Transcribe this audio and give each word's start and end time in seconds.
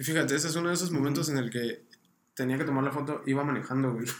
Y 0.00 0.02
fíjate, 0.02 0.34
ese 0.34 0.48
es 0.48 0.56
uno 0.56 0.70
de 0.70 0.74
esos 0.76 0.90
momentos 0.92 1.28
en 1.28 1.36
el 1.36 1.50
que 1.50 1.84
tenía 2.32 2.56
que 2.56 2.64
tomar 2.64 2.82
la 2.82 2.90
foto, 2.90 3.20
iba 3.26 3.44
manejando, 3.44 3.92
güey. 3.92 4.06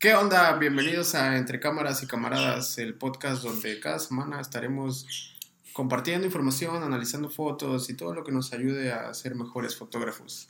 ¿Qué 0.00 0.12
onda? 0.14 0.58
Bienvenidos 0.58 1.14
a 1.14 1.36
Entre 1.36 1.60
Cámaras 1.60 2.02
y 2.02 2.08
Camaradas, 2.08 2.78
el 2.78 2.94
podcast 2.94 3.44
donde 3.44 3.78
cada 3.78 4.00
semana 4.00 4.40
estaremos 4.40 5.36
compartiendo 5.72 6.26
información, 6.26 6.82
analizando 6.82 7.30
fotos 7.30 7.88
y 7.90 7.94
todo 7.94 8.12
lo 8.12 8.24
que 8.24 8.32
nos 8.32 8.52
ayude 8.52 8.90
a 8.90 9.14
ser 9.14 9.36
mejores 9.36 9.76
fotógrafos. 9.76 10.48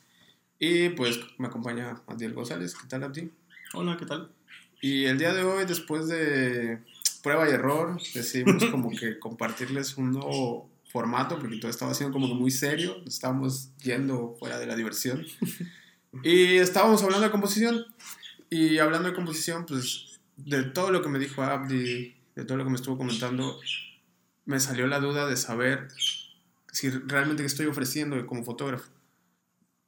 Y 0.65 0.91
pues 0.91 1.19
me 1.39 1.49
acompaña 1.49 2.03
Adiel 2.07 2.35
González. 2.35 2.77
¿Qué 2.81 2.87
tal, 2.87 3.03
Abdi? 3.03 3.29
Hola, 3.75 3.97
¿qué 3.97 4.07
tal? 4.07 4.31
Y 4.81 5.07
el 5.07 5.19
día 5.19 5.35
de 5.35 5.43
hoy, 5.43 5.65
después 5.65 6.07
de 6.07 6.79
prueba 7.21 7.49
y 7.49 7.53
error, 7.53 8.01
decidimos 8.15 8.67
como 8.67 8.91
que 8.91 9.19
compartirles 9.19 9.97
un 9.97 10.13
nuevo 10.13 10.71
formato, 10.93 11.41
porque 11.41 11.57
todo 11.57 11.69
estaba 11.69 11.95
siendo 11.95 12.13
como 12.13 12.29
que 12.29 12.35
muy 12.35 12.53
serio, 12.53 13.03
estábamos 13.05 13.71
yendo 13.79 14.37
fuera 14.39 14.61
de 14.61 14.67
la 14.67 14.77
diversión. 14.77 15.27
Y 16.23 16.59
estábamos 16.59 17.03
hablando 17.03 17.25
de 17.27 17.33
composición. 17.33 17.85
Y 18.49 18.79
hablando 18.79 19.09
de 19.09 19.17
composición, 19.17 19.67
pues 19.67 20.21
de 20.37 20.63
todo 20.63 20.93
lo 20.93 21.03
que 21.03 21.09
me 21.09 21.19
dijo 21.19 21.43
Abdi, 21.43 22.15
de 22.37 22.45
todo 22.45 22.57
lo 22.57 22.63
que 22.63 22.71
me 22.71 22.77
estuvo 22.77 22.97
comentando, 22.97 23.59
me 24.45 24.61
salió 24.61 24.87
la 24.87 25.01
duda 25.01 25.27
de 25.27 25.37
saber 25.37 25.89
si 26.71 26.89
realmente 26.89 27.43
qué 27.43 27.49
estoy 27.49 27.67
ofreciendo 27.67 28.25
como 28.29 28.45
fotógrafo. 28.45 28.93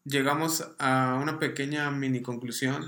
Llegamos 0.04 0.64
a 0.78 1.18
una 1.22 1.38
pequeña 1.38 1.90
mini 1.90 2.20
conclusión 2.20 2.84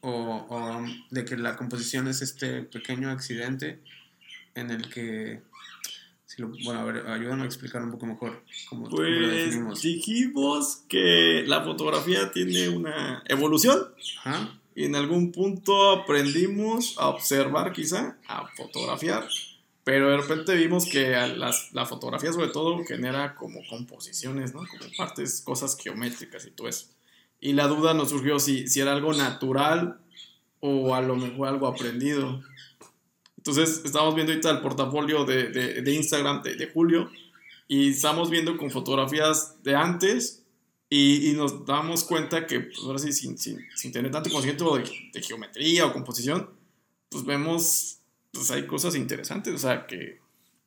o, 0.00 0.46
o 0.50 0.84
de 1.10 1.24
que 1.24 1.36
la 1.36 1.56
composición 1.56 2.08
es 2.08 2.22
este 2.22 2.62
pequeño 2.62 3.10
accidente 3.10 3.80
en 4.54 4.70
el 4.70 4.88
que 4.90 5.42
si 6.26 6.42
lo- 6.42 6.48
bueno, 6.64 6.80
a 6.80 6.84
ver, 6.84 7.06
ayúdame 7.06 7.42
a 7.44 7.46
explicar 7.46 7.82
un 7.82 7.92
poco 7.92 8.06
mejor 8.06 8.44
cómo, 8.68 8.84
cómo 8.90 9.02
lo 9.02 9.18
Pues 9.18 9.30
definimos. 9.30 9.82
dijimos 9.82 10.82
que 10.88 11.44
la 11.46 11.62
fotografía 11.62 12.30
tiene 12.32 12.68
una 12.68 13.22
evolución 13.26 13.78
Ajá. 14.24 14.58
y 14.74 14.84
en 14.84 14.96
algún 14.96 15.30
punto 15.32 15.90
aprendimos 15.92 16.96
a 16.98 17.08
observar 17.08 17.72
quizá, 17.72 18.18
a 18.26 18.46
fotografiar, 18.56 19.26
pero 19.88 20.10
de 20.10 20.18
repente 20.18 20.54
vimos 20.54 20.84
que 20.84 21.12
las, 21.34 21.72
la 21.72 21.86
fotografía 21.86 22.30
sobre 22.30 22.48
todo 22.48 22.84
genera 22.84 23.34
como 23.34 23.60
composiciones, 23.70 24.52
¿no? 24.52 24.60
Como 24.66 24.92
partes, 24.98 25.40
cosas 25.40 25.78
geométricas 25.82 26.44
y 26.44 26.50
todo 26.50 26.68
eso. 26.68 26.88
Y 27.40 27.54
la 27.54 27.68
duda 27.68 27.94
nos 27.94 28.10
surgió 28.10 28.38
si, 28.38 28.68
si 28.68 28.80
era 28.80 28.92
algo 28.92 29.14
natural 29.14 29.98
o 30.60 30.94
a 30.94 31.00
lo 31.00 31.16
mejor 31.16 31.48
algo 31.48 31.66
aprendido. 31.66 32.42
Entonces, 33.38 33.80
estamos 33.82 34.14
viendo 34.14 34.30
ahorita 34.32 34.50
el 34.50 34.60
portafolio 34.60 35.24
de, 35.24 35.48
de- 35.48 35.80
de 35.80 35.94
Instagram 35.94 36.42
de, 36.42 36.56
de 36.56 36.66
Julio 36.70 37.10
y 37.66 37.88
estamos 37.88 38.28
viendo 38.28 38.58
con 38.58 38.70
fotografías 38.70 39.56
de 39.62 39.74
antes 39.74 40.42
y, 40.90 41.30
y 41.30 41.32
nos 41.32 41.64
damos 41.64 42.04
cuenta 42.04 42.46
que, 42.46 42.60
pues 42.60 42.80
ahora 42.84 42.98
sí, 42.98 43.10
sin, 43.14 43.38
sin, 43.38 43.58
sin 43.74 43.90
tener 43.90 44.10
tanto 44.10 44.28
conocimiento 44.28 44.76
de 44.76 45.22
geometría 45.22 45.86
o 45.86 45.94
composición, 45.94 46.50
pues 47.08 47.24
vemos, 47.24 47.97
pues 48.32 48.50
hay 48.50 48.66
cosas 48.66 48.94
interesantes, 48.94 49.54
o 49.54 49.58
sea, 49.58 49.86
que, 49.86 50.20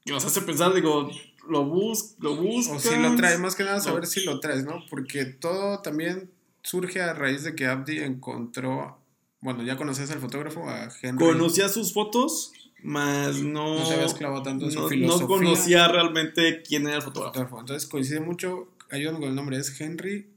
que 0.06 0.12
nos 0.12 0.26
hace 0.26 0.42
pensar, 0.42 0.74
digo, 0.74 1.10
lo, 1.48 1.66
bus, 1.66 2.16
lo 2.20 2.36
buscas. 2.36 2.86
O 2.86 2.90
si 2.92 2.96
lo 3.00 3.16
traes, 3.16 3.40
más 3.40 3.56
que 3.56 3.64
nada 3.64 3.78
No. 3.78 3.84
saber 3.84 4.06
si 4.08 4.24
lo 4.24 4.40
traes, 4.40 4.64
¿no? 4.66 4.84
Porque 4.90 5.26
todo 5.26 5.82
también 5.82 6.32
surge 6.64 7.02
a 7.02 7.14
raíz 7.14 7.44
de 7.44 7.56
que 7.56 7.68
Abdi 7.68 8.00
encontró, 8.00 9.00
bueno, 9.42 9.64
ya 9.64 9.78
conocías 9.78 10.12
al 10.12 10.20
fotógrafo, 10.20 10.68
a 10.70 10.90
Henry. 11.02 11.26
Conocía 11.26 11.70
sus 11.70 11.94
fotos, 11.94 12.52
más 12.84 13.38
no... 13.42 13.80
No 13.80 13.88
te 13.88 13.94
habías 13.96 14.14
clavado 14.14 14.44
tanto 14.44 14.66
en 14.66 14.72
su 14.72 14.82
no, 14.82 14.88
filosofía. 14.88 15.22
no 15.22 15.28
conocía 15.28 15.88
realmente 15.88 16.62
quién 16.64 16.88
era 16.88 16.98
el 16.98 17.02
fotógrafo. 17.02 17.34
fotógrafo. 17.34 17.60
Entonces 17.62 17.90
coincide 17.90 18.20
mucho, 18.20 18.70
ayúdame 18.90 19.20
con 19.20 19.30
el 19.30 19.36
nombre, 19.36 19.58
es 19.58 19.80
Henry 19.80 20.28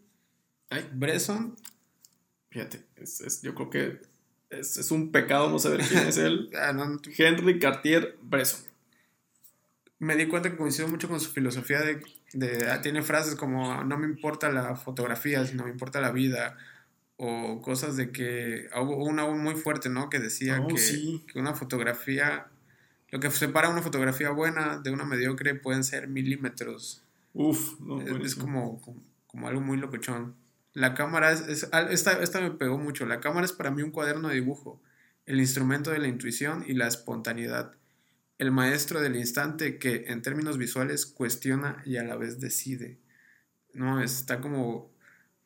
Ay, 0.70 0.88
Bresson. 0.92 1.56
fíjate, 2.50 2.84
es, 2.96 3.20
es- 3.20 3.42
yo 3.42 3.54
creo 3.54 3.70
que 3.70 4.00
es, 4.60 4.76
es 4.78 4.90
un 4.90 5.10
pecado 5.12 5.50
no 5.50 5.58
saber 5.58 5.80
quién 5.88 6.06
es 6.06 6.16
él. 6.18 6.50
Ah, 6.56 6.72
Henry 7.16 7.58
Cartier 7.58 8.16
Bresson. 8.22 8.60
me 9.98 10.16
di 10.16 10.26
cuenta 10.26 10.50
que 10.50 10.56
coincidió 10.56 10.88
mucho 10.88 11.08
con 11.08 11.20
su 11.20 11.30
filosofía 11.30 11.80
de, 11.80 12.02
de- 12.32 12.70
ah, 12.70 12.80
tiene 12.82 13.02
frases 13.02 13.34
como 13.36 13.84
no 13.84 13.98
me 13.98 14.06
importa 14.06 14.50
la 14.50 14.76
fotografía, 14.76 15.44
sino 15.46 15.64
me 15.64 15.70
importa 15.70 16.00
la 16.00 16.10
vida 16.10 16.56
o 17.16 17.60
cosas 17.62 17.96
de 17.96 18.10
que 18.10 18.68
hubo 18.76 19.04
una 19.04 19.26
muy 19.28 19.54
fuerte, 19.54 19.88
¿no? 19.88 20.10
Que 20.10 20.18
decía 20.18 20.60
Oh, 20.60 20.66
que, 20.66 20.78
sí. 20.78 21.24
que 21.32 21.38
una 21.38 21.54
fotografía 21.54 22.48
lo 23.10 23.20
que 23.20 23.30
separa 23.30 23.68
una 23.68 23.82
fotografía 23.82 24.30
buena 24.30 24.78
de 24.78 24.90
una 24.90 25.04
mediocre 25.04 25.54
pueden 25.54 25.84
ser 25.84 26.08
milímetros. 26.08 27.04
Uf, 27.32 27.78
no, 27.80 28.00
Es- 28.00 28.26
es 28.26 28.34
como, 28.34 28.80
como 29.28 29.46
algo 29.48 29.60
muy 29.60 29.76
locochón. 29.78 30.34
La 30.74 30.94
cámara 30.94 31.32
es, 31.32 31.68
esta, 31.90 32.20
esta 32.20 32.40
me 32.40 32.50
pegó 32.50 32.78
mucho. 32.78 33.06
La 33.06 33.20
cámara 33.20 33.46
es 33.46 33.52
para 33.52 33.70
mí 33.70 33.82
un 33.82 33.92
cuaderno 33.92 34.28
de 34.28 34.34
dibujo, 34.34 34.82
el 35.24 35.40
instrumento 35.40 35.92
de 35.92 36.00
la 36.00 36.08
intuición 36.08 36.64
y 36.66 36.74
la 36.74 36.88
espontaneidad. 36.88 37.72
El 38.38 38.50
maestro 38.50 39.00
del 39.00 39.14
instante 39.14 39.78
que 39.78 40.06
en 40.08 40.20
términos 40.20 40.58
visuales 40.58 41.06
cuestiona 41.06 41.80
y 41.86 41.96
a 41.96 42.02
la 42.02 42.16
vez 42.16 42.40
decide. 42.40 42.98
No, 43.72 44.02
está 44.02 44.40
como 44.40 44.92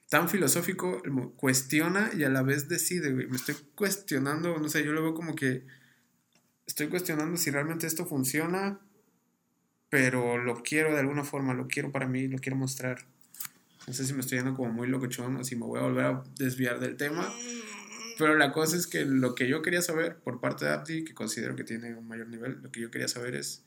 tan 0.09 0.31
filosófico, 0.31 1.03
cuestiona 1.37 2.11
y 2.17 2.25
a 2.25 2.31
la 2.31 2.43
vez 2.43 2.69
decide. 2.69 3.13
Me 3.13 3.37
estoy 3.37 3.57
cuestionando, 3.75 4.59
no 4.59 4.69
sé, 4.71 4.83
yo 4.83 4.93
lo 4.93 5.03
veo 5.03 5.15
como 5.15 5.35
que 5.35 5.67
estoy 6.67 6.89
cuestionando 6.89 7.37
si 7.37 7.51
realmente 7.51 7.87
esto 7.87 8.07
funciona, 8.07 8.81
pero 9.91 10.39
lo 10.39 10.63
quiero 10.63 10.95
de 10.95 11.01
alguna 11.01 11.25
forma, 11.25 11.53
lo 11.53 11.69
quiero 11.69 11.93
para 11.93 12.09
mí, 12.09 12.29
lo 12.29 12.39
quiero 12.39 12.57
mostrar. 12.57 13.07
No 13.89 13.95
sé 13.95 14.05
si 14.05 14.13
me 14.13 14.21
estoy 14.21 14.37
yendo 14.39 14.55
como 14.55 14.71
muy 14.71 14.87
locochón 14.87 15.37
o 15.37 15.45
si 15.45 15.57
me 15.57 15.65
voy 15.65 15.81
a 15.81 15.85
volver 15.85 16.05
a 16.05 16.25
desviar 16.37 16.79
del 16.79 16.99
tema. 16.99 17.33
Pero 18.19 18.37
la 18.37 18.53
cosa 18.53 18.77
es 18.77 18.87
que 18.87 19.07
lo 19.07 19.35
que 19.35 19.49
yo 19.49 19.63
quería 19.63 19.81
saber 19.81 20.19
por 20.19 20.41
parte 20.41 20.67
de 20.67 20.73
Abdi, 20.73 21.05
que 21.05 21.15
considero 21.15 21.57
que 21.57 21.65
tiene 21.65 21.95
un 21.95 22.07
mayor 22.07 22.29
nivel, 22.29 22.59
lo 22.63 22.71
que 22.71 22.81
yo 22.81 22.91
quería 22.91 23.09
saber 23.09 23.35
es 23.35 23.65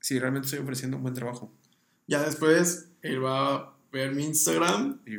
si 0.00 0.18
realmente 0.18 0.46
estoy 0.46 0.58
ofreciendo 0.58 0.98
un 0.98 1.02
buen 1.02 1.14
trabajo. 1.14 1.50
Ya 2.06 2.22
después 2.22 2.90
él 3.00 3.24
va 3.24 3.54
a 3.54 3.76
ver 3.90 4.14
mi 4.14 4.24
Instagram 4.24 5.00
Y, 5.06 5.14
y 5.14 5.18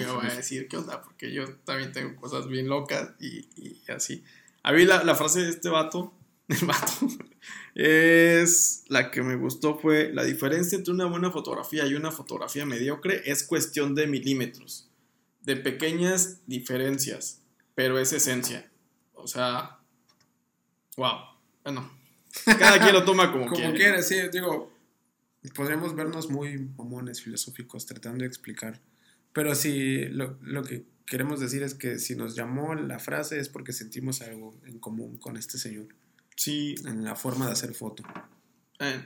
me 0.00 0.06
va 0.06 0.26
a 0.26 0.34
decir 0.34 0.66
qué 0.66 0.76
onda, 0.76 1.00
porque 1.00 1.32
yo 1.32 1.44
también 1.58 1.92
tengo 1.92 2.16
cosas 2.16 2.48
bien 2.48 2.68
locas 2.68 3.12
y, 3.20 3.48
y 3.56 3.82
así. 3.88 4.24
A 4.64 4.72
mí 4.72 4.84
la, 4.84 5.04
la 5.04 5.14
frase 5.14 5.42
de 5.42 5.50
este 5.50 5.68
vato, 5.68 6.12
el 6.60 6.66
vato, 6.66 7.08
es 7.74 8.84
la 8.88 9.10
que 9.10 9.22
me 9.22 9.36
gustó 9.36 9.78
fue, 9.78 10.12
la 10.12 10.24
diferencia 10.24 10.76
entre 10.76 10.92
una 10.92 11.06
buena 11.06 11.30
fotografía 11.30 11.86
y 11.86 11.94
una 11.94 12.10
fotografía 12.10 12.66
mediocre 12.66 13.22
es 13.24 13.44
cuestión 13.44 13.94
de 13.94 14.06
milímetros, 14.06 14.90
de 15.42 15.56
pequeñas 15.56 16.40
diferencias, 16.46 17.40
pero 17.74 17.98
es 17.98 18.12
esencia. 18.12 18.70
O 19.14 19.26
sea, 19.26 19.78
wow. 20.96 21.18
Bueno, 21.64 21.90
cada 22.44 22.80
quien 22.80 22.92
lo 22.92 23.04
toma 23.04 23.32
como, 23.32 23.46
Como 23.48 23.56
quiere. 23.56 23.78
quiera, 23.78 24.02
sí, 24.02 24.16
digo, 24.32 24.72
podríamos 25.54 25.94
vernos 25.94 26.28
muy 26.28 26.58
mamones 26.58 27.22
filosóficos 27.22 27.86
tratando 27.86 28.22
de 28.22 28.26
explicar. 28.26 28.80
Pero 29.32 29.54
si 29.54 30.04
lo, 30.06 30.36
lo 30.42 30.62
que 30.62 30.84
queremos 31.06 31.40
decir 31.40 31.62
es 31.62 31.74
que 31.74 31.98
si 31.98 32.16
nos 32.16 32.34
llamó 32.34 32.74
la 32.74 32.98
frase 32.98 33.38
es 33.38 33.48
porque 33.48 33.72
sentimos 33.72 34.20
algo 34.20 34.60
en 34.66 34.78
común 34.78 35.16
con 35.16 35.36
este 35.36 35.56
señor 35.56 35.88
Sí, 36.36 36.74
en 36.86 37.04
la 37.04 37.14
forma 37.16 37.46
de 37.46 37.52
hacer 37.52 37.74
foto. 37.74 38.02
Eh. 38.78 39.02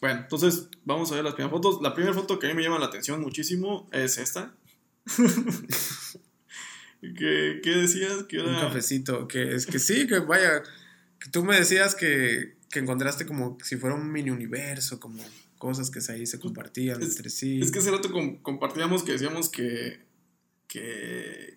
Bueno, 0.00 0.20
entonces 0.20 0.68
vamos 0.84 1.10
a 1.12 1.16
ver 1.16 1.24
las 1.24 1.34
primeras 1.34 1.52
fotos. 1.52 1.82
La 1.82 1.94
primera 1.94 2.14
foto 2.14 2.38
que 2.38 2.46
a 2.46 2.50
mí 2.50 2.56
me 2.56 2.62
llama 2.62 2.78
la 2.78 2.86
atención 2.86 3.20
muchísimo 3.20 3.88
es 3.92 4.18
esta. 4.18 4.54
¿Qué, 7.00 7.60
qué 7.62 7.70
decías? 7.70 8.24
Que 8.24 8.40
Un 8.40 8.50
era... 8.50 8.60
cafecito, 8.60 9.26
que 9.26 9.54
es 9.54 9.66
que 9.66 9.78
sí, 9.78 10.06
que 10.06 10.18
vaya, 10.18 10.62
que 11.18 11.30
tú 11.30 11.42
me 11.44 11.56
decías 11.56 11.94
que, 11.94 12.56
que 12.70 12.78
encontraste 12.80 13.24
como 13.26 13.56
si 13.62 13.76
fuera 13.76 13.96
un 13.96 14.12
mini 14.12 14.30
universo, 14.30 15.00
como 15.00 15.22
cosas 15.58 15.90
que 15.90 16.00
ahí 16.12 16.26
se 16.26 16.38
compartían 16.38 17.00
Es- 17.02 17.10
entre 17.10 17.30
sí. 17.30 17.60
Es 17.60 17.70
que 17.70 17.78
hace 17.78 17.90
rato 17.90 18.12
com- 18.12 18.36
compartíamos 18.42 19.02
que 19.02 19.12
decíamos 19.12 19.48
que, 19.48 20.00
que, 20.68 21.56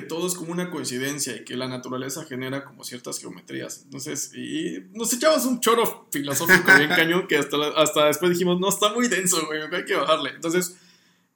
que 0.00 0.02
todo 0.06 0.26
es 0.26 0.34
como 0.34 0.52
una 0.52 0.70
coincidencia 0.70 1.36
y 1.36 1.44
que 1.44 1.56
la 1.56 1.68
naturaleza 1.68 2.24
genera 2.24 2.64
como 2.64 2.84
ciertas 2.84 3.18
geometrías. 3.18 3.80
Entonces, 3.84 4.32
y 4.34 4.82
nos 4.92 5.12
echamos 5.14 5.46
un 5.46 5.60
choro 5.60 6.06
filosófico 6.12 6.70
bien 6.76 6.88
cañón 6.96 7.26
que 7.26 7.38
hasta, 7.38 7.56
la- 7.56 7.68
hasta 7.76 8.06
después 8.06 8.30
dijimos, 8.32 8.60
no, 8.60 8.68
está 8.68 8.92
muy 8.92 9.08
denso, 9.08 9.44
güey, 9.46 9.60
hay 9.62 9.84
que 9.86 9.94
bajarle. 9.94 10.30
Entonces, 10.30 10.76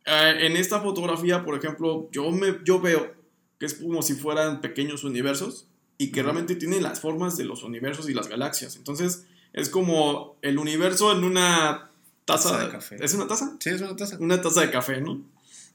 eh, 0.05 0.35
en 0.41 0.57
esta 0.57 0.81
fotografía, 0.81 1.43
por 1.45 1.57
ejemplo, 1.59 2.09
yo, 2.13 2.31
me, 2.31 2.59
yo 2.65 2.81
veo 2.81 3.15
que 3.59 3.67
es 3.67 3.75
como 3.75 4.03
si 4.03 4.15
fueran 4.15 4.61
pequeños 4.61 5.05
universos 5.05 5.67
y 5.97 6.11
que 6.13 6.23
realmente 6.23 6.55
tiene 6.57 6.81
las 6.81 7.01
formas 7.01 7.37
de 7.37 7.45
los 7.45 7.63
universos 7.63 8.09
y 8.11 8.15
las 8.15 8.29
galaxias. 8.29 8.77
Entonces, 8.77 9.25
es 9.53 9.69
como 9.71 10.37
el 10.43 10.59
universo 10.59 11.13
en 11.13 11.25
una 11.25 11.91
taza, 12.27 12.51
Taza 12.53 12.65
de 12.65 12.71
café. 12.71 12.97
¿Es 13.05 13.15
una 13.15 13.27
taza? 13.27 13.57
Sí, 13.59 13.71
es 13.71 13.81
una 13.81 13.97
taza. 13.97 14.17
Una 14.21 14.41
taza 14.43 14.61
de 14.61 14.71
café, 14.71 15.01
¿no? 15.01 15.21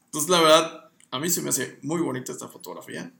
Entonces, 0.06 0.30
la 0.30 0.40
verdad, 0.40 0.85
A 1.10 1.18
mí 1.18 1.30
se 1.30 1.42
me 1.42 1.50
hace 1.50 1.78
muy 1.82 2.00
bonita 2.00 2.32
esta 2.32 2.48
fotografía. 2.48 3.12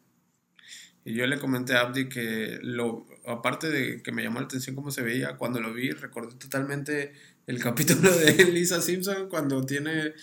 Y 1.04 1.14
yo 1.14 1.26
le 1.26 1.38
comenté 1.38 1.74
a 1.74 1.82
Abdi 1.82 2.08
que 2.08 2.58
lo, 2.62 3.06
aparte 3.26 3.68
de 3.70 4.02
que 4.02 4.10
me 4.10 4.24
llamó 4.24 4.40
la 4.40 4.46
atención 4.46 4.74
cómo 4.74 4.90
se 4.90 5.02
veía, 5.02 5.36
cuando 5.36 5.60
lo 5.60 5.72
vi 5.72 5.90
recordé 5.92 6.34
totalmente 6.36 7.12
el 7.46 7.58
capítulo 7.62 8.10
de 8.16 8.32
Lisa 8.46 8.80
Simpson 8.82 9.28
cuando 9.28 9.64
tiene 9.64 10.14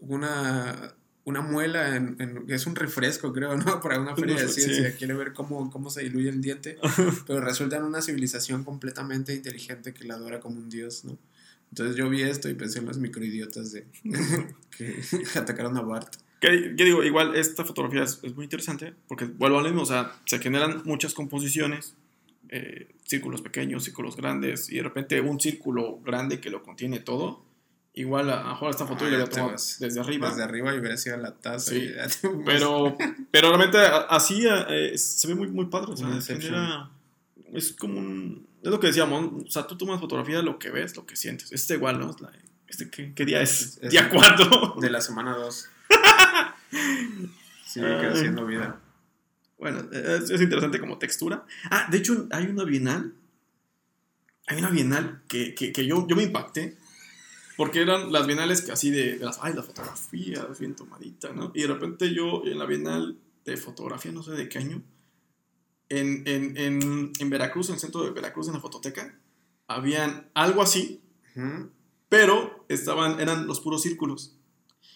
una, 0.00 0.94
una 1.24 1.40
muela, 1.40 1.96
en, 1.96 2.14
en- 2.20 2.44
es 2.48 2.66
un 2.66 2.76
refresco 2.76 3.32
creo, 3.32 3.56
¿no? 3.56 3.80
Para 3.82 3.98
una 4.00 4.14
feria 4.14 4.36
de 4.36 4.48
Sí. 4.48 4.60
ciencia, 4.62 4.94
quiere 4.96 5.14
ver 5.14 5.32
cómo, 5.32 5.68
cómo 5.68 5.90
se 5.90 6.02
diluye 6.02 6.28
el 6.28 6.40
diente, 6.40 6.78
pero 7.26 7.40
resulta 7.40 7.76
en 7.76 7.82
una 7.82 8.00
civilización 8.00 8.62
completamente 8.62 9.34
inteligente 9.34 9.92
que 9.92 10.04
la 10.04 10.14
adora 10.14 10.38
como 10.38 10.58
un 10.58 10.70
dios, 10.70 11.04
¿no? 11.04 11.18
Entonces 11.70 11.96
yo 11.96 12.08
vi 12.08 12.22
esto 12.22 12.48
y 12.48 12.54
pensé 12.54 12.78
en 12.78 12.86
los 12.86 12.98
microidiotas 12.98 13.72
de 13.72 13.86
que 14.76 15.00
atacaron 15.36 15.76
a 15.76 15.82
Bart. 15.82 16.14
¿Qué, 16.40 16.74
qué 16.76 16.84
digo? 16.84 17.04
Igual 17.04 17.36
esta 17.36 17.64
fotografía 17.64 18.02
es, 18.02 18.18
es 18.22 18.34
muy 18.34 18.44
interesante 18.44 18.94
porque 19.08 19.26
vuelvo 19.26 19.58
a 19.58 19.62
lo 19.62 19.68
mismo, 19.68 19.82
o 19.82 19.86
sea, 19.86 20.12
se 20.24 20.38
generan 20.38 20.82
muchas 20.84 21.12
composiciones, 21.14 21.94
eh, 22.48 22.88
círculos 23.04 23.42
pequeños, 23.42 23.84
círculos 23.84 24.16
grandes 24.16 24.70
y 24.70 24.76
de 24.76 24.82
repente 24.82 25.20
un 25.20 25.38
círculo 25.38 25.98
grande 26.04 26.40
que 26.40 26.50
lo 26.50 26.62
contiene 26.62 26.98
todo. 27.00 27.44
Igual 27.92 28.30
a, 28.30 28.44
mejor 28.44 28.70
esta 28.70 28.86
foto 28.86 29.04
Ah, 29.04 29.10
la 29.10 29.24
vas. 29.46 29.76
desde 29.80 30.00
arriba. 30.00 30.28
Desde 30.30 30.44
arriba 30.44 30.74
y 30.74 30.78
hubiera 30.78 30.96
sido 30.96 31.16
la 31.18 31.32
taza. 31.34 31.72
Sí, 31.72 31.90
Pero, 32.46 32.96
pero 33.32 33.48
realmente 33.48 33.78
así 34.08 34.44
eh, 34.46 34.96
se 34.96 35.26
ve 35.28 35.34
muy, 35.34 35.48
muy 35.48 35.66
padre. 35.66 35.92
O 35.92 35.96
sea, 35.96 36.08
genera- 36.20 36.88
es 37.52 37.72
como 37.72 37.98
un. 37.98 38.46
Es 38.62 38.70
lo 38.70 38.78
que 38.78 38.86
decíamos. 38.86 39.44
O 39.46 39.50
sea, 39.50 39.66
tú 39.66 39.76
tomas 39.76 39.98
fotografía 40.00 40.36
de 40.36 40.44
lo 40.44 40.58
que 40.58 40.70
ves, 40.70 40.96
lo 40.96 41.04
que 41.04 41.16
sientes. 41.16 41.50
Este 41.50 41.74
igual, 41.74 41.98
¿no? 41.98 42.14
Este, 42.68 42.88
¿qué, 42.88 43.12
qué 43.12 43.24
día 43.24 43.42
es? 43.42 43.78
Es- 43.82 43.90
día 43.90 44.08
4. 44.08 44.76
De 44.80 44.88
la 44.88 45.00
semana 45.00 45.34
2. 45.34 45.68
Sigue 47.66 47.98
creciendo 47.98 48.46
vida. 48.46 48.80
Bueno, 49.58 49.80
es, 49.92 50.30
es 50.30 50.40
interesante 50.40 50.80
como 50.80 50.98
textura. 50.98 51.44
Ah, 51.70 51.88
de 51.90 51.98
hecho, 51.98 52.26
hay 52.30 52.46
una 52.46 52.64
bienal. 52.64 53.14
Hay 54.46 54.58
una 54.58 54.70
bienal 54.70 55.22
que, 55.28 55.54
que, 55.54 55.72
que 55.72 55.86
yo, 55.86 56.06
yo 56.08 56.16
me 56.16 56.22
impacté. 56.22 56.76
Porque 57.56 57.82
eran 57.82 58.10
las 58.10 58.26
bienales 58.26 58.62
que 58.62 58.72
así 58.72 58.90
de, 58.90 59.18
de 59.18 59.24
las, 59.24 59.38
ay, 59.42 59.52
la 59.52 59.62
fotografía, 59.62 60.46
bien 60.58 60.74
tomadita, 60.74 61.32
¿no? 61.34 61.52
Y 61.54 61.62
de 61.62 61.66
repente 61.68 62.14
yo 62.14 62.42
en 62.46 62.58
la 62.58 62.64
bienal 62.64 63.18
de 63.44 63.56
fotografía, 63.58 64.12
no 64.12 64.22
sé 64.22 64.30
de 64.32 64.48
qué 64.48 64.58
año, 64.58 64.82
en, 65.90 66.22
en, 66.26 66.56
en, 66.56 67.12
en 67.18 67.30
Veracruz, 67.30 67.68
en 67.68 67.74
el 67.74 67.80
centro 67.80 68.02
de 68.02 68.12
Veracruz, 68.12 68.46
en 68.48 68.54
la 68.54 68.60
fototeca, 68.60 69.14
habían 69.66 70.30
algo 70.32 70.62
así, 70.62 71.02
pero 72.08 72.64
estaban, 72.70 73.20
eran 73.20 73.46
los 73.46 73.60
puros 73.60 73.82
círculos. 73.82 74.34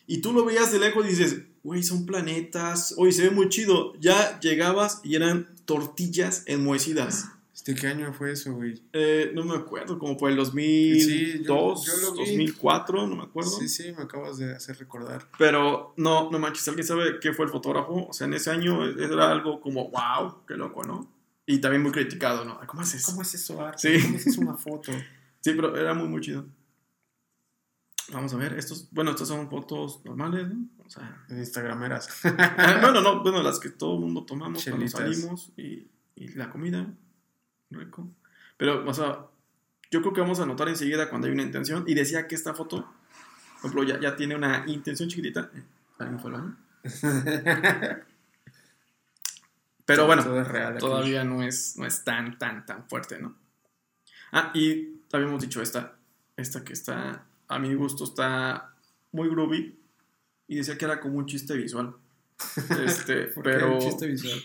Y 0.06 0.18
tú 0.20 0.32
lo 0.32 0.44
veías 0.44 0.70
de 0.72 0.78
lejos 0.78 1.04
y 1.06 1.10
dices, 1.10 1.38
güey, 1.62 1.82
son 1.82 2.04
planetas, 2.06 2.94
oye, 2.98 3.12
se 3.12 3.22
ve 3.24 3.30
muy 3.30 3.48
chido. 3.48 3.94
Ya 4.00 4.38
llegabas 4.40 5.00
y 5.02 5.14
eran 5.16 5.48
tortillas 5.64 6.42
enmohecidas. 6.46 7.26
¿Este 7.54 7.74
qué 7.76 7.86
año 7.86 8.12
fue 8.12 8.32
eso, 8.32 8.52
güey? 8.52 8.82
Eh, 8.92 9.30
no 9.34 9.44
me 9.44 9.54
acuerdo, 9.56 9.98
como 9.98 10.16
por 10.16 10.28
el 10.30 10.36
2002, 10.36 11.04
Sí, 11.04 11.42
yo- 11.44 11.74
yo 12.02 12.02
lo 12.02 12.12
vi. 12.14 12.18
2004, 12.18 13.06
no 13.06 13.16
me 13.16 13.22
acuerdo. 13.22 13.50
Sí, 13.50 13.68
sí, 13.68 13.92
me 13.96 14.02
acabas 14.02 14.36
de 14.38 14.54
hacer 14.54 14.76
recordar. 14.78 15.26
Pero 15.38 15.94
no, 15.96 16.30
no 16.30 16.38
manches, 16.38 16.66
¿alguien 16.68 16.86
sabe 16.86 17.18
qué 17.20 17.32
fue 17.32 17.46
el 17.46 17.50
fotógrafo? 17.52 18.06
O 18.08 18.12
sea, 18.12 18.26
en 18.26 18.34
ese 18.34 18.50
año 18.50 18.84
era 18.84 19.30
algo 19.30 19.60
como, 19.60 19.88
wow, 19.90 20.44
qué 20.46 20.54
loco, 20.56 20.84
¿no? 20.84 21.08
Y 21.46 21.58
también 21.58 21.82
muy 21.82 21.92
criticado, 21.92 22.44
¿no? 22.44 22.58
¿Cómo 22.66 22.82
haces? 22.82 23.04
¿Cómo 23.06 23.22
es 23.22 23.34
eso, 23.34 23.60
Art? 23.64 23.78
Sí. 23.78 23.90
¿Cómo 24.36 24.50
una 24.50 24.56
foto? 24.58 24.92
Sí, 25.40 25.52
pero 25.54 25.76
era 25.76 25.94
muy, 25.94 26.08
muy 26.08 26.20
chido. 26.20 26.46
Vamos 28.12 28.34
a 28.34 28.36
ver, 28.36 28.52
estos, 28.58 28.88
bueno, 28.90 29.12
estas 29.12 29.28
son 29.28 29.48
fotos 29.48 30.04
normales, 30.04 30.48
¿no? 30.48 30.66
O 30.84 30.90
sea, 30.90 31.24
Instagrameras. 31.30 32.08
Bueno, 32.82 33.00
no, 33.00 33.22
bueno, 33.22 33.42
las 33.42 33.58
que 33.58 33.70
todo 33.70 33.94
el 33.94 34.00
mundo 34.00 34.24
tomamos 34.24 34.62
Chelitas. 34.62 34.92
cuando 34.92 35.12
salimos 35.14 35.52
y, 35.56 35.88
y 36.16 36.28
la 36.34 36.50
comida, 36.50 36.86
rico. 37.70 38.08
Pero, 38.58 38.86
o 38.86 38.92
sea, 38.94 39.26
yo 39.90 40.00
creo 40.02 40.12
que 40.12 40.20
vamos 40.20 40.38
a 40.40 40.46
notar 40.46 40.68
enseguida 40.68 41.08
cuando 41.08 41.26
hay 41.28 41.32
una 41.32 41.42
intención. 41.42 41.84
Y 41.86 41.94
decía 41.94 42.26
que 42.28 42.34
esta 42.34 42.52
foto, 42.52 42.82
por 43.62 43.70
ejemplo, 43.70 43.84
ya, 43.84 43.98
ya 44.00 44.16
tiene 44.16 44.36
una 44.36 44.64
intención 44.66 45.08
chiquitita. 45.08 45.50
¿Alguien 45.98 46.20
fue 46.20 46.34
al? 46.34 46.56
Pero 49.86 50.06
bueno, 50.06 50.24
Todo 50.24 50.40
es 50.40 50.48
real. 50.48 50.72
aquí. 50.72 50.78
todavía 50.80 51.24
no 51.24 51.42
es, 51.42 51.76
no 51.76 51.86
es 51.86 52.04
tan, 52.04 52.38
tan, 52.38 52.64
tan 52.64 52.88
fuerte, 52.88 53.18
¿no? 53.18 53.34
Ah, 54.32 54.50
y 54.54 55.00
habíamos 55.12 55.42
dicho 55.42 55.60
esta, 55.62 55.96
esta 56.36 56.64
que 56.64 56.72
está, 56.72 57.26
a 57.49 57.58
mi 57.58 57.75
gusto, 57.75 58.05
está 58.05 58.75
muy 59.12 59.29
groovy. 59.29 59.79
Y 60.46 60.56
decía 60.56 60.76
que 60.76 60.85
era 60.85 61.00
como 61.00 61.19
un 61.19 61.26
chiste 61.26 61.55
visual. 61.55 61.94
Este, 62.85 63.26
¿Por 63.26 63.44
qué 63.44 63.50
pero 63.50 63.75
el 63.75 63.79
chiste 63.79 64.06
visual? 64.06 64.43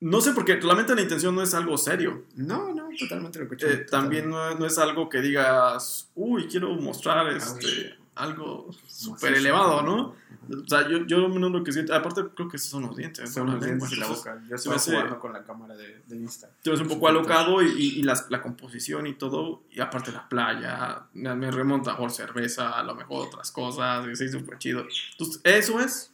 no 0.00 0.20
sé 0.22 0.32
por 0.32 0.44
qué, 0.44 0.56
realmente 0.56 0.94
la 0.94 1.02
intención 1.02 1.34
no 1.34 1.42
es 1.42 1.52
algo 1.54 1.76
serio. 1.76 2.24
No, 2.34 2.74
no, 2.74 2.88
totalmente 2.98 3.38
lo 3.38 3.44
escuché. 3.44 3.72
Eh, 3.72 3.76
también 3.78 4.30
no, 4.30 4.54
no 4.54 4.66
es 4.66 4.78
algo 4.78 5.08
que 5.08 5.20
digas, 5.20 6.10
uy, 6.14 6.46
quiero 6.46 6.74
mostrar 6.76 7.30
este, 7.34 7.96
algo 8.16 8.70
súper 8.86 9.34
elevado, 9.34 9.82
¿no? 9.82 10.14
O 10.50 10.68
sea, 10.68 10.86
yo, 10.88 11.06
yo 11.06 11.28
menos 11.28 11.50
lo 11.52 11.62
que 11.64 11.72
siento, 11.72 11.94
aparte 11.94 12.22
creo 12.34 12.48
que 12.48 12.56
esos 12.56 12.68
son 12.70 12.82
los 12.82 12.96
dientes. 12.96 13.32
Son 13.32 13.46
los 13.46 13.60
La 13.60 13.66
dientes 13.66 13.92
y 13.92 13.96
la 13.96 14.08
boca. 14.08 14.42
Yo 14.48 14.56
estaba 14.56 14.76
hace- 14.76 14.90
jugando 14.92 15.18
con 15.18 15.32
la 15.32 15.44
cámara 15.44 15.76
de, 15.76 16.02
de 16.06 16.16
Insta. 16.16 16.50
te 16.62 16.70
ves 16.70 16.80
un 16.80 16.88
poco 16.88 17.08
alocado 17.08 17.62
y, 17.62 17.68
y- 17.68 18.00
y 18.00 18.02
las- 18.02 18.26
la 18.30 18.42
composición 18.42 19.06
y 19.06 19.14
todo, 19.14 19.62
y 19.70 19.80
aparte 19.80 20.12
la 20.12 20.28
playa, 20.28 21.06
me 21.14 21.50
remonta 21.50 21.96
por 21.96 22.10
cerveza, 22.10 22.78
a 22.78 22.82
lo 22.82 22.94
mejor 22.94 23.28
otras 23.28 23.50
cosas, 23.52 24.06
y 24.08 24.16
sí, 24.16 24.28
súper 24.28 24.58
chido. 24.58 24.84
Entonces, 25.12 25.40
eso 25.44 25.80
es, 25.80 26.12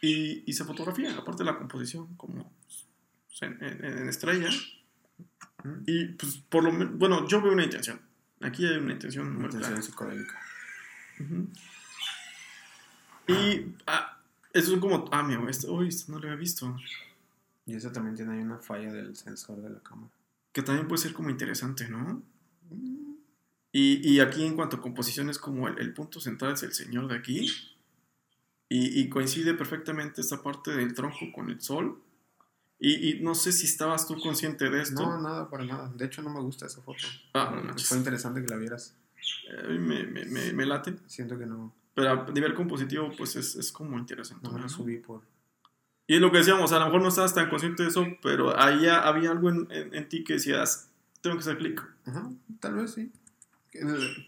y, 0.00 0.42
y 0.50 0.52
se 0.54 0.64
fotografía, 0.64 1.14
aparte 1.16 1.44
la 1.44 1.56
composición, 1.58 2.14
como 2.16 2.50
pues, 3.28 3.42
en, 3.42 3.62
en- 3.62 3.84
en 3.84 4.08
estrella, 4.08 4.48
y 5.86 6.06
pues 6.06 6.36
por 6.48 6.64
lo 6.64 6.72
menos, 6.72 6.96
bueno, 6.98 7.26
yo 7.28 7.40
veo 7.42 7.52
una 7.52 7.64
intención, 7.64 8.00
aquí 8.40 8.66
hay 8.66 8.76
una 8.78 8.92
intención 8.92 9.32
muy 9.34 9.44
Intención 9.44 9.70
clara. 9.72 9.82
psicodélica. 9.82 10.40
Ujú. 11.20 11.48
Y 13.28 13.74
ah, 13.86 14.20
eso 14.52 14.74
es 14.74 14.80
como, 14.80 15.08
ah, 15.10 15.22
mira, 15.22 15.48
esto, 15.50 15.72
uy, 15.72 15.88
esto 15.88 16.12
no 16.12 16.18
lo 16.18 16.26
había 16.28 16.38
visto, 16.38 16.76
Y 17.66 17.74
eso 17.74 17.90
también 17.90 18.14
tiene 18.14 18.34
ahí 18.34 18.40
una 18.40 18.58
falla 18.58 18.92
del 18.92 19.16
sensor 19.16 19.60
de 19.60 19.70
la 19.70 19.80
cámara. 19.80 20.10
que 20.52 20.62
también 20.62 20.86
puede 20.88 21.02
ser 21.02 21.12
como 21.12 21.30
interesante, 21.30 21.88
¿no? 21.88 22.22
Y, 23.72 24.08
y 24.08 24.20
aquí 24.20 24.44
en 24.46 24.54
cuanto 24.54 24.76
a 24.76 24.80
composición 24.80 25.28
es 25.28 25.38
como 25.38 25.68
el, 25.68 25.78
el 25.78 25.92
punto 25.92 26.20
central 26.20 26.54
es 26.54 26.62
el 26.62 26.72
señor 26.72 27.08
de 27.08 27.16
aquí. 27.16 27.50
Y, 28.68 29.00
y 29.00 29.08
coincide 29.08 29.54
perfectamente 29.54 30.20
esta 30.20 30.42
parte 30.42 30.70
del 30.72 30.94
tronco 30.94 31.30
con 31.34 31.50
el 31.50 31.60
sol. 31.60 32.00
Y, 32.78 33.10
y 33.10 33.20
no 33.22 33.34
sé 33.34 33.52
si 33.52 33.66
estabas 33.66 34.06
tú 34.06 34.18
consciente 34.18 34.70
de 34.70 34.82
esto. 34.82 35.02
No, 35.02 35.20
nada, 35.20 35.48
para 35.50 35.64
nada. 35.64 35.92
De 35.94 36.06
hecho, 36.06 36.22
no 36.22 36.30
me 36.30 36.40
gusta 36.40 36.66
esa 36.66 36.80
foto. 36.82 37.04
Ah, 37.34 37.60
no. 37.64 37.76
Fue 37.78 37.98
interesante 37.98 38.40
que 38.42 38.48
la 38.48 38.56
vieras. 38.56 38.94
A 39.64 39.68
mí 39.68 39.78
me, 39.78 40.04
me, 40.04 40.24
me, 40.24 40.52
me 40.52 40.66
late. 40.66 40.96
Siento 41.06 41.38
que 41.38 41.46
no, 41.46 41.74
Pero 41.94 42.10
a 42.26 42.30
nivel 42.30 42.54
compositivo, 42.54 43.10
pues 43.16 43.36
es, 43.36 43.56
es 43.56 43.72
como 43.72 43.98
interesante. 43.98 44.46
no 44.46 44.52
me 44.54 44.60
la 44.60 44.68
subí 44.68 44.98
por... 44.98 45.22
Y 46.08 46.14
es 46.16 46.20
lo 46.20 46.30
que 46.30 46.38
decíamos, 46.38 46.70
a 46.72 46.78
lo 46.78 46.84
mejor 46.86 47.02
no 47.02 47.08
estabas 47.08 47.34
tan 47.34 47.48
consciente 47.50 47.82
de 47.82 47.88
eso, 47.88 48.06
pero 48.22 48.58
ahí 48.60 48.86
había 48.86 49.30
algo 49.32 49.50
en, 49.50 49.66
en, 49.70 49.92
en 49.94 50.08
ti 50.08 50.22
que 50.22 50.34
decías, 50.34 50.88
tengo 51.20 51.34
que 51.36 51.40
hacer 51.40 51.58
clic. 51.58 51.82
Ajá, 52.06 52.30
tal 52.60 52.74
vez 52.74 52.92
sí. 52.94 53.10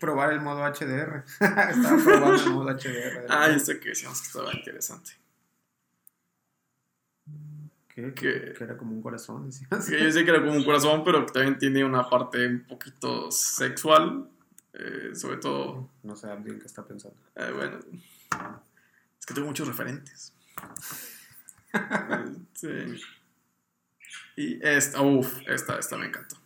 Probar 0.01 0.33
el 0.33 0.41
modo 0.41 0.61
HDR. 0.65 1.25
Estaba 1.41 2.03
probando 2.05 2.43
el 2.43 2.51
modo 2.51 2.71
HDR. 2.77 3.27
Ah, 3.29 3.49
ya 3.49 3.59
sé 3.61 3.79
que 3.81 3.91
decíamos 3.91 4.21
que 4.21 4.27
estaba 4.27 4.53
interesante. 4.53 5.13
que, 7.89 8.13
que- 8.15 8.53
que 8.57 8.65
era 8.65 8.77
como 8.77 8.93
un 8.93 9.03
corazón. 9.03 9.47
decías. 9.47 9.89
Que 9.89 10.03
yo 10.03 10.11
sé 10.13 10.25
que 10.25 10.31
era 10.31 10.41
como 10.41 10.53
un 10.57 10.65
corazón, 10.65 11.03
pero 11.05 11.25
que 11.27 11.33
también 11.33 11.59
tiene 11.59 11.85
una 11.85 12.09
parte 12.09 12.47
un 12.47 12.65
poquito 12.67 13.31
sexual. 13.31 14.29
Eh, 14.75 15.11
sobre 15.15 15.37
todo, 15.39 15.91
No 16.03 16.17
sé, 16.17 16.29
alguien 16.31 16.59
que 16.59 16.67
está 16.67 16.85
pensando. 16.87 17.17
eh, 17.37 17.51
bueno, 17.55 17.79
es 19.19 19.27
que 19.27 19.35
tengo 19.35 19.47
muchos 19.47 19.67
referentes. 19.69 20.33
Sí. 22.55 22.69
Y 24.37 24.67
esta, 24.67 25.03
uff, 25.03 25.41
esta, 25.47 25.79
esta 25.79 25.97
me 25.97 26.07
encantó. 26.07 26.37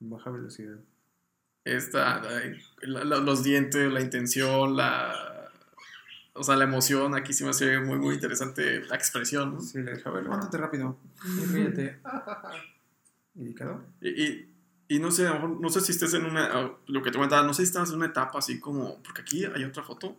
Baja 0.00 0.30
velocidad. 0.30 0.76
Esta, 1.64 2.20
la- 2.82 3.04
la- 3.04 3.16
los 3.18 3.42
dientes, 3.42 3.90
la 3.92 4.00
intención, 4.00 4.76
la. 4.76 5.50
O 6.34 6.42
sea, 6.44 6.56
la 6.56 6.64
emoción, 6.64 7.14
aquí 7.14 7.32
sí 7.32 7.44
me 7.44 7.50
hace 7.50 7.78
muy, 7.80 7.98
muy 7.98 8.14
interesante 8.16 8.82
la 8.84 8.96
expresión, 8.96 9.54
¿no? 9.54 9.60
Sí, 9.60 9.78
le 9.82 9.94
dije, 9.96 10.06
a 10.08 10.12
ver, 10.12 10.24
levántate 10.24 10.58
rápido. 10.58 10.98
Y 11.24 11.44
ríete. 11.46 11.98
y 13.34 13.54
quedó. 13.54 13.82
Y, 14.02 14.46
y, 14.88 14.98
no 15.00 15.10
sé, 15.10 15.26
a 15.26 15.30
lo 15.30 15.34
mejor, 15.40 15.60
no 15.60 15.68
sé 15.68 15.80
si 15.80 15.92
estés 15.92 16.14
en 16.14 16.24
una, 16.26 16.44
ah, 16.52 16.70
lo 16.86 17.02
que 17.02 17.10
te 17.10 17.16
comentaba, 17.16 17.46
no 17.46 17.52
sé 17.54 17.62
si 17.62 17.68
estás 17.68 17.90
en 17.90 17.96
una 17.96 18.06
etapa 18.06 18.38
así 18.38 18.60
como, 18.60 19.02
porque 19.02 19.22
aquí 19.22 19.44
hay 19.44 19.64
otra 19.64 19.82
foto 19.82 20.16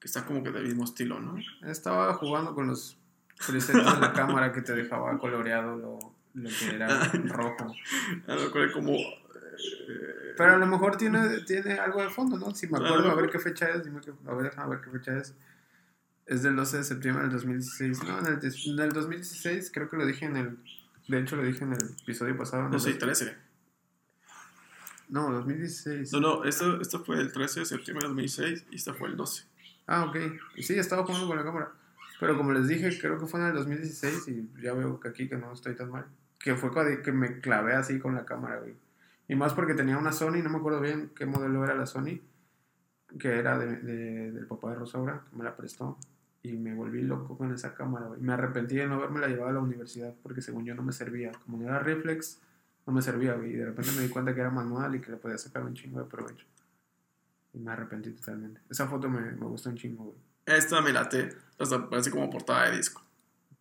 que 0.00 0.06
está 0.08 0.24
como 0.24 0.42
que 0.42 0.50
del 0.50 0.64
mismo 0.64 0.84
estilo, 0.84 1.20
¿no? 1.20 1.36
Estaba 1.62 2.12
jugando 2.14 2.54
con 2.54 2.66
los 2.66 2.98
presets 3.46 3.78
de 3.78 4.00
la 4.00 4.12
cámara 4.12 4.52
que 4.52 4.62
te 4.62 4.74
dejaba 4.74 5.18
coloreado 5.18 5.76
lo, 5.76 5.98
lo 6.34 6.48
que 6.50 6.74
era 6.74 7.04
rojo. 7.24 7.74
A 8.26 8.34
lo 8.34 8.42
mejor 8.42 8.72
como... 8.72 8.92
eh, 8.92 10.34
Pero 10.36 10.52
a 10.54 10.56
lo 10.58 10.66
mejor 10.66 10.96
tiene, 10.96 11.40
tiene 11.46 11.74
algo 11.78 12.02
de 12.02 12.10
fondo, 12.10 12.36
¿no? 12.38 12.54
Si 12.54 12.66
me 12.66 12.78
acuerdo, 12.78 13.10
a 13.10 13.14
ver 13.14 13.30
qué 13.30 13.38
fecha 13.38 13.68
es, 13.70 13.84
dime 13.84 14.00
que- 14.00 14.12
a 14.28 14.34
ver, 14.34 14.52
ver 14.68 14.80
qué 14.82 14.90
fecha 14.90 15.16
es. 15.16 15.34
Es 16.26 16.42
del 16.42 16.56
12 16.56 16.78
de 16.78 16.84
septiembre 16.84 17.22
del 17.24 17.32
2016. 17.32 18.02
No, 18.04 18.18
en 18.18 18.26
el, 18.26 18.40
en 18.44 18.78
el 18.80 18.92
2016 18.92 19.70
creo 19.72 19.88
que 19.88 19.96
lo 19.96 20.04
dije 20.06 20.26
en 20.26 20.36
el... 20.36 20.58
De 21.08 21.20
hecho 21.20 21.36
lo 21.36 21.44
dije 21.44 21.62
en 21.64 21.72
el 21.72 21.78
episodio 22.02 22.36
pasado. 22.36 22.68
No 22.68 22.74
el 22.74 22.80
sé, 22.80 22.90
dos- 22.90 22.98
13. 22.98 23.36
No, 25.08 25.30
2016. 25.32 26.12
No, 26.12 26.20
no, 26.20 26.44
esto, 26.44 26.80
esto 26.80 27.04
fue 27.04 27.18
el 27.20 27.32
13 27.32 27.60
de 27.60 27.66
septiembre 27.66 28.04
de 28.04 28.08
2006 28.08 28.66
y 28.70 28.76
este 28.76 28.92
fue 28.92 29.08
el 29.08 29.16
12. 29.16 29.44
Ah, 29.86 30.04
ok. 30.04 30.16
Sí, 30.58 30.74
estaba 30.78 31.04
jugando 31.04 31.26
con 31.28 31.36
la 31.36 31.44
cámara. 31.44 31.72
Pero 32.18 32.36
como 32.36 32.52
les 32.52 32.66
dije, 32.66 32.88
creo 32.98 33.18
que 33.18 33.26
fue 33.26 33.40
en 33.40 33.46
el 33.46 33.54
2016 33.54 34.28
y 34.28 34.50
ya 34.62 34.72
veo 34.72 34.98
que 34.98 35.08
aquí 35.08 35.28
que 35.28 35.36
no 35.36 35.52
estoy 35.52 35.74
tan 35.76 35.90
mal. 35.90 36.06
Que 36.38 36.54
fue 36.54 36.70
que 37.02 37.12
me 37.12 37.40
clavé 37.40 37.74
así 37.74 37.98
con 37.98 38.14
la 38.14 38.24
cámara, 38.24 38.58
güey. 38.60 38.74
Y 39.28 39.34
más 39.34 39.54
porque 39.54 39.74
tenía 39.74 39.98
una 39.98 40.12
Sony, 40.12 40.42
no 40.42 40.50
me 40.50 40.58
acuerdo 40.58 40.80
bien 40.80 41.10
qué 41.14 41.26
modelo 41.26 41.64
era 41.64 41.74
la 41.74 41.86
Sony, 41.86 42.20
que 43.18 43.38
era 43.38 43.58
de, 43.58 43.76
de- 43.76 44.32
del 44.32 44.46
papá 44.46 44.70
de 44.70 44.76
Rosaura, 44.76 45.24
que 45.30 45.36
me 45.36 45.44
la 45.44 45.56
prestó. 45.56 45.98
Y 46.42 46.52
me 46.52 46.74
volví 46.74 47.02
loco 47.02 47.36
con 47.36 47.52
esa 47.52 47.74
cámara, 47.74 48.06
güey. 48.06 48.20
Me 48.20 48.32
arrepentí 48.32 48.76
de 48.76 48.86
no 48.86 48.94
haberme 48.94 49.18
la 49.20 49.26
llevado 49.28 49.48
a 49.50 49.52
la 49.54 49.60
universidad 49.60 50.14
porque 50.22 50.40
según 50.42 50.64
yo 50.64 50.74
no 50.76 50.82
me 50.82 50.92
servía. 50.92 51.32
Como 51.44 51.58
no 51.58 51.64
era 51.64 51.80
reflex, 51.80 52.40
no 52.86 52.92
me 52.92 53.02
servía, 53.02 53.34
güey. 53.34 53.50
Y 53.52 53.56
de 53.56 53.66
repente 53.66 53.90
me 53.92 54.02
di 54.02 54.08
cuenta 54.08 54.34
que 54.34 54.40
era 54.40 54.50
manual 54.50 54.94
y 54.94 55.00
que 55.00 55.10
le 55.10 55.16
podía 55.16 55.38
sacar 55.38 55.62
un 55.64 55.74
chingo 55.74 55.98
de 56.00 56.06
provecho. 56.06 56.46
Y 57.52 57.58
me 57.58 57.72
arrepentí 57.72 58.10
totalmente. 58.12 58.60
Esa 58.70 58.86
foto 58.86 59.08
me, 59.08 59.20
me 59.20 59.46
gustó 59.46 59.70
un 59.70 59.76
chingo, 59.76 60.04
güey. 60.04 60.16
Esta 60.46 60.80
me 60.80 60.92
late, 60.92 61.30
hasta 61.58 61.88
parece 61.90 62.10
como 62.10 62.30
portada 62.30 62.70
de 62.70 62.76
disco. 62.76 63.02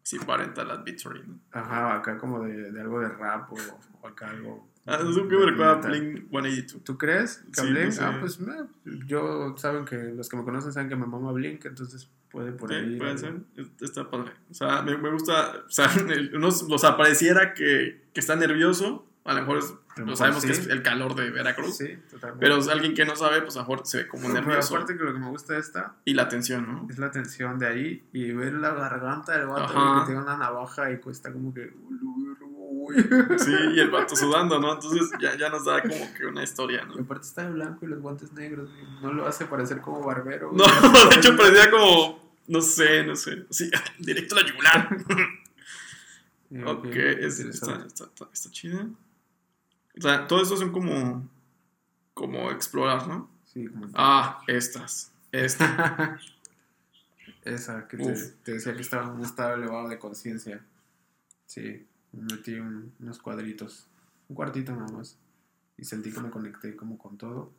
Sí, 0.03 0.20
parental 0.20 0.70
advisory, 0.70 1.24
¿no? 1.25 1.39
Ajá, 1.51 1.96
acá 1.96 2.17
como 2.20 2.44
de, 2.44 2.72
de 2.72 2.79
algo 2.82 3.00
de 3.00 3.10
rap 3.10 3.51
o, 3.51 3.55
o 4.01 4.08
acá 4.08 4.29
algo. 4.29 4.70
Ah, 4.86 4.98
es 5.01 5.17
un 5.17 5.27
que 5.27 5.36
me 5.36 5.46
recuerda 5.48 5.72
a. 5.72 5.75
Blink 5.77 6.29
182. 6.29 6.84
¿Tú 6.84 6.96
crees 6.96 7.38
que 7.51 7.62
Sí, 7.62 7.67
Blink? 7.72 7.86
no 7.86 7.91
sé. 7.91 8.03
Ah, 8.03 8.17
pues 8.20 8.39
me- 8.39 8.67
yo, 9.08 9.55
saben 9.58 9.84
que 9.86 9.96
los 9.98 10.29
que 10.29 10.38
me 10.38 10.44
conocen 10.44 10.72
saben 10.74 10.89
que 10.89 10.96
me 10.96 11.08
mama 11.08 11.32
Blink, 11.32 11.65
entonces 11.65 12.08
puede 12.29 12.51
por 12.51 12.70
Sí, 12.70 12.75
ahí. 12.75 12.98
puede 13.00 13.17
ser. 13.17 13.38
Es- 13.55 13.72
Está 13.82 14.08
padre. 14.12 14.32
O 14.51 14.53
sea, 14.53 14.84
me, 14.84 14.96
me 14.96 15.10
gusta. 15.10 15.63
O 15.65 15.72
sea, 15.72 15.88
el- 16.15 16.36
unos, 16.36 16.62
o 16.70 16.77
sea, 16.77 16.96
pareciera 16.98 17.55
que, 17.55 18.10
que 18.13 18.20
está 18.20 18.36
nervioso. 18.36 19.08
A 19.25 19.34
lo 19.34 19.41
mejor 19.41 19.58
es- 19.58 19.74
lo 19.98 20.05
mejor 20.05 20.17
sabemos 20.17 20.41
sí. 20.44 20.48
que 20.48 20.53
es 20.53 20.67
el 20.67 20.84
calor 20.84 21.15
de 21.15 21.32
Veracruz. 21.32 21.77
Sí, 21.77 21.98
totalmente. 22.12 22.39
Pero 22.46 22.58
es 22.60 22.67
alguien 22.67 22.94
que 22.94 23.05
no 23.05 23.15
sabe, 23.15 23.41
pues 23.41 23.55
a 23.55 23.60
lo 23.60 23.63
mejor 23.67 23.86
se 23.88 23.98
ve 24.03 24.08
como 24.08 24.24
Pero 24.27 24.34
nervioso. 24.36 24.75
aparte 24.75 24.96
que 24.98 25.03
lo 25.03 25.13
que 25.13 25.20
me 25.20 25.29
gusta 25.29 25.53
de 25.53 25.60
esta 25.60 25.96
Y 26.05 26.13
la 26.13 26.27
tensión, 26.29 26.65
¿no? 26.67 26.88
es 26.89 26.98
la 27.00 27.10
tensión 27.12 27.58
de 27.58 27.67
ahí 27.67 28.03
y 28.13 28.32
ver 28.34 28.53
la 28.53 28.74
garganta 28.74 29.38
del 29.38 29.48
vato 29.48 29.63
Ajá. 29.77 30.01
que 30.01 30.05
tiene 30.08 30.22
una 30.22 30.38
navaja 30.38 30.91
y 30.91 31.00
cuesta 31.00 31.32
como 31.34 31.53
que. 31.53 31.74
Sí, 33.39 33.51
y 33.74 33.79
el 33.79 33.89
vato 33.89 34.15
sudando, 34.15 34.60
¿no? 34.60 34.74
Entonces 34.74 35.10
ya, 35.20 35.36
ya 35.36 35.50
nos 35.50 35.65
da 35.65 35.82
como 35.82 36.13
que 36.13 36.25
una 36.27 36.44
historia, 36.44 36.84
Y 36.84 36.96
¿no? 36.98 37.01
aparte 37.03 37.25
está 37.25 37.44
de 37.44 37.51
blanco 37.53 37.84
y 37.86 37.89
los 37.89 38.00
guantes 38.00 38.32
negros. 38.34 38.70
güey. 38.70 39.01
No 39.01 39.12
lo 39.12 39.25
hace 39.27 39.46
parecer 39.46 39.82
como 39.82 40.05
barbero. 40.05 40.51
No, 40.53 40.63
de 41.10 41.15
hecho 41.15 41.36
parecía 41.36 41.72
como. 41.72 42.24
No 42.48 42.62
sé, 42.62 43.03
no 43.03 43.15
sé. 43.15 43.48
Sí, 43.50 43.72
directo 43.98 44.36
a 44.36 44.41
la 44.41 44.48
yugular. 44.48 44.89
Ok, 46.67 46.86
es- 46.86 47.39
está, 47.39 47.84
está, 47.88 48.03
está, 48.05 48.27
está 48.32 48.51
chida. 48.51 48.86
O 49.97 50.01
sea, 50.01 50.27
todo 50.27 50.41
eso 50.41 50.57
son 50.57 50.71
como. 50.71 51.29
Como 52.13 52.49
explorar, 52.51 53.07
¿no? 53.07 53.29
Sí, 53.45 53.67
como. 53.67 53.87
Ah, 53.93 54.41
estas. 54.47 55.11
Esta. 55.31 56.17
Esa 57.43 57.87
que 57.87 57.97
te, 57.97 58.53
decía 58.53 58.73
que 58.75 58.81
estaba 58.81 59.03
en 59.05 59.11
un 59.11 59.21
estado 59.23 59.55
elevado 59.55 59.87
de 59.89 59.99
conciencia. 59.99 60.63
Sí, 61.45 61.85
me 62.11 62.23
metí 62.35 62.55
un- 62.55 62.93
unos 62.99 63.19
cuadritos, 63.19 63.87
un 64.29 64.35
cuartito 64.35 64.71
nada 64.75 64.91
más. 64.91 65.17
Y 65.77 65.85
sentí 65.85 66.11
que 66.11 66.19
me 66.21 66.29
conecté 66.31 66.75
como 66.75 66.97
con 66.97 67.17
todo. 67.17 67.51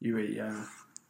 Y 0.00 0.10
veía, 0.10 0.52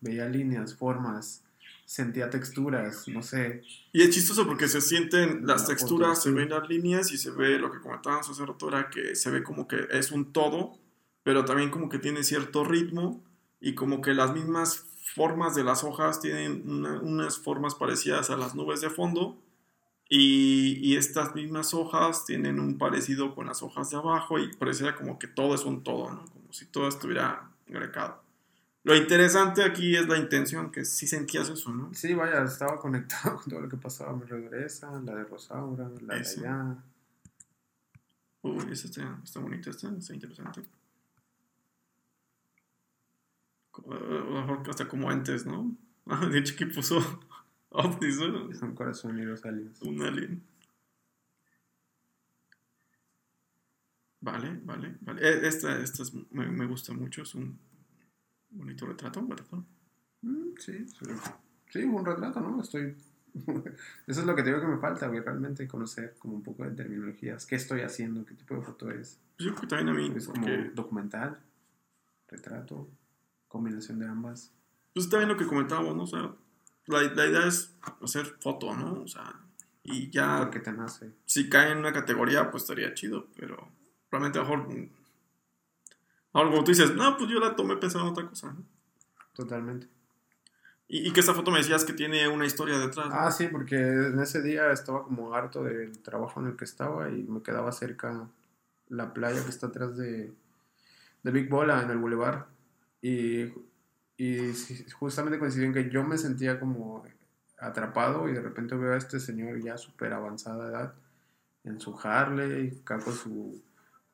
veía 0.00 0.28
líneas, 0.28 0.74
formas, 0.74 1.42
sentía 1.84 2.30
texturas, 2.30 3.06
no 3.08 3.22
sé. 3.22 3.62
Y 3.92 4.02
es 4.02 4.10
chistoso 4.10 4.46
porque 4.46 4.68
se 4.68 4.80
sienten 4.80 5.46
las 5.46 5.62
La 5.62 5.68
texturas, 5.68 6.18
foto, 6.18 6.20
se 6.22 6.30
sí. 6.30 6.34
ven 6.34 6.50
las 6.50 6.68
líneas 6.68 7.12
y 7.12 7.18
se 7.18 7.30
ve 7.30 7.58
lo 7.58 7.70
que 7.70 7.80
comentábamos 7.80 8.28
hace 8.30 8.44
rato 8.46 8.68
era 8.68 8.90
que 8.90 9.14
se 9.14 9.30
ve 9.30 9.42
como 9.42 9.68
que 9.68 9.86
es 9.90 10.10
un 10.12 10.32
todo, 10.32 10.78
pero 11.22 11.44
también 11.44 11.70
como 11.70 11.88
que 11.88 11.98
tiene 11.98 12.22
cierto 12.24 12.64
ritmo 12.64 13.22
y 13.60 13.74
como 13.74 14.00
que 14.00 14.14
las 14.14 14.32
mismas 14.34 14.86
formas 15.14 15.54
de 15.54 15.64
las 15.64 15.84
hojas 15.84 16.20
tienen 16.20 16.68
una- 16.68 17.00
unas 17.00 17.38
formas 17.38 17.74
parecidas 17.74 18.30
a 18.30 18.36
las 18.36 18.54
nubes 18.54 18.80
de 18.80 18.90
fondo 18.90 19.38
y, 20.08 20.78
y 20.82 20.96
estas 20.96 21.34
mismas 21.34 21.74
hojas 21.74 22.24
tienen 22.26 22.60
un 22.60 22.78
parecido 22.78 23.34
con 23.34 23.46
las 23.46 23.62
hojas 23.62 23.90
de 23.90 23.96
abajo 23.98 24.38
y 24.38 24.52
pareciera 24.56 24.94
como 24.96 25.18
que 25.18 25.26
todo 25.28 25.54
es 25.54 25.64
un 25.64 25.82
todo, 25.82 26.10
¿no? 26.10 26.24
Como 26.26 26.52
si 26.52 26.66
todo 26.66 26.88
estuviera 26.88 27.50
agregado. 27.68 28.23
Lo 28.84 28.94
interesante 28.94 29.64
aquí 29.64 29.96
es 29.96 30.06
la 30.08 30.16
intención, 30.18 30.70
que 30.70 30.84
sí 30.84 31.06
sentías 31.06 31.48
eso, 31.48 31.70
¿no? 31.72 31.92
Sí, 31.94 32.14
vaya, 32.14 32.44
estaba 32.44 32.78
conectado 32.78 33.36
con 33.40 33.48
todo 33.50 33.60
lo 33.62 33.68
que 33.68 33.76
pasaba 33.76 34.12
a 34.12 34.14
mi 34.16 34.22
alrededor. 34.22 34.54
Esa, 34.54 35.00
la 35.00 35.14
de 35.16 35.24
Rosaura, 35.24 35.90
la 36.02 36.14
de 36.14 36.20
allá. 36.20 36.76
Uy, 38.42 38.64
esta 38.70 38.86
está, 38.88 39.20
está 39.24 39.40
bonita, 39.40 39.70
esta, 39.70 39.88
está 39.96 40.14
interesante. 40.14 40.62
Co- 43.70 43.92
A 43.92 43.98
lo 43.98 44.30
mejor 44.40 44.70
hasta 44.70 44.88
como 44.88 45.10
antes, 45.10 45.44
¿no? 45.46 45.76
Ah, 46.06 46.26
de 46.26 46.38
hecho 46.38 46.54
que 46.56 46.66
puso 46.66 46.98
ovnis, 47.70 48.18
¿no? 48.18 48.50
Es 48.50 48.60
un 48.62 48.74
corazón 48.74 49.18
y 49.18 49.22
los 49.24 49.42
aliens. 49.46 49.80
Un 49.82 50.02
alien. 50.02 50.42
Vale, 54.20 54.60
vale, 54.64 54.96
vale. 55.02 55.20
Eh, 55.28 55.40
Esta, 55.46 55.78
esta 55.80 56.02
es- 56.02 56.12
me, 56.30 56.46
me 56.48 56.66
gusta 56.66 56.92
mucho, 56.92 57.22
es 57.22 57.34
un 57.34 57.58
bonito 58.54 58.86
retrato, 58.86 59.26
¿verdad? 59.26 59.58
Mm, 60.22 60.56
sí, 60.58 60.86
sí, 60.88 61.04
sí, 61.70 61.84
un 61.84 62.04
retrato, 62.04 62.40
¿no? 62.40 62.60
Estoy... 62.60 62.94
Eso 64.06 64.20
es 64.20 64.26
lo 64.26 64.36
que 64.36 64.42
te 64.42 64.50
digo 64.50 64.60
que 64.60 64.66
me 64.68 64.78
falta, 64.78 65.08
güey, 65.08 65.20
realmente 65.20 65.66
conocer 65.66 66.14
como 66.18 66.34
un 66.36 66.42
poco 66.42 66.64
de 66.64 66.70
terminologías. 66.70 67.46
¿Qué 67.46 67.56
estoy 67.56 67.80
haciendo? 67.80 68.24
¿Qué 68.24 68.34
tipo 68.34 68.54
de 68.54 68.62
foto 68.62 68.90
es? 68.90 69.18
Yo 69.38 69.50
creo 69.50 69.60
que 69.62 69.66
también 69.66 69.88
a 69.88 69.92
mí, 69.92 70.12
Es 70.16 70.26
como 70.28 70.40
porque 70.40 70.70
documental, 70.74 71.40
retrato, 72.28 72.88
combinación 73.48 73.98
de 73.98 74.06
ambas. 74.06 74.52
pues 74.94 75.08
también 75.10 75.28
lo 75.28 75.36
que 75.36 75.46
comentábamos, 75.46 75.96
¿no? 75.96 76.04
O 76.04 76.06
sea, 76.06 76.32
la, 76.86 77.02
la 77.02 77.26
idea 77.26 77.46
es 77.46 77.74
hacer 78.02 78.26
foto, 78.40 78.74
¿no? 78.76 79.02
O 79.02 79.08
sea, 79.08 79.34
y 79.82 80.10
ya... 80.10 80.38
Porque 80.38 80.60
te 80.60 80.72
nace. 80.72 81.12
si 81.26 81.48
cae 81.48 81.72
en 81.72 81.78
una 81.78 81.92
categoría, 81.92 82.50
pues 82.52 82.62
estaría 82.62 82.94
chido, 82.94 83.26
pero 83.36 83.68
realmente 84.12 84.38
a 84.38 84.42
lo 84.42 84.56
mejor. 84.56 84.88
Ahora, 86.34 86.50
como 86.50 86.64
tú 86.64 86.72
dices, 86.72 86.94
no, 86.94 87.16
pues 87.16 87.30
yo 87.30 87.38
la 87.38 87.54
tomé 87.54 87.76
pensando 87.76 88.08
en 88.08 88.12
otra 88.12 88.28
cosa. 88.28 88.52
¿no? 88.52 88.64
Totalmente. 89.32 89.88
Y, 90.88 91.08
y 91.08 91.12
que 91.12 91.20
esta 91.20 91.32
foto 91.32 91.52
me 91.52 91.58
decías 91.58 91.84
que 91.84 91.92
tiene 91.92 92.28
una 92.28 92.44
historia 92.44 92.76
detrás. 92.78 93.08
¿no? 93.08 93.14
Ah, 93.14 93.30
sí, 93.30 93.46
porque 93.46 93.76
en 93.76 94.18
ese 94.18 94.42
día 94.42 94.70
estaba 94.72 95.04
como 95.04 95.32
harto 95.32 95.62
del 95.62 96.02
trabajo 96.02 96.40
en 96.40 96.48
el 96.48 96.56
que 96.56 96.64
estaba 96.64 97.08
y 97.08 97.22
me 97.22 97.40
quedaba 97.40 97.70
cerca 97.70 98.28
la 98.88 99.14
playa 99.14 99.42
que 99.44 99.50
está 99.50 99.68
atrás 99.68 99.96
de, 99.96 100.32
de 101.22 101.30
Big 101.30 101.48
Bola 101.48 101.82
en 101.82 101.90
el 101.90 101.98
Boulevard. 101.98 102.46
Y, 103.00 103.52
y 104.16 104.52
justamente 104.92 105.38
coincidió 105.38 105.66
en 105.66 105.72
que 105.72 105.88
yo 105.88 106.02
me 106.02 106.18
sentía 106.18 106.58
como 106.58 107.04
atrapado 107.58 108.28
y 108.28 108.32
de 108.32 108.42
repente 108.42 108.74
veo 108.74 108.92
a 108.92 108.96
este 108.96 109.20
señor 109.20 109.62
ya 109.62 109.78
súper 109.78 110.12
avanzada 110.12 110.68
edad 110.68 110.94
en 111.62 111.80
su 111.80 111.96
Harley, 111.96 112.80
acá 112.82 112.98
con 112.98 113.14
su, 113.14 113.62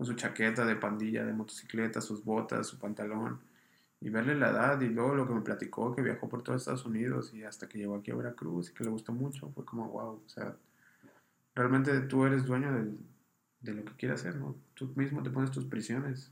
con 0.00 0.06
su 0.06 0.14
chaqueta 0.14 0.64
de 0.64 0.76
pandilla 0.76 1.26
de 1.26 1.34
motocicleta, 1.34 2.00
sus 2.00 2.24
botas, 2.24 2.66
su 2.66 2.78
pantalón 2.78 3.38
y 4.00 4.08
verle 4.08 4.34
la 4.34 4.48
edad 4.48 4.80
y 4.80 4.88
luego 4.88 5.14
lo 5.14 5.26
que 5.28 5.34
me 5.34 5.42
platicó 5.42 5.94
que 5.94 6.00
viajó 6.00 6.26
por 6.26 6.42
todo 6.42 6.56
Estados 6.56 6.86
Unidos 6.86 7.34
y 7.34 7.44
hasta 7.44 7.68
que 7.68 7.76
llegó 7.76 7.96
aquí 7.96 8.10
a 8.10 8.14
Veracruz 8.14 8.70
y 8.70 8.72
que 8.72 8.82
le 8.84 8.88
gustó 8.88 9.12
mucho 9.12 9.50
fue 9.54 9.62
como 9.66 9.90
wow 9.90 10.22
o 10.24 10.28
sea 10.28 10.56
realmente 11.54 12.00
tú 12.00 12.24
eres 12.24 12.46
dueño 12.46 12.72
del- 12.72 12.96
de 13.60 13.74
lo 13.74 13.84
que 13.84 13.92
quieras 13.92 14.20
hacer 14.20 14.36
no 14.36 14.56
tú 14.72 14.90
mismo 14.96 15.22
te 15.22 15.28
pones 15.28 15.50
tus 15.50 15.66
prisiones 15.66 16.30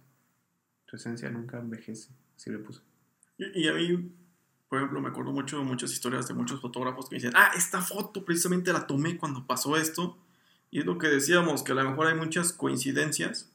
tu 0.86 0.96
esencia 0.96 1.28
nunca 1.28 1.58
envejece 1.58 2.08
así 2.38 2.48
le 2.50 2.60
puse 2.60 2.80
Y, 3.36 3.68
a 3.68 3.74
mí, 3.74 4.10
por 4.70 4.78
ejemplo, 4.78 4.98
me 5.02 5.08
acuerdo 5.10 5.32
mucho 5.32 5.62
muchas 5.62 5.92
historias 5.92 6.26
de 6.26 6.32
muchos 6.32 6.62
fotógrafos 6.62 7.10
que 7.10 7.16
dicen, 7.16 7.32
ah, 7.36 7.50
esta 7.54 7.82
foto 7.82 8.24
precisamente 8.24 8.72
la 8.72 8.86
tomé 8.86 9.18
cuando 9.18 9.46
pasó 9.46 9.76
esto. 9.76 10.16
Y 10.70 10.80
es 10.80 10.86
lo 10.86 10.98
que 10.98 11.06
decíamos, 11.08 11.62
que 11.62 11.72
a 11.72 11.74
lo 11.76 11.88
mejor 11.88 12.08
hay 12.08 12.14
muchas 12.16 12.52
coincidencias, 12.52 13.50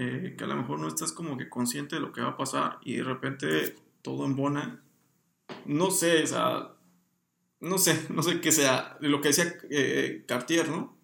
eh, 0.00 0.36
que 0.38 0.44
a 0.44 0.46
lo 0.46 0.54
mejor 0.54 0.78
no 0.78 0.86
estás 0.86 1.10
como 1.10 1.36
que 1.36 1.48
consciente 1.48 1.96
de 1.96 2.00
lo 2.00 2.12
que 2.12 2.20
va 2.20 2.28
a 2.28 2.36
pasar 2.36 2.78
y 2.82 2.98
de 2.98 3.02
repente 3.02 3.74
todo 4.00 4.26
embona. 4.26 4.80
No 5.66 5.90
sé, 5.90 6.22
o 6.22 6.26
sea, 6.28 6.72
no 7.58 7.78
sé, 7.78 8.06
no 8.08 8.22
sé 8.22 8.40
qué 8.40 8.52
sea, 8.52 8.96
lo 9.00 9.20
que 9.20 9.28
decía 9.30 9.52
eh, 9.70 10.22
Cartier, 10.28 10.68
¿no? 10.68 10.96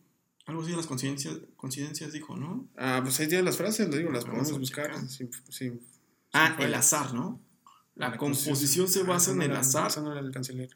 Algo 0.46 0.62
así 0.62 0.70
de 0.70 0.76
las 0.76 0.86
coincidencias, 0.86 1.38
coincidencias 1.56 2.12
dijo, 2.12 2.36
¿no? 2.36 2.68
ah 2.76 3.00
pues 3.02 3.18
ahí 3.18 3.26
tienes 3.26 3.44
las 3.46 3.56
frases 3.56 3.88
le 3.88 3.98
digo 3.98 4.12
las 4.12 4.26
podemos 4.26 4.56
buscar 4.58 4.94
sin, 5.08 5.28
sin, 5.48 5.80
Ah, 6.32 6.56
el 6.60 6.74
azar, 6.74 7.14
¿no? 7.14 7.40
La 7.96 8.16
composición 8.16 8.86
se 8.86 9.02
basa 9.02 9.32
en 9.32 9.42
el 9.42 9.56
azar. 9.56 9.90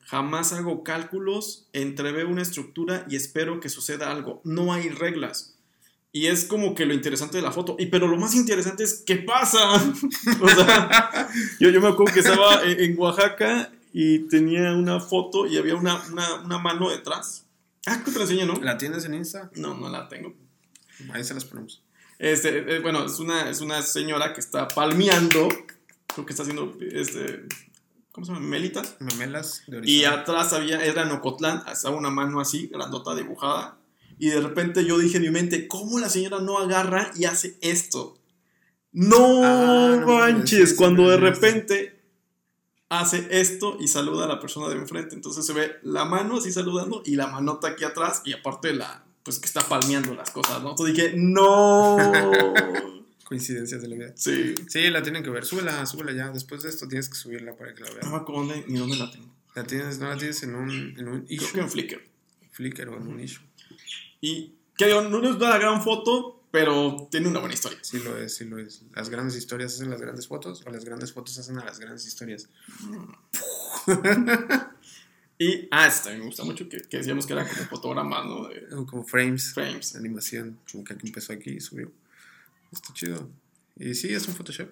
Jamás 0.06 0.52
hago 0.52 0.82
cálculos, 0.82 1.68
entreveo 1.72 2.28
una 2.28 2.42
estructura 2.42 3.06
y 3.08 3.14
espero 3.14 3.60
que 3.60 3.68
suceda 3.68 4.10
algo. 4.10 4.40
No 4.44 4.72
hay 4.72 4.88
reglas. 4.88 5.57
Y 6.12 6.26
es 6.26 6.44
como 6.44 6.74
que 6.74 6.86
lo 6.86 6.94
interesante 6.94 7.36
de 7.36 7.42
la 7.42 7.52
foto. 7.52 7.76
Y 7.78 7.86
pero 7.86 8.08
lo 8.08 8.16
más 8.16 8.34
interesante 8.34 8.84
es 8.84 9.02
qué 9.06 9.16
pasa. 9.16 9.74
o 10.40 10.48
sea, 10.48 11.28
yo, 11.60 11.70
yo 11.70 11.80
me 11.80 11.88
acuerdo 11.88 12.14
que 12.14 12.20
estaba 12.20 12.62
en, 12.64 12.80
en 12.80 12.98
Oaxaca 12.98 13.70
y 13.72 13.78
y 13.92 14.28
tenía 14.28 14.74
una 14.74 15.00
foto 15.00 15.46
y 15.46 15.56
había 15.56 15.74
una, 15.74 16.00
una, 16.12 16.34
una 16.42 16.58
mano 16.58 16.90
detrás. 16.90 17.46
Ah, 17.86 18.02
que 18.04 18.10
te 18.10 18.18
la 18.18 18.24
enseñé, 18.24 18.44
¿no? 18.44 18.54
¿La 18.60 18.76
tienes 18.76 19.04
en 19.04 19.14
Insta? 19.14 19.50
No, 19.56 19.74
no 19.74 19.88
la 19.88 20.08
tengo. 20.08 20.34
Ahí 21.12 21.24
se 21.24 21.34
las 21.34 21.44
ponemos. 21.44 21.82
Este, 22.18 22.76
eh, 22.76 22.80
bueno, 22.80 23.04
es 23.06 23.18
una, 23.18 23.48
es 23.48 23.60
una 23.60 23.82
señora 23.82 24.34
que 24.34 24.40
está 24.40 24.68
palmeando. 24.68 25.48
Creo 26.06 26.26
que 26.26 26.32
está 26.32 26.42
haciendo 26.42 26.76
este. 26.80 27.46
¿Cómo 28.12 28.26
se 28.26 28.32
llama? 28.32 28.44
Melitas. 28.46 28.96
Memelas 29.00 29.62
de 29.66 29.78
Y 29.78 30.04
horizonte. 30.04 30.06
atrás 30.06 30.52
había, 30.52 30.84
era 30.84 31.02
en 31.02 31.10
Ocotlán, 31.12 31.62
estaba 31.70 31.96
una 31.96 32.10
mano 32.10 32.40
así, 32.40 32.66
grandota 32.68 33.14
dibujada. 33.14 33.78
Y 34.18 34.30
de 34.30 34.40
repente 34.40 34.84
yo 34.84 34.98
dije 34.98 35.16
en 35.18 35.22
mi 35.24 35.30
mente, 35.30 35.68
¿cómo 35.68 35.98
la 35.98 36.08
señora 36.08 36.40
no 36.40 36.58
agarra 36.58 37.10
y 37.16 37.24
hace 37.24 37.56
esto? 37.60 38.18
No 38.92 39.44
Ah, 39.44 39.96
no 40.00 40.06
manches, 40.18 40.74
cuando 40.74 41.08
de 41.10 41.18
repente 41.18 42.00
hace 42.88 43.28
esto 43.30 43.76
y 43.78 43.86
saluda 43.88 44.24
a 44.24 44.28
la 44.28 44.40
persona 44.40 44.68
de 44.68 44.76
enfrente. 44.76 45.14
Entonces 45.14 45.44
se 45.46 45.52
ve 45.52 45.72
la 45.82 46.04
mano 46.04 46.38
así 46.38 46.50
saludando 46.52 47.02
y 47.04 47.16
la 47.16 47.26
manota 47.28 47.68
aquí 47.68 47.84
atrás 47.84 48.22
y 48.24 48.32
aparte 48.32 48.72
la, 48.72 49.04
pues 49.22 49.38
que 49.38 49.46
está 49.46 49.60
palmeando 49.68 50.14
las 50.14 50.30
cosas, 50.30 50.62
¿no? 50.62 50.70
Entonces 50.70 50.96
dije, 50.96 51.12
no. 51.16 51.96
Coincidencias 53.24 53.82
de 53.82 53.88
la 53.88 53.94
vida. 53.96 54.12
sí. 54.16 54.54
Sí, 54.68 54.88
la 54.88 55.02
tienen 55.02 55.22
que 55.22 55.28
ver. 55.28 55.44
Súbela, 55.44 55.84
súbela 55.84 56.12
ya. 56.12 56.30
Después 56.30 56.62
de 56.62 56.70
esto 56.70 56.88
tienes 56.88 57.10
que 57.10 57.14
subirla 57.16 57.54
para 57.56 57.74
que 57.74 57.82
la 57.82 57.90
No 57.90 57.94
vean. 57.96 58.10
me 58.10 58.16
acuerdo 58.16 58.54
ni 58.66 58.78
dónde 58.78 58.96
la 58.96 59.10
tengo. 59.10 59.28
La 59.54 59.64
tienes, 59.64 59.98
no 59.98 60.08
la 60.08 60.16
tienes 60.16 60.42
en 60.44 60.54
un, 60.54 60.70
en 60.98 61.08
un 61.08 61.20
Creo 61.26 61.36
issue. 61.42 61.52
que 61.52 61.60
en 61.60 61.70
Flickr. 61.70 62.00
Flickr 62.52 62.88
o 62.88 62.96
en 62.96 63.06
un 63.06 63.20
issue. 63.20 63.42
Y 64.20 64.54
que 64.76 64.86
digo, 64.86 65.02
no 65.02 65.18
es 65.28 65.36
una 65.36 65.58
gran 65.58 65.82
foto, 65.82 66.42
pero 66.50 67.08
tiene 67.10 67.28
una 67.28 67.40
buena 67.40 67.54
historia. 67.54 67.78
Sí 67.82 67.98
lo 67.98 68.16
es, 68.16 68.36
sí 68.36 68.44
lo 68.44 68.58
es. 68.58 68.82
Las 68.94 69.10
grandes 69.10 69.36
historias 69.36 69.74
hacen 69.74 69.90
las 69.90 70.00
grandes 70.00 70.26
fotos 70.26 70.62
o 70.66 70.70
las 70.70 70.84
grandes 70.84 71.12
fotos 71.12 71.38
hacen 71.38 71.58
a 71.58 71.64
las 71.64 71.78
grandes 71.78 72.06
historias. 72.06 72.48
Y, 75.40 75.68
ah, 75.70 75.86
este 75.86 76.04
también 76.04 76.20
me 76.22 76.26
gusta 76.26 76.42
mucho, 76.42 76.68
que, 76.68 76.78
que 76.82 76.96
decíamos 76.96 77.24
que 77.24 77.32
era 77.32 77.48
como 77.48 77.62
fotogramas, 77.68 78.26
¿no? 78.26 78.48
De 78.48 78.66
Como 78.86 79.04
frames, 79.04 79.54
frames. 79.54 79.94
animación, 79.94 80.58
como 80.70 80.82
que 80.82 80.94
empezó 80.94 81.32
aquí 81.32 81.50
y 81.50 81.60
subió. 81.60 81.92
Está 82.72 82.92
chido. 82.92 83.30
Y 83.76 83.94
sí, 83.94 84.12
es 84.12 84.26
un 84.26 84.34
Photoshop. 84.34 84.68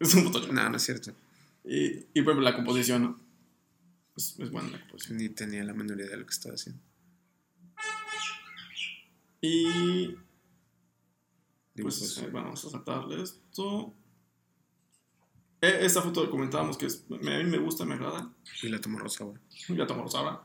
Es 0.00 0.14
un 0.14 0.24
Photoshop. 0.24 0.50
No, 0.52 0.70
no 0.70 0.76
es 0.78 0.82
cierto. 0.82 1.12
Y, 1.62 2.06
y 2.14 2.22
por 2.22 2.32
ejemplo, 2.32 2.40
la 2.40 2.56
composición, 2.56 3.02
¿no? 3.02 3.20
Es, 4.16 4.34
es 4.38 4.50
buena 4.50 4.70
la 4.70 4.80
composición. 4.80 5.18
Ni 5.18 5.28
tenía 5.28 5.62
la 5.62 5.74
menor 5.74 5.98
idea 5.98 6.12
de 6.12 6.16
lo 6.16 6.24
que 6.26 6.32
estaba 6.32 6.54
haciendo. 6.54 6.80
Y, 9.44 10.14
Dibujos. 11.74 11.98
pues, 11.98 12.18
eh, 12.18 12.30
vamos 12.32 12.64
a 12.64 12.70
saltarle 12.70 13.22
esto. 13.22 13.92
Eh, 15.60 15.78
esta 15.82 16.00
foto 16.00 16.30
comentábamos 16.30 16.76
que 16.78 16.86
es- 16.86 17.04
me- 17.10 17.34
a 17.34 17.38
mí 17.38 17.44
me 17.44 17.58
gusta, 17.58 17.84
me 17.84 17.94
agrada. 17.94 18.30
y 18.62 18.68
la 18.68 18.80
tomó 18.80 18.98
Rosa 18.98 19.24
ahora. 19.24 19.40
Ya 19.68 19.86
tomamos 19.86 20.14
ahora. 20.14 20.40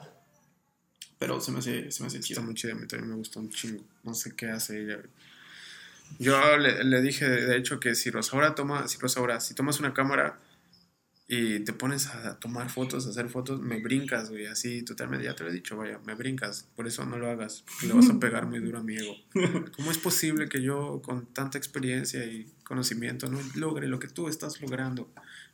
Pero 1.20 1.40
se 1.42 1.52
me 1.52 1.60
hace, 1.60 1.92
se 1.92 2.02
me 2.04 2.08
hace 2.08 2.18
Está 2.20 2.42
muy 2.42 2.54
chida, 2.56 2.72
a 2.74 2.76
mí 2.76 2.88
también 2.88 3.10
me 3.12 3.16
gusta 3.16 3.40
un 3.40 3.50
chingo. 3.50 3.84
No 4.04 4.14
sé 4.16 4.36
qué 4.36 4.48
hace 4.50 4.82
ella. 4.84 5.00
Yo 6.20 6.58
le, 6.58 6.84
le 6.84 7.02
dije, 7.02 7.28
de 7.28 7.58
hecho, 7.58 7.80
que 7.80 7.94
si 7.96 8.10
Rosaura 8.10 8.56
toma, 8.56 8.88
si 8.88 8.98
Rosaura, 8.98 9.40
si 9.40 9.54
tomas 9.54 9.80
una 9.80 9.94
cámara 9.94 10.40
y 11.30 11.60
te 11.60 11.74
pones 11.74 12.08
a 12.08 12.40
tomar 12.40 12.70
fotos, 12.70 13.06
a 13.06 13.10
hacer 13.10 13.28
fotos, 13.30 13.60
me 13.60 13.82
brincas, 13.82 14.30
güey, 14.30 14.46
así 14.46 14.84
totalmente, 14.84 15.26
ya 15.26 15.36
te 15.36 15.44
lo 15.44 15.50
he 15.50 15.54
dicho, 15.54 15.76
vaya, 15.76 16.00
me 16.06 16.14
brincas, 16.16 16.68
por 16.76 16.88
eso 16.88 17.06
no 17.06 17.18
lo 17.18 17.30
hagas, 17.30 17.64
porque 17.68 17.88
le 17.88 17.94
vas 17.94 18.10
a 18.10 18.18
pegar 18.20 18.46
muy 18.48 18.60
duro 18.60 18.80
a 18.80 18.84
mi 18.84 18.96
ego. 18.96 19.14
¿Cómo 19.76 19.92
es 19.92 19.98
posible 19.98 20.48
que 20.48 20.62
yo, 20.62 21.02
con 21.04 21.26
tanta 21.28 21.58
experiencia 21.58 22.24
y 22.26 22.50
conocimiento, 22.64 23.30
no 23.30 23.40
logre 23.56 23.88
lo 23.90 24.00
que 24.00 24.08
tú 24.08 24.30
estás 24.30 24.62
logrando? 24.62 25.10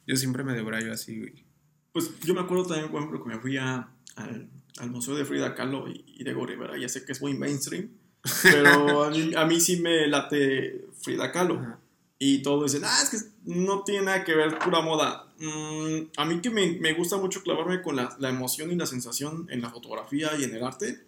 Yo 0.05 0.15
siempre 0.15 0.43
me 0.43 0.53
debrayo 0.53 0.93
así, 0.93 1.17
güey. 1.19 1.43
Pues 1.91 2.19
yo 2.21 2.33
me 2.35 2.41
acuerdo 2.41 2.65
también, 2.67 2.89
por 2.91 2.99
ejemplo, 2.99 3.23
que 3.23 3.29
me 3.29 3.39
fui 3.39 3.57
a- 3.57 3.87
al, 4.15 4.47
al 4.77 4.89
Museo 4.91 5.15
de 5.15 5.25
Frida 5.25 5.55
Kahlo 5.55 5.87
y, 5.87 6.03
y 6.07 6.23
Diego 6.23 6.45
Rivera. 6.45 6.77
Ya 6.77 6.87
sé 6.89 7.03
que 7.05 7.11
es 7.13 7.21
muy 7.21 7.33
mainstream, 7.35 7.89
pero 8.43 9.03
a 9.05 9.09
mí, 9.09 9.31
a 9.35 9.45
mí 9.45 9.59
sí 9.59 9.79
me 9.81 10.07
late 10.07 10.85
Frida 11.01 11.31
Kahlo. 11.31 11.55
Ajá. 11.59 11.79
Y 12.19 12.41
todos 12.41 12.71
dicen, 12.71 12.87
ah, 12.87 12.99
es 13.03 13.09
que 13.09 13.29
no 13.45 13.83
tiene 13.83 14.05
nada 14.05 14.23
que 14.23 14.33
ver 14.35 14.57
pura 14.59 14.81
moda. 14.81 15.22
Mm, 15.39 16.09
a 16.17 16.25
mí 16.25 16.41
que 16.41 16.49
me, 16.49 16.73
me 16.79 16.93
gusta 16.93 17.17
mucho 17.17 17.41
clavarme 17.43 17.81
con 17.81 17.95
la, 17.95 18.15
la 18.19 18.29
emoción 18.29 18.71
y 18.71 18.75
la 18.75 18.85
sensación 18.85 19.47
en 19.49 19.61
la 19.61 19.69
fotografía 19.69 20.31
y 20.39 20.43
en 20.43 20.55
el 20.55 20.63
arte. 20.63 21.03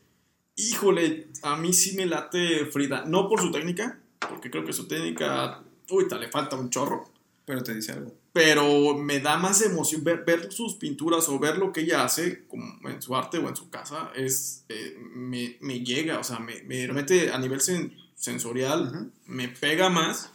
Híjole, 0.58 1.28
a 1.44 1.56
mí 1.58 1.74
sí 1.74 1.96
me 1.96 2.06
late 2.06 2.66
Frida. 2.68 3.04
No 3.06 3.28
por 3.28 3.42
su 3.42 3.52
técnica, 3.52 4.00
porque 4.30 4.50
creo 4.50 4.64
que 4.66 4.74
su 4.74 4.88
técnica, 4.88 5.62
uy, 5.90 6.06
le 6.20 6.30
falta 6.30 6.56
un 6.56 6.70
chorro 6.70 7.10
Pero 7.46 7.62
te 7.62 7.76
dice 7.76 7.92
algo. 7.92 8.14
pero 8.32 8.98
me 8.98 9.20
da 9.20 9.38
más 9.38 9.62
emoción 9.62 10.04
ver, 10.04 10.24
ver 10.26 10.52
sus 10.52 10.76
pinturas 10.76 11.28
o 11.30 11.38
ver 11.40 11.58
lo 11.58 11.72
que 11.74 11.82
ella 11.82 12.04
hace 12.06 12.46
como 12.48 12.90
en 12.90 13.02
su 13.02 13.16
arte 13.16 13.38
o 13.38 13.48
en 13.50 13.56
su 13.56 13.70
casa 13.70 14.12
es 14.16 14.64
eh, 14.70 14.98
me, 15.14 15.58
me 15.62 15.82
llega 15.82 16.20
o 16.20 16.24
sea 16.24 16.40
me, 16.40 16.64
me 16.64 16.88
remete 16.88 17.32
a 17.32 17.38
nivel 17.38 17.60
sen- 17.60 17.94
sensorial 18.16 18.88
Ujú. 18.94 19.12
me 19.28 19.48
pega 19.50 19.90
más 19.90 20.32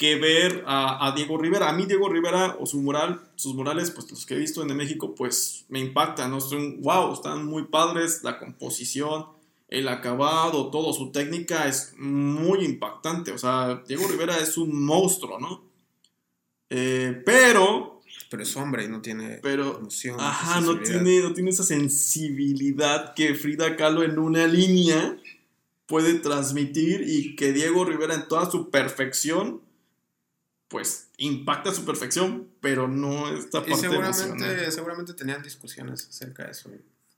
que 0.00 0.16
ver 0.16 0.64
a, 0.66 1.06
a 1.06 1.12
Diego 1.14 1.36
Rivera. 1.36 1.68
A 1.68 1.74
mí 1.74 1.84
Diego 1.84 2.08
Rivera 2.08 2.56
o 2.58 2.64
su 2.64 2.80
mural 2.80 3.20
sus 3.36 3.54
murales 3.54 3.90
pues 3.90 4.10
los 4.10 4.24
que 4.24 4.32
he 4.32 4.38
visto 4.38 4.62
en 4.62 4.74
México 4.74 5.14
pues 5.14 5.66
me 5.68 5.78
impactan 5.78 6.30
no 6.30 6.40
son 6.40 6.80
wow 6.80 7.12
están 7.12 7.44
muy 7.44 7.64
padres 7.64 8.22
la 8.22 8.38
composición 8.38 9.26
el 9.68 9.88
acabado 9.88 10.70
todo 10.70 10.94
su 10.94 11.12
técnica 11.12 11.68
es 11.68 11.92
muy 11.98 12.64
impactante. 12.64 13.30
O 13.32 13.36
sea 13.36 13.82
Diego 13.86 14.08
Rivera 14.08 14.38
es 14.38 14.56
un 14.56 14.82
monstruo 14.82 15.38
no 15.38 15.68
eh, 16.70 17.20
pero, 17.26 18.00
Pero 18.30 18.42
es 18.42 18.56
hombre 18.56 18.84
y 18.84 18.88
no 18.88 19.02
tiene 19.02 19.38
pero, 19.42 19.80
emoción. 19.80 20.16
ajá, 20.18 20.62
no 20.62 20.80
tiene, 20.80 21.20
no 21.20 21.34
tiene 21.34 21.50
esa 21.50 21.64
sensibilidad 21.64 23.12
que 23.12 23.34
Frida 23.34 23.76
Kahlo 23.76 24.02
en 24.02 24.18
una 24.18 24.46
línea 24.46 25.18
puede 25.84 26.14
transmitir 26.20 27.02
y 27.06 27.36
que 27.36 27.52
Diego 27.52 27.84
Rivera 27.84 28.14
en 28.14 28.28
toda 28.28 28.48
su 28.50 28.70
perfección, 28.70 29.60
pues 30.70 31.08
impacta 31.18 31.74
su 31.74 31.84
perfección, 31.84 32.48
pero 32.60 32.86
no 32.86 33.28
esta 33.28 33.58
Y 33.58 33.70
parte 33.72 33.86
emocional. 33.86 34.14
seguramente, 34.14 34.70
seguramente 34.70 35.14
tenían 35.14 35.42
discusiones 35.42 36.06
acerca 36.08 36.44
de 36.44 36.52
eso. 36.52 36.70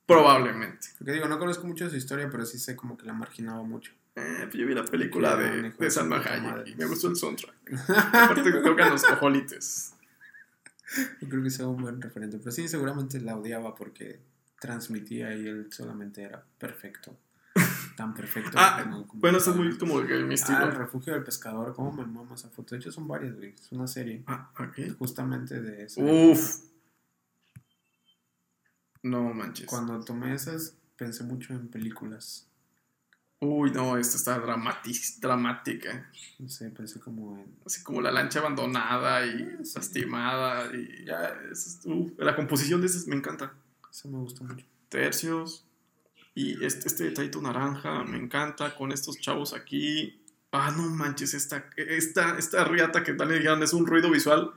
Probablemente. 0.06 0.88
Porque 0.98 1.12
digo, 1.12 1.28
no 1.28 1.38
conozco 1.38 1.66
mucho 1.66 1.84
de 1.84 1.90
su 1.90 1.96
historia, 1.96 2.30
pero 2.30 2.46
sí 2.46 2.58
sé 2.58 2.74
como 2.74 2.96
que 2.96 3.04
la 3.04 3.12
marginaba 3.12 3.62
mucho. 3.62 3.92
Eh, 4.16 4.40
pues 4.44 4.54
yo 4.54 4.66
vi 4.66 4.74
la 4.74 4.84
película 4.84 5.36
de, 5.36 5.62
de 5.62 5.70
de 5.70 5.90
Salma 5.90 6.18
Hayek 6.18 6.68
y 6.68 6.74
me 6.76 6.86
gustó 6.86 7.08
el 7.08 7.16
soundtrack. 7.16 7.54
Aparte 8.12 8.52
tocan 8.52 8.90
los 8.90 9.04
cojolites. 9.04 9.94
Yo 11.20 11.28
creo 11.28 11.42
que 11.42 11.50
sea 11.50 11.66
un 11.66 11.82
buen 11.82 12.00
referente. 12.00 12.38
Pero 12.38 12.50
sí, 12.52 12.68
seguramente 12.68 13.20
la 13.20 13.36
odiaba 13.36 13.74
porque 13.74 14.20
transmitía 14.60 15.34
y 15.34 15.46
él 15.46 15.68
solamente 15.70 16.22
era 16.22 16.42
perfecto. 16.58 17.16
Tan 18.02 18.14
perfecto. 18.14 18.50
Ah, 18.56 18.80
como- 18.82 19.06
como- 19.06 19.20
Bueno, 19.20 19.38
eso 19.38 19.50
es 19.52 19.56
muy 19.56 19.78
como 19.78 20.04
que 20.04 20.14
mi 20.24 20.34
estilo. 20.34 20.58
Ah, 20.58 20.64
el 20.64 20.74
refugio 20.74 21.12
del 21.12 21.22
pescador. 21.22 21.72
¿Cómo 21.72 21.92
me 21.92 22.04
mama 22.04 22.34
esa 22.34 22.48
foto? 22.48 22.74
De 22.74 22.80
hecho, 22.80 22.90
son 22.90 23.06
varias, 23.06 23.36
güey. 23.36 23.54
Es 23.54 23.70
una 23.70 23.86
serie 23.86 24.24
Ah, 24.26 24.50
ok. 24.58 24.96
justamente 24.98 25.60
de 25.60 25.84
eso. 25.84 26.00
Uf. 26.00 26.62
No 29.04 29.32
manches. 29.34 29.66
Cuando 29.66 30.00
tomé 30.00 30.34
esas, 30.34 30.76
pensé 30.96 31.22
mucho 31.22 31.52
en 31.52 31.68
películas. 31.68 32.48
Uy, 33.40 33.70
no, 33.72 33.96
esta 33.96 34.16
está 34.16 34.38
dramática. 34.38 36.08
No 36.40 36.48
sé, 36.48 36.70
pensé 36.70 36.98
como 37.00 37.36
en. 37.38 37.56
Así 37.66 37.82
como 37.84 38.00
la 38.00 38.10
lancha 38.12 38.38
abandonada 38.40 39.24
y 39.26 39.30
Ah, 39.42 39.58
sí. 39.64 39.72
lastimada. 39.76 40.74
Y 40.74 41.04
ya, 41.04 41.36
es- 41.52 41.80
la 42.18 42.34
composición 42.34 42.80
de 42.80 42.86
esas 42.88 43.06
me 43.06 43.14
encanta. 43.16 43.52
Eso 43.90 44.08
me 44.08 44.18
gustó 44.18 44.42
mucho. 44.44 44.64
Tercios. 44.88 45.64
Y 46.34 46.64
este, 46.64 46.88
este 46.88 47.04
detallito 47.04 47.40
naranja 47.42 48.04
me 48.04 48.16
encanta 48.18 48.74
con 48.74 48.90
estos 48.92 49.18
chavos 49.20 49.52
aquí. 49.52 50.18
Ah, 50.50 50.72
no 50.76 50.82
manches, 50.88 51.34
esta, 51.34 51.68
esta, 51.76 52.38
esta 52.38 52.64
riata 52.64 53.02
que 53.02 53.14
tal 53.14 53.28
dijeron 53.30 53.62
es 53.62 53.72
un 53.72 53.86
ruido 53.86 54.10
visual. 54.10 54.52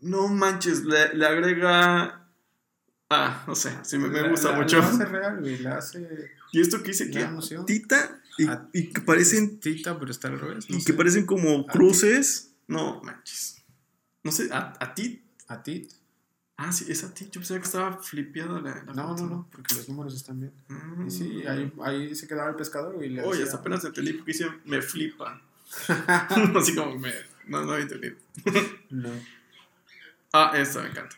No 0.00 0.28
manches, 0.28 0.84
le, 0.84 1.14
le 1.14 1.26
agrega. 1.26 2.28
Ah, 3.10 3.44
no 3.46 3.54
sé, 3.54 3.72
sí 3.82 3.98
me, 3.98 4.08
me 4.08 4.28
gusta 4.28 4.50
la- 4.52 4.56
mucho. 4.58 4.78
La 4.78 4.86
hace 4.88 5.04
real, 5.04 5.40
güey. 5.40 5.58
La 5.58 5.76
hace. 5.78 6.30
Y 6.52 6.60
esto 6.60 6.82
que 6.82 6.88
dice 6.92 7.10
que 7.10 7.26
tita 7.66 8.20
y, 8.38 8.46
Ah, 8.46 8.68
y 8.72 8.92
que 8.92 9.00
parecen 9.00 9.60
Tita, 9.60 9.98
pero 9.98 10.10
está 10.10 10.28
al 10.28 10.40
revés. 10.40 10.68
no 10.70 10.76
y 10.76 10.80
sé. 10.80 10.86
que 10.86 10.92
parecen 10.96 11.26
como 11.26 11.60
A 11.68 11.72
cruces. 11.72 12.52
No 12.66 13.00
manches. 13.02 13.62
No 14.24 14.32
sé, 14.32 14.48
a, 14.52 14.72
a 14.80 14.94
ti. 14.94 15.22
A 15.48 15.62
ti. 15.62 15.86
Ah, 16.56 16.72
sí, 16.72 16.86
es 16.88 17.02
a 17.02 17.12
ti. 17.12 17.24
Yo 17.26 17.40
pensaba 17.40 17.58
que 17.60 17.66
estaba 17.66 17.98
flipeada 17.98 18.60
la, 18.60 18.74
la 18.84 18.92
No, 18.94 19.08
foto. 19.08 19.22
no, 19.24 19.30
no, 19.30 19.48
porque 19.50 19.74
los 19.74 19.88
números 19.88 20.14
están 20.14 20.38
bien. 20.40 20.52
Mm. 20.68 21.06
Y 21.06 21.10
sí, 21.10 21.42
ahí, 21.46 21.72
ahí 21.82 22.14
se 22.14 22.28
quedaba 22.28 22.50
el 22.50 22.56
pescador, 22.56 23.02
y 23.04 23.08
le 23.08 23.22
Oye, 23.22 23.42
hasta 23.42 23.56
apenas 23.56 23.84
entendí 23.84 24.12
porque 24.12 24.32
dice 24.32 24.46
me 24.64 24.80
flipa. 24.80 25.40
Así 25.88 26.74
como 26.76 26.96
me. 26.98 27.12
No, 27.48 27.64
no 27.64 27.76
entendido. 27.76 28.16
No. 28.90 29.10
Ah, 30.36 30.50
esta 30.56 30.82
me 30.82 30.88
encanta. 30.88 31.14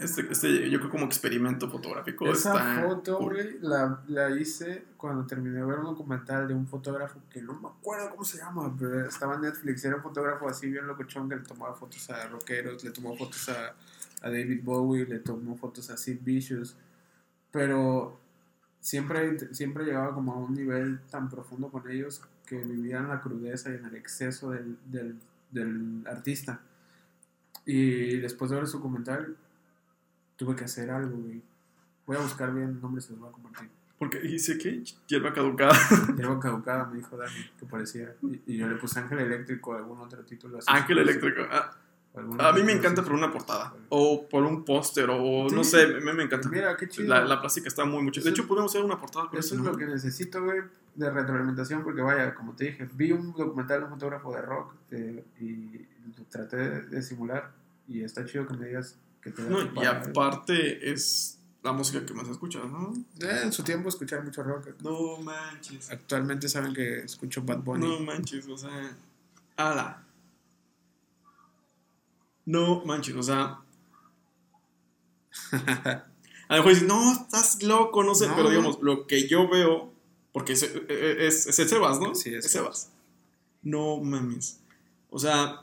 Este, 0.00 0.26
este 0.30 0.70
yo 0.70 0.78
creo 0.78 0.90
como 0.90 1.04
experimento 1.04 1.70
fotográfico. 1.70 2.26
Esa 2.26 2.52
está 2.52 2.88
foto, 2.88 3.18
cool. 3.18 3.34
güey, 3.34 3.58
la, 3.60 4.02
la 4.08 4.30
hice 4.30 4.86
cuando 4.96 5.26
terminé 5.26 5.58
de 5.58 5.64
ver 5.64 5.78
un 5.78 5.84
documental 5.84 6.48
de 6.48 6.54
un 6.54 6.66
fotógrafo 6.66 7.20
que 7.28 7.42
no 7.42 7.52
me 7.60 7.68
acuerdo 7.68 8.10
cómo 8.10 8.24
se 8.24 8.38
llama, 8.38 8.74
pero 8.78 9.06
estaba 9.06 9.34
en 9.34 9.42
Netflix. 9.42 9.84
Era 9.84 9.96
un 9.96 10.02
fotógrafo 10.02 10.48
así 10.48 10.70
bien 10.70 10.86
locochón 10.86 11.28
que 11.28 11.36
le 11.36 11.42
tomaba 11.42 11.74
fotos 11.74 12.08
a 12.08 12.26
rockeros, 12.28 12.82
le 12.82 12.90
tomó 12.92 13.14
fotos 13.14 13.48
a, 13.50 13.74
a 14.22 14.30
David 14.30 14.62
Bowie, 14.64 15.04
le 15.04 15.18
tomó 15.18 15.54
fotos 15.56 15.90
a 15.90 15.98
Sid 15.98 16.20
Vicious, 16.22 16.76
pero 17.52 18.18
siempre, 18.80 19.54
siempre 19.54 19.84
llegaba 19.84 20.14
como 20.14 20.32
a 20.32 20.36
un 20.38 20.54
nivel 20.54 21.00
tan 21.10 21.28
profundo 21.28 21.68
con 21.68 21.90
ellos 21.90 22.22
que 22.46 22.56
vivían 22.56 23.08
la 23.08 23.20
crudeza 23.20 23.70
y 23.70 23.74
en 23.74 23.84
el 23.84 23.94
exceso 23.96 24.50
del, 24.50 24.78
del, 24.86 25.16
del 25.50 26.04
artista. 26.06 26.62
Y 27.66 28.16
después 28.16 28.50
de 28.50 28.56
ver 28.56 28.66
su 28.66 28.78
documental, 28.78 29.36
tuve 30.40 30.56
que 30.56 30.64
hacer 30.64 30.90
algo, 30.90 31.18
güey. 31.18 31.42
Voy 32.06 32.16
a 32.16 32.20
buscar 32.20 32.52
bien 32.54 32.70
el 32.70 32.80
nombre, 32.80 33.02
se 33.02 33.10
los 33.10 33.20
voy 33.20 33.28
a 33.28 33.32
compartir. 33.32 33.68
Porque 33.98 34.18
dice 34.20 34.56
que 34.56 34.82
hierba 35.06 35.34
caducada. 35.34 35.74
Hierba 36.16 36.40
caducada, 36.40 36.86
me 36.86 36.96
dijo 36.96 37.14
Dani, 37.18 37.50
que 37.58 37.66
parecía. 37.66 38.14
Y, 38.22 38.40
y 38.54 38.56
yo 38.56 38.66
le 38.66 38.76
puse 38.76 38.98
Ángel 38.98 39.18
Eléctrico, 39.18 39.74
algún 39.74 40.00
otro 40.00 40.22
título 40.24 40.56
así. 40.56 40.66
Ángel 40.70 40.98
eléctrico. 40.98 41.42
Ah, 41.50 41.76
a 42.38 42.52
mí 42.54 42.62
me 42.62 42.72
encanta 42.72 43.02
por 43.02 43.12
una 43.12 43.30
portada. 43.30 43.74
O 43.90 44.26
por 44.26 44.44
un 44.44 44.64
póster. 44.64 45.10
O 45.10 45.48
no 45.50 45.62
Sí. 45.62 45.72
sé, 45.72 45.86
me, 46.00 46.14
me 46.14 46.22
encanta. 46.22 46.48
Mira, 46.48 46.74
qué 46.78 46.88
chido. 46.88 47.08
La, 47.08 47.22
la 47.26 47.38
plástica 47.42 47.68
está 47.68 47.84
muy 47.84 48.02
mucho. 48.02 48.22
De 48.22 48.30
hecho, 48.30 48.46
podemos 48.48 48.72
hacer 48.72 48.82
una 48.82 48.98
portada 48.98 49.28
con 49.28 49.38
Eso 49.38 49.54
es 49.54 49.60
¿no? 49.60 49.70
lo 49.70 49.76
que 49.76 49.84
necesito, 49.84 50.42
güey, 50.42 50.62
de 50.94 51.10
retroalimentación, 51.10 51.84
porque 51.84 52.00
vaya, 52.00 52.34
como 52.34 52.54
te 52.56 52.64
dije, 52.64 52.88
vi 52.94 53.12
un 53.12 53.32
documental 53.34 53.80
de 53.80 53.84
un 53.84 53.90
fotógrafo 53.90 54.34
de 54.34 54.40
rock 54.40 54.74
eh, 54.92 55.24
y 55.40 55.86
lo 56.18 56.24
traté 56.30 56.56
de, 56.56 56.80
de 56.86 57.02
simular 57.02 57.52
y 57.86 58.02
está 58.02 58.24
chido 58.24 58.46
que 58.46 58.54
me 58.54 58.66
digas 58.66 58.96
que 59.22 59.30
te 59.30 59.42
da 59.42 59.50
No, 59.50 59.82
y 59.82 59.86
aparte 59.86 60.90
es 60.92 61.38
la 61.62 61.72
música 61.72 62.04
que 62.06 62.14
más 62.14 62.28
escuchas, 62.28 62.64
¿no? 62.70 62.94
Eh, 63.20 63.40
en 63.44 63.52
su 63.52 63.62
tiempo 63.62 63.88
escuchar 63.88 64.24
mucho 64.24 64.42
rock. 64.42 64.68
No 64.82 65.18
manches. 65.18 65.90
Actualmente 65.90 66.48
saben 66.48 66.72
que 66.72 67.00
escucho 67.00 67.42
Bad 67.42 67.58
Bunny. 67.58 67.86
No 67.86 68.00
manches, 68.00 68.46
o 68.48 68.56
sea. 68.56 68.96
Ala. 69.56 70.02
No 72.46 72.84
manches, 72.84 73.14
o 73.16 73.22
sea. 73.22 73.60
A 76.48 76.56
lo 76.56 76.62
mejor 76.64 76.72
dicen, 76.72 76.88
no, 76.88 77.12
estás 77.12 77.62
loco, 77.62 78.02
no 78.02 78.14
sé, 78.14 78.26
No. 78.26 78.34
pero 78.34 78.50
digamos, 78.50 78.78
lo 78.82 79.06
que 79.06 79.28
yo 79.28 79.48
veo, 79.48 79.92
porque 80.32 80.54
es, 80.54 80.62
es, 80.64 81.46
es 81.46 81.58
el 81.60 81.68
Sebas, 81.68 82.00
¿no? 82.00 82.14
Sí, 82.16 82.34
es 82.34 82.50
Sebas. 82.50 82.90
No 83.62 83.98
mames. 83.98 84.58
O 85.10 85.18
sea, 85.18 85.60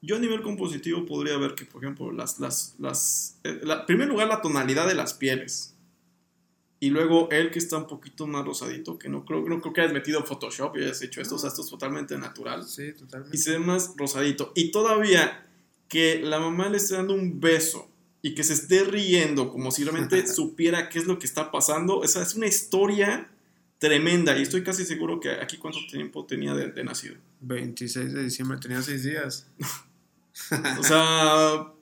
yo 0.00 0.16
a 0.16 0.18
nivel 0.18 0.42
compositivo 0.42 1.04
podría 1.06 1.36
ver 1.38 1.54
que, 1.54 1.64
por 1.64 1.82
ejemplo, 1.82 2.12
las, 2.12 2.38
las, 2.38 2.74
las, 2.78 3.36
eh, 3.44 3.60
la- 3.62 3.80
en 3.80 3.86
primer 3.86 4.08
lugar, 4.08 4.28
la 4.28 4.40
tonalidad 4.40 4.86
de 4.86 4.94
las 4.94 5.14
pieles. 5.14 5.74
Y 6.80 6.90
luego 6.90 7.28
él 7.32 7.50
que 7.50 7.58
está 7.58 7.76
un 7.76 7.88
poquito 7.88 8.28
más 8.28 8.44
rosadito, 8.44 8.98
que 8.98 9.08
no 9.08 9.24
creo, 9.24 9.40
no 9.48 9.60
creo 9.60 9.72
que 9.72 9.80
hayas 9.80 9.92
metido 9.92 10.24
Photoshop 10.24 10.76
y 10.76 10.84
hayas 10.84 11.02
hecho 11.02 11.20
esto, 11.20 11.34
o 11.34 11.38
sea, 11.38 11.48
esto 11.48 11.62
es 11.62 11.68
totalmente 11.70 12.16
natural. 12.16 12.64
Sí, 12.68 12.92
totalmente. 12.92 13.36
Y 13.36 13.40
se 13.40 13.50
ve 13.52 13.58
más 13.58 13.94
rosadito. 13.96 14.52
Y 14.54 14.70
todavía 14.70 15.44
que 15.88 16.20
la 16.22 16.38
mamá 16.38 16.68
le 16.68 16.76
esté 16.76 16.94
dando 16.94 17.14
un 17.14 17.40
beso 17.40 17.90
y 18.22 18.34
que 18.36 18.44
se 18.44 18.52
esté 18.52 18.84
riendo 18.84 19.50
como 19.50 19.72
si 19.72 19.82
realmente 19.82 20.24
supiera 20.32 20.88
qué 20.88 21.00
es 21.00 21.06
lo 21.06 21.18
que 21.18 21.26
está 21.26 21.50
pasando. 21.50 22.04
Esa 22.04 22.22
es 22.22 22.36
una 22.36 22.46
historia 22.46 23.28
tremenda. 23.80 24.38
Y 24.38 24.42
estoy 24.42 24.62
casi 24.62 24.84
seguro 24.84 25.18
que 25.18 25.30
aquí 25.32 25.56
cuánto 25.56 25.80
tiempo 25.90 26.26
tenía 26.26 26.54
de, 26.54 26.70
de 26.70 26.84
nacido. 26.84 27.16
26 27.40 28.12
de 28.12 28.22
diciembre 28.22 28.58
tenía 28.58 28.82
6 28.82 29.02
días. 29.02 29.48
O 30.78 30.82
sea, 30.82 31.72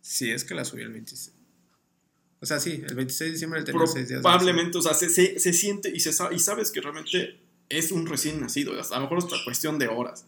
Sí, 0.00 0.30
es 0.30 0.44
que 0.44 0.54
la 0.54 0.64
subí 0.64 0.82
el 0.82 0.92
26. 0.92 1.32
O 2.40 2.46
sea, 2.46 2.60
sí, 2.60 2.82
el 2.86 2.94
26 2.94 3.18
de 3.28 3.32
diciembre 3.32 3.62
tenía 3.64 3.86
6 3.86 4.08
días. 4.08 4.20
probablemente, 4.22 4.78
o 4.78 4.82
sea, 4.82 4.94
se, 4.94 5.08
se- 5.08 5.38
se 5.40 5.52
siente 5.52 5.90
y, 5.94 5.98
se 6.00 6.10
y 6.32 6.38
sabes 6.38 6.70
que 6.70 6.80
realmente 6.80 7.40
es 7.68 7.90
un 7.90 8.06
recién 8.06 8.40
nacido. 8.40 8.72
A 8.72 8.94
lo 8.96 9.00
mejor 9.02 9.18
es 9.18 9.24
una 9.24 9.42
cuestión 9.44 9.78
de 9.78 9.88
horas. 9.88 10.26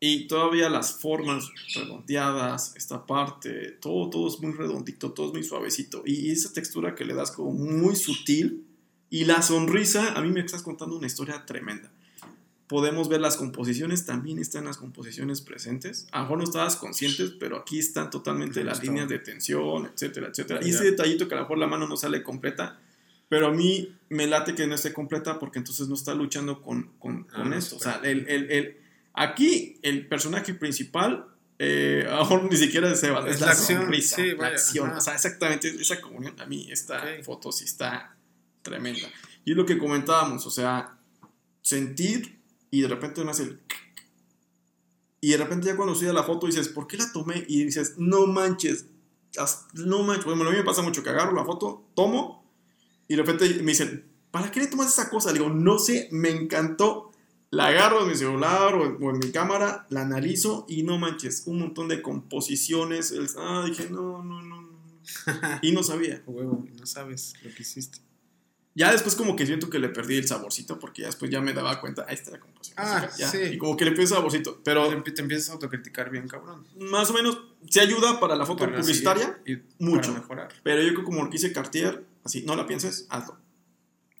Y 0.00 0.26
todavía 0.28 0.68
las 0.68 0.92
formas 0.92 1.48
redondeadas, 1.74 2.72
esta 2.76 3.04
parte, 3.06 3.72
todo, 3.80 4.10
todo 4.10 4.28
es 4.28 4.40
muy 4.40 4.52
redondito, 4.52 5.12
todo 5.12 5.26
es 5.28 5.32
muy 5.32 5.44
suavecito. 5.44 6.02
Y 6.06 6.30
esa 6.30 6.52
textura 6.52 6.94
que 6.94 7.04
le 7.04 7.14
das 7.14 7.30
como 7.30 7.52
muy 7.52 7.94
sutil. 7.96 8.64
Y 9.10 9.24
la 9.24 9.40
sonrisa, 9.42 10.12
a 10.14 10.20
mí 10.20 10.30
me 10.30 10.40
estás 10.40 10.62
contando 10.62 10.96
una 10.96 11.06
historia 11.06 11.44
tremenda. 11.46 11.90
Podemos 12.68 13.08
ver 13.08 13.20
las 13.22 13.36
composiciones, 13.38 14.04
también 14.04 14.38
están 14.38 14.66
las 14.66 14.76
composiciones 14.76 15.40
presentes. 15.40 16.06
A 16.12 16.18
lo 16.18 16.24
mejor 16.24 16.38
no 16.38 16.44
estabas 16.44 16.76
conscientes, 16.76 17.32
pero 17.40 17.56
aquí 17.56 17.78
están 17.78 18.10
totalmente 18.10 18.60
Me 18.60 18.66
las 18.66 18.82
líneas 18.82 19.08
de 19.08 19.18
tensión, 19.18 19.86
etcétera, 19.86 20.28
etcétera. 20.28 20.60
Y 20.62 20.70
ese 20.70 20.84
detallito 20.84 21.26
que 21.28 21.34
a 21.34 21.38
lo 21.38 21.44
mejor 21.44 21.58
la 21.58 21.66
mano 21.66 21.88
no 21.88 21.96
sale 21.96 22.22
completa, 22.22 22.78
pero 23.30 23.46
a 23.46 23.52
mí 23.52 23.94
me 24.10 24.26
late 24.26 24.54
que 24.54 24.66
no 24.66 24.74
esté 24.74 24.92
completa 24.92 25.38
porque 25.38 25.58
entonces 25.58 25.88
no 25.88 25.94
está 25.94 26.14
luchando 26.14 26.60
con, 26.62 26.90
con, 26.98 27.26
Ah, 27.32 27.36
con 27.42 27.52
esto. 27.54 27.76
O 27.76 27.80
sea, 27.80 28.00
el, 28.04 28.28
el- 28.28 28.50
el- 28.50 28.76
aquí 29.14 29.78
el 29.82 30.06
personaje 30.06 30.52
principal, 30.54 31.26
eh, 31.58 32.04
a 32.06 32.16
lo 32.16 32.20
mejor 32.20 32.50
ni 32.50 32.56
siquiera 32.58 32.92
es 32.92 33.00
Seba, 33.00 33.26
es, 33.28 33.36
Es 33.36 33.40
la, 33.40 33.46
la 33.46 33.52
acción, 33.52 33.82
sonrisa, 33.82 34.16
sí, 34.16 34.22
la 34.38 34.46
acción. 34.48 34.88
ajá. 34.90 34.98
O 34.98 35.00
sea, 35.00 35.14
exactamente 35.14 35.68
esa 35.68 36.00
comunión. 36.02 36.38
A 36.38 36.44
mí 36.46 36.68
esta 36.70 36.98
Ok. 37.02 37.24
foto 37.24 37.50
sí 37.50 37.64
está 37.64 38.14
tremenda. 38.62 39.08
Y 39.46 39.52
es 39.52 39.56
lo 39.56 39.64
que 39.64 39.78
comentábamos, 39.78 40.46
o 40.46 40.50
sea, 40.50 40.98
sentir 41.62 42.37
y 42.70 42.80
de 42.82 42.88
repente 42.88 43.24
me 43.24 43.30
hace 43.30 43.44
el... 43.44 43.60
Y 45.20 45.30
de 45.30 45.36
repente 45.36 45.66
ya 45.66 45.76
cuando 45.76 45.94
subí 45.94 46.12
la 46.12 46.22
foto 46.22 46.46
dices, 46.46 46.68
¿por 46.68 46.86
qué 46.86 46.96
la 46.96 47.10
tomé? 47.12 47.44
Y 47.48 47.64
dices, 47.64 47.94
no 47.98 48.26
manches, 48.26 48.86
no 49.74 50.02
manches. 50.04 50.24
Bueno, 50.24 50.46
a 50.46 50.50
mí 50.50 50.56
me 50.56 50.64
pasa 50.64 50.82
mucho 50.82 51.02
que 51.02 51.10
agarro 51.10 51.34
la 51.34 51.44
foto, 51.44 51.84
tomo 51.94 52.44
y 53.08 53.16
de 53.16 53.22
repente 53.22 53.48
me 53.62 53.72
dicen, 53.72 54.04
¿para 54.30 54.50
qué 54.50 54.60
le 54.60 54.66
tomas 54.68 54.88
esa 54.92 55.10
cosa? 55.10 55.32
Le 55.32 55.38
digo, 55.40 55.50
no 55.50 55.78
sé, 55.78 56.08
me 56.12 56.30
encantó. 56.30 57.10
La 57.50 57.68
agarro 57.68 58.02
en 58.02 58.08
mi 58.10 58.14
celular 58.14 58.74
o 58.74 58.84
en, 58.84 59.02
o 59.02 59.10
en 59.10 59.18
mi 59.18 59.32
cámara, 59.32 59.86
la 59.88 60.02
analizo 60.02 60.66
y 60.68 60.82
no 60.82 60.98
manches, 60.98 61.44
un 61.46 61.60
montón 61.60 61.88
de 61.88 62.02
composiciones. 62.02 63.10
el- 63.10 63.26
ah, 63.38 63.64
dije, 63.66 63.88
no, 63.90 64.22
no, 64.22 64.42
no, 64.42 64.60
no. 64.62 64.68
Y 65.62 65.72
no 65.72 65.82
sabía. 65.82 66.22
Huevo, 66.26 66.66
no 66.78 66.86
sabes 66.86 67.32
lo 67.42 67.52
que 67.54 67.62
hiciste. 67.62 67.98
Ya 68.74 68.92
después 68.92 69.16
como 69.16 69.34
que 69.34 69.44
siento 69.44 69.68
que 69.70 69.78
le 69.80 69.88
perdí 69.88 70.16
el 70.18 70.28
saborcito 70.28 70.78
porque 70.78 71.02
ya 71.02 71.08
después 71.08 71.30
ya 71.30 71.40
me 71.40 71.52
daba 71.52 71.80
cuenta, 71.80 72.04
ahí 72.06 72.14
está 72.14 72.30
la 72.30 72.38
composición. 72.38 72.76
Ah, 72.86 73.08
ya, 73.18 73.28
sí. 73.28 73.38
Y 73.54 73.58
como 73.58 73.76
que 73.76 73.84
le 73.84 73.90
perdí 73.90 74.02
el 74.04 74.08
saborcito. 74.08 74.60
Pero 74.62 75.02
Te, 75.02 75.10
te 75.10 75.22
empiezas 75.22 75.48
a 75.50 75.52
autocriticar 75.54 76.10
bien, 76.10 76.28
cabrón. 76.28 76.64
más 76.78 77.10
o 77.10 77.14
menos 77.14 77.38
se 77.68 77.80
ayuda 77.80 78.20
para 78.20 78.36
la 78.36 78.46
foto 78.46 78.64
Para 78.66 78.78
publicitaria, 78.78 79.40
y 79.46 79.56
mucho. 79.82 80.10
Para 80.10 80.20
mejorar. 80.20 80.48
pero 80.62 80.80
yo 80.82 80.92
creo 80.92 81.04
como 81.04 81.24
lo 81.24 81.30
que 81.30 81.36
hice 81.36 81.52
Cartier, 81.52 82.04
así, 82.22 82.42
no 82.46 82.54
la 82.54 82.66
pienses, 82.66 83.06
hazlo. 83.10 83.36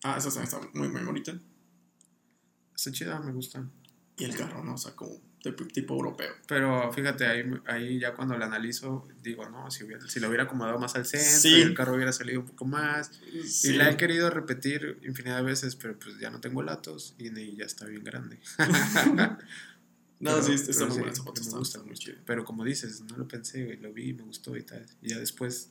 Ah, 0.02 0.16
esa 0.18 0.28
está- 0.28 0.42
está 0.42 0.60
muy, 0.74 0.88
muy 0.88 1.02
bonita. 1.02 1.38
Está 2.74 2.90
chida, 2.92 3.18
me 3.20 3.32
gusta. 3.32 3.64
Y 4.16 4.24
el 4.24 4.36
carro, 4.36 4.64
¿no? 4.64 4.74
O 4.74 4.78
sea, 4.78 4.94
como 4.96 5.20
de 5.44 5.52
tipo 5.52 5.94
europeo. 5.94 6.32
Pero 6.46 6.92
fíjate, 6.92 7.26
ahí, 7.26 7.44
ahí 7.66 7.98
ya 8.00 8.14
cuando 8.14 8.36
lo 8.36 8.44
analizo, 8.44 9.06
digo, 9.22 9.48
no, 9.48 9.70
si, 9.70 9.84
hubiera, 9.84 10.06
si 10.08 10.18
lo 10.20 10.28
hubiera 10.28 10.44
acomodado 10.44 10.78
más 10.78 10.94
al 10.96 11.06
centro, 11.06 11.30
Sí. 11.40 11.60
el 11.62 11.74
carro 11.74 11.94
hubiera 11.94 12.12
salido 12.12 12.40
un 12.40 12.46
poco 12.46 12.64
más. 12.64 13.10
Sí. 13.46 13.70
Y 13.70 13.72
la 13.74 13.90
he 13.90 13.96
querido 13.96 14.30
repetir 14.30 14.98
infinidad 15.04 15.36
de 15.36 15.42
veces, 15.44 15.76
pero 15.76 15.98
pues 15.98 16.18
ya 16.18 16.30
no 16.30 16.40
tengo 16.40 16.62
latos 16.62 17.14
y 17.18 17.30
ni- 17.30 17.54
ya 17.56 17.64
está 17.66 17.84
bien 17.86 18.02
grande. 18.04 18.38
No, 20.20 20.32
Pero- 20.32 20.42
sí, 20.42 20.54
está 20.54 20.84
muy 20.86 20.94
sí, 20.94 20.98
buena 20.98 21.12
esa 21.12 21.22
foto, 21.22 21.40
me 21.40 21.46
está, 21.46 21.58
gusta 21.58 21.80
chida. 21.94 22.16
Pero 22.26 22.44
como 22.44 22.64
dices, 22.64 23.02
no 23.02 23.16
lo 23.16 23.28
pensé, 23.28 23.64
güey, 23.64 23.76
lo 23.76 23.92
vi, 23.92 24.12
me 24.14 24.24
gustó 24.24 24.56
y 24.56 24.64
tal. 24.64 24.84
Y 25.00 25.10
ya 25.10 25.18
después. 25.20 25.70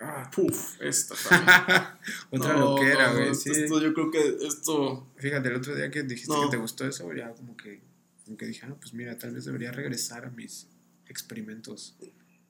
ah, 0.00 0.30
Puf, 0.34 0.80
esta. 0.80 1.14
Otra 2.30 2.54
No, 2.54 2.60
loquera, 2.76 3.08
no, 3.08 3.16
güey. 3.18 3.28
esto- 3.32 3.52
sí. 3.52 3.60
esto 3.64 3.82
yo 3.82 3.92
creo 3.92 4.10
que 4.10 4.38
esto... 4.46 5.06
Fíjate, 5.18 5.48
el 5.50 5.56
otro 5.56 5.74
día 5.76 5.90
que 5.90 6.02
dijiste 6.02 6.32
No. 6.32 6.44
que 6.44 6.52
te 6.52 6.56
gustó 6.56 6.86
eso, 6.88 7.12
ya 7.12 7.28
como 7.34 7.54
que, 7.58 7.82
como 8.24 8.36
que 8.36 8.46
dije, 8.46 8.66
ah, 8.66 8.74
pues 8.80 8.94
mira, 8.94 9.16
tal 9.18 9.32
vez 9.34 9.44
debería 9.44 9.70
regresar 9.72 10.24
a 10.24 10.30
mis 10.30 10.66
experimentos 11.08 11.94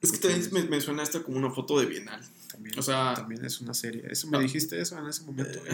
Es 0.01 0.13
que 0.13 0.19
también 0.19 0.49
me, 0.53 0.65
me 0.65 0.81
suena 0.81 1.03
esta 1.03 1.23
como 1.23 1.39
una 1.39 1.51
foto 1.51 1.79
de 1.81 1.87
Bienal. 1.87 2.21
también. 2.51 2.79
O 2.79 2.83
sea- 2.83 3.15
también 3.15 3.45
es 3.45 3.61
una 3.61 3.73
serie. 3.75 4.05
Eso 4.11 4.29
me 4.29 4.37
Ah. 4.39 4.41
dijiste 4.41 4.81
eso 4.81 4.99
en 4.99 5.07
ese 5.07 5.23
momento. 5.25 5.59
Eh, 5.67 5.73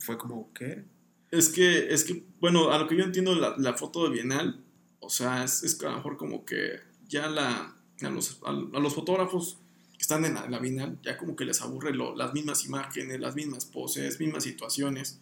fue 0.00 0.16
como, 0.18 0.50
¿qué? 0.54 0.84
Es 1.30 1.48
que, 1.50 1.92
es 1.94 2.02
que, 2.04 2.24
bueno, 2.40 2.72
a 2.72 2.78
lo 2.78 2.88
que 2.88 2.96
yo 2.96 3.04
entiendo, 3.04 3.34
la, 3.34 3.54
la 3.58 3.74
foto 3.74 4.04
de 4.04 4.10
Bienal, 4.10 4.64
o 5.00 5.08
sea, 5.10 5.44
es, 5.44 5.62
es 5.62 5.80
a 5.82 5.90
lo 5.90 5.96
mejor 5.96 6.16
como 6.16 6.44
que 6.44 6.80
ya 7.08 7.28
la, 7.28 7.76
a, 8.02 8.10
los, 8.10 8.40
a, 8.44 8.50
a 8.50 8.80
los 8.80 8.94
fotógrafos 8.94 9.58
que 9.92 10.02
están 10.02 10.24
en 10.24 10.34
la, 10.34 10.44
en 10.46 10.50
la 10.52 10.58
Bienal, 10.58 10.98
ya 11.04 11.16
como 11.18 11.36
que 11.36 11.44
les 11.44 11.60
aburre 11.60 11.92
lo- 11.94 12.16
las 12.16 12.32
mismas 12.32 12.64
imágenes, 12.64 13.20
las 13.20 13.34
mismas 13.36 13.66
poses, 13.66 14.18
mismas 14.18 14.42
situaciones. 14.44 15.20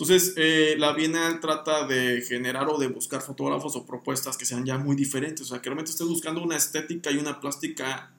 Entonces, 0.00 0.34
eh, 0.36 0.76
la 0.78 0.92
Bienal 0.92 1.40
trata 1.40 1.84
de 1.86 2.22
generar 2.22 2.68
o 2.68 2.78
de 2.78 2.86
buscar 2.86 3.20
fotógrafos 3.20 3.74
o 3.74 3.84
propuestas 3.84 4.36
que 4.36 4.44
sean 4.44 4.64
ya 4.64 4.78
muy 4.78 4.94
diferentes, 4.94 5.42
o 5.46 5.48
sea, 5.48 5.58
que 5.60 5.68
realmente 5.70 5.90
estés 5.90 6.06
buscando 6.06 6.40
una 6.40 6.56
estética 6.56 7.10
y 7.10 7.16
una 7.18 7.40
plástica, 7.40 8.12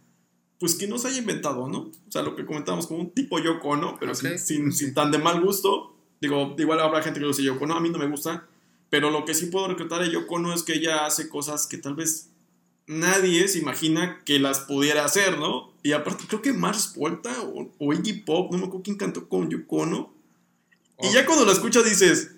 pues 0.59 0.75
que 0.75 0.87
no 0.87 0.97
se 0.97 1.07
haya 1.07 1.19
inventado, 1.19 1.69
¿no? 1.69 1.79
O 2.07 2.11
sea, 2.11 2.21
lo 2.21 2.35
que 2.35 2.45
comentábamos, 2.45 2.85
como 2.87 2.99
un 2.99 3.11
tipo 3.11 3.39
Yoko, 3.39 3.77
¿no? 3.77 3.95
Pero 3.97 4.11
sin- 4.13 4.73
sin, 4.73 4.93
tan 4.93 5.09
de 5.09 5.19
mal 5.19 5.39
gusto. 5.39 5.95
Digo, 6.19 6.53
igual 6.57 6.81
habrá 6.81 7.01
gente 7.01 7.19
que 7.21 7.25
lo 7.25 7.29
dice 7.31 7.43
Yoko, 7.43 7.65
no, 7.65 7.75
a 7.75 7.79
mí 7.79 7.89
no 7.89 7.97
me 7.97 8.07
gusta. 8.07 8.45
Pero 8.89 9.09
lo 9.09 9.23
que 9.23 9.33
sí 9.33 9.45
puedo 9.45 9.69
recretar 9.69 10.01
de 10.01 10.11
Yoko 10.11 10.37
no 10.37 10.53
es 10.53 10.63
que 10.63 10.73
ella 10.73 11.05
hace 11.05 11.29
cosas 11.29 11.65
que 11.65 11.77
tal 11.77 11.95
vez 11.95 12.29
nadie 12.87 13.47
se 13.47 13.59
imagina 13.59 14.21
que 14.25 14.37
las 14.39 14.59
pudiera 14.61 15.05
hacer, 15.05 15.37
¿no? 15.37 15.71
Y 15.81 15.93
aparte, 15.93 16.25
creo 16.27 16.41
que 16.41 16.51
Mars 16.51 16.93
Volta 16.95 17.31
o, 17.41 17.71
o 17.79 17.93
Iggy 17.93 18.13
Pop, 18.25 18.51
no 18.51 18.57
me 18.57 18.65
acuerdo 18.65 18.83
quién 18.83 18.97
cantó 18.97 19.29
con 19.29 19.49
Yoko 19.49 19.77
Ono. 19.77 20.18
Y 21.01 21.11
ya 21.13 21.25
cuando 21.25 21.45
lo 21.45 21.51
escuchas 21.51 21.85
dices, 21.85 22.31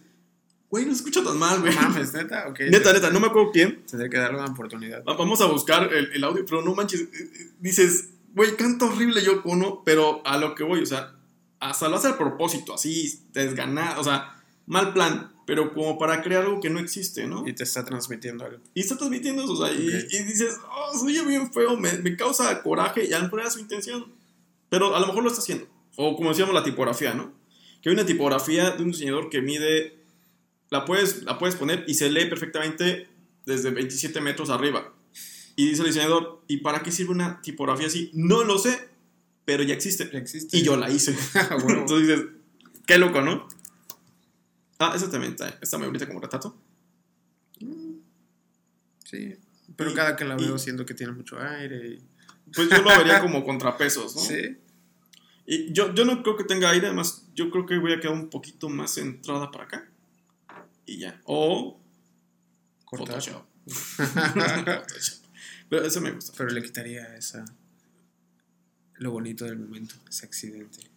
güey, 0.69 0.85
no 0.85 0.91
escucha 0.93 1.23
tan 1.23 1.37
mal, 1.37 1.59
güey. 1.61 1.73
mames, 1.75 2.13
neta, 2.13 2.47
ok. 2.47 2.59
Neta, 2.71 2.93
neta, 2.93 3.09
no 3.09 3.19
me 3.19 3.27
acuerdo 3.27 3.51
quién. 3.51 3.83
Tendré 3.85 4.09
que 4.09 4.17
darle 4.17 4.37
una 4.39 4.51
oportunidad. 4.51 5.03
Va- 5.07 5.15
Vamos 5.17 5.41
a 5.41 5.45
buscar 5.47 5.93
el, 5.93 6.11
el 6.13 6.23
audio, 6.23 6.45
pero 6.45 6.61
no 6.61 6.73
manches, 6.75 7.01
eh, 7.01 7.07
eh, 7.13 7.51
dices, 7.59 8.09
güey, 8.33 8.55
canta 8.55 8.85
horrible 8.85 9.21
Yoko 9.23 9.49
Ono, 9.49 9.83
pero 9.83 10.21
a 10.25 10.37
lo 10.37 10.55
que 10.55 10.63
voy, 10.63 10.81
o 10.81 10.85
sea, 10.85 11.13
hasta 11.59 11.89
lo 11.89 11.97
hace 11.97 12.07
a 12.09 12.17
propósito, 12.17 12.73
así, 12.73 13.21
desganado, 13.33 13.99
o 14.01 14.03
sea, 14.03 14.41
mal 14.65 14.93
plan, 14.93 15.31
pero 15.45 15.73
como 15.73 15.97
para 15.99 16.21
crear 16.21 16.43
algo 16.45 16.59
que 16.61 16.69
no 16.69 16.79
existe, 16.79 17.27
¿no? 17.27 17.45
Y 17.47 17.53
te 17.53 17.63
está 17.63 17.83
transmitiendo 17.83 18.45
algo. 18.45 18.59
Y 18.73 18.79
está 18.81 18.95
transmitiendo 18.97 19.43
eso, 19.43 19.53
o 19.53 19.65
sea, 19.67 19.73
y, 19.75 19.85
dices, 20.23 20.55
oh, 20.71 20.97
soy 20.97 21.19
bien 21.25 21.51
feo, 21.51 21.75
me, 21.77 21.91
me 21.99 22.15
causa 22.15 22.61
coraje, 22.63 23.05
y 23.05 23.13
a 23.13 23.17
lo 23.17 23.25
mejor 23.25 23.41
era 23.41 23.51
su 23.51 23.59
intención, 23.59 24.05
pero 24.69 24.95
a 24.95 24.99
lo 25.01 25.07
mejor 25.07 25.23
lo 25.23 25.29
está 25.29 25.41
haciendo. 25.41 25.67
O 25.97 26.15
como 26.15 26.29
decíamos, 26.29 26.53
la 26.53 26.63
tipografía, 26.63 27.13
¿no? 27.13 27.33
Que 27.81 27.89
hay 27.89 27.95
una 27.95 28.05
tipografía 28.05 28.71
de 28.71 28.83
un 28.83 28.91
diseñador 28.91 29.29
que 29.29 29.41
mide, 29.41 29.97
la 30.69 30.85
puedes, 30.85 31.23
la 31.23 31.37
puedes 31.39 31.55
poner 31.55 31.83
y 31.87 31.95
se 31.95 32.09
lee 32.11 32.25
perfectamente 32.25 33.07
desde 33.45 33.71
27 33.71 34.21
metros 34.21 34.49
arriba. 34.49 34.93
Y 35.55 35.67
dice 35.67 35.81
el 35.81 35.87
diseñador, 35.87 36.43
¿y 36.47 36.57
para 36.57 36.81
qué 36.83 36.91
sirve 36.91 37.11
una 37.11 37.41
tipografía 37.41 37.87
así? 37.87 38.09
No 38.13 38.43
lo 38.43 38.57
sé, 38.57 38.87
pero 39.45 39.63
ya 39.63 39.73
existe. 39.73 40.09
Ya 40.13 40.19
existe. 40.19 40.57
Y 40.57 40.61
yo 40.63 40.77
la 40.77 40.89
hice. 40.89 41.15
Ah. 41.35 41.57
Entonces 41.59 42.07
dices, 42.07 42.25
qué 42.85 42.97
loco, 42.97 43.21
¿no? 43.21 43.47
Ah, 44.79 44.93
esa 44.95 45.09
también 45.11 45.33
está, 45.33 45.57
está 45.61 45.77
muy 45.77 45.87
bonita 45.87 46.07
como 46.07 46.19
retrato. 46.19 46.55
Sí. 49.05 49.35
Pero 49.75 49.91
Y- 49.91 49.93
cada 49.93 50.15
que 50.15 50.25
la 50.25 50.35
y- 50.39 50.45
veo 50.45 50.57
siento 50.57 50.85
que 50.85 50.93
tiene 50.93 51.13
mucho 51.13 51.39
aire. 51.41 51.87
y- 51.87 52.01
Pues 52.53 52.69
yo 52.69 52.81
lo 52.81 52.89
vería 52.97 53.21
como 53.21 53.43
contrapesos, 53.45 54.15
¿no? 54.15 54.21
Sí. 54.27 54.57
Y 55.45 55.73
yo, 55.73 55.93
yo 55.93 56.05
no 56.05 56.21
creo 56.23 56.37
que 56.37 56.43
tenga 56.43 56.69
aire, 56.69 56.87
además 56.87 57.27
yo 57.33 57.49
creo 57.49 57.65
que 57.65 57.77
voy 57.77 57.93
a 57.93 57.99
quedar 57.99 58.13
un 58.13 58.29
poquito 58.29 58.69
más 58.69 58.93
centrada 58.95 59.51
para 59.51 59.65
acá. 59.65 59.89
Y 60.85 60.99
ya. 60.99 61.21
O 61.25 61.79
Cortar. 62.85 63.21
Photoshop. 63.21 63.45
Photoshop. 63.65 65.21
Pero 65.69 65.85
eso 65.85 66.01
me 66.01 66.11
gusta. 66.11 66.33
Pero 66.37 66.49
le 66.49 66.61
quitaría 66.61 67.15
esa. 67.15 67.45
Lo 68.95 69.11
bonito 69.11 69.45
del 69.45 69.57
momento, 69.57 69.95
ese 70.07 70.25
accidente. 70.25 70.91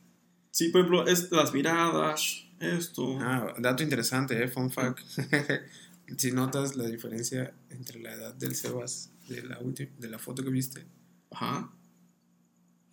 Sí, 0.50 0.68
por 0.68 0.80
ejemplo, 0.82 1.06
es 1.06 1.30
las 1.32 1.52
miradas, 1.54 2.44
esto. 2.60 3.18
Ah, 3.20 3.54
dato 3.58 3.82
interesante, 3.82 4.42
¿eh? 4.42 4.48
Fun 4.48 4.70
fact. 4.70 5.00
si 6.16 6.32
notas 6.32 6.76
la 6.76 6.86
diferencia 6.86 7.54
entre 7.70 8.00
la 8.00 8.12
edad 8.12 8.34
del 8.34 8.54
Sebas 8.54 9.10
de 9.28 9.42
la, 9.42 9.58
última, 9.60 9.90
de 9.98 10.08
la 10.08 10.18
foto 10.18 10.44
que 10.44 10.50
viste 10.50 10.86
Ajá. 11.30 11.72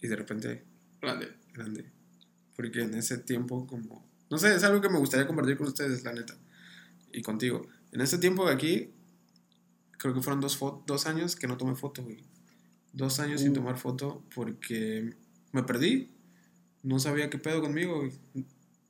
y 0.01 0.07
de 0.07 0.15
repente 0.15 0.63
Grande. 1.01 1.33
grande. 1.53 1.91
Porque 2.55 2.81
en 2.81 2.93
ese 2.93 3.17
tiempo, 3.17 3.65
como. 3.67 4.05
No 4.29 4.37
sé, 4.37 4.55
es 4.55 4.63
algo 4.63 4.81
que 4.81 4.89
me 4.89 4.97
gustaría 4.97 5.27
compartir 5.27 5.57
con 5.57 5.67
ustedes, 5.67 6.03
la 6.03 6.13
neta. 6.13 6.35
Y 7.11 7.21
contigo. 7.21 7.67
En 7.91 8.01
ese 8.01 8.17
tiempo 8.17 8.47
de 8.47 8.53
aquí, 8.53 8.91
creo 9.97 10.13
que 10.13 10.21
fueron 10.21 10.39
dos, 10.39 10.57
dos 10.87 11.05
años 11.05 11.35
que 11.35 11.47
no 11.47 11.57
tomé 11.57 11.75
foto, 11.75 12.03
güey. 12.03 12.23
Dos 12.93 13.19
años 13.19 13.41
sin 13.41 13.51
Uh. 13.51 13.55
tomar 13.55 13.77
foto 13.77 14.23
porque 14.33 15.15
me 15.51 15.63
perdí. 15.63 16.11
No 16.83 16.99
sabía 16.99 17.29
qué 17.29 17.37
pedo 17.37 17.61
conmigo, 17.61 17.97
güey. 17.99 18.11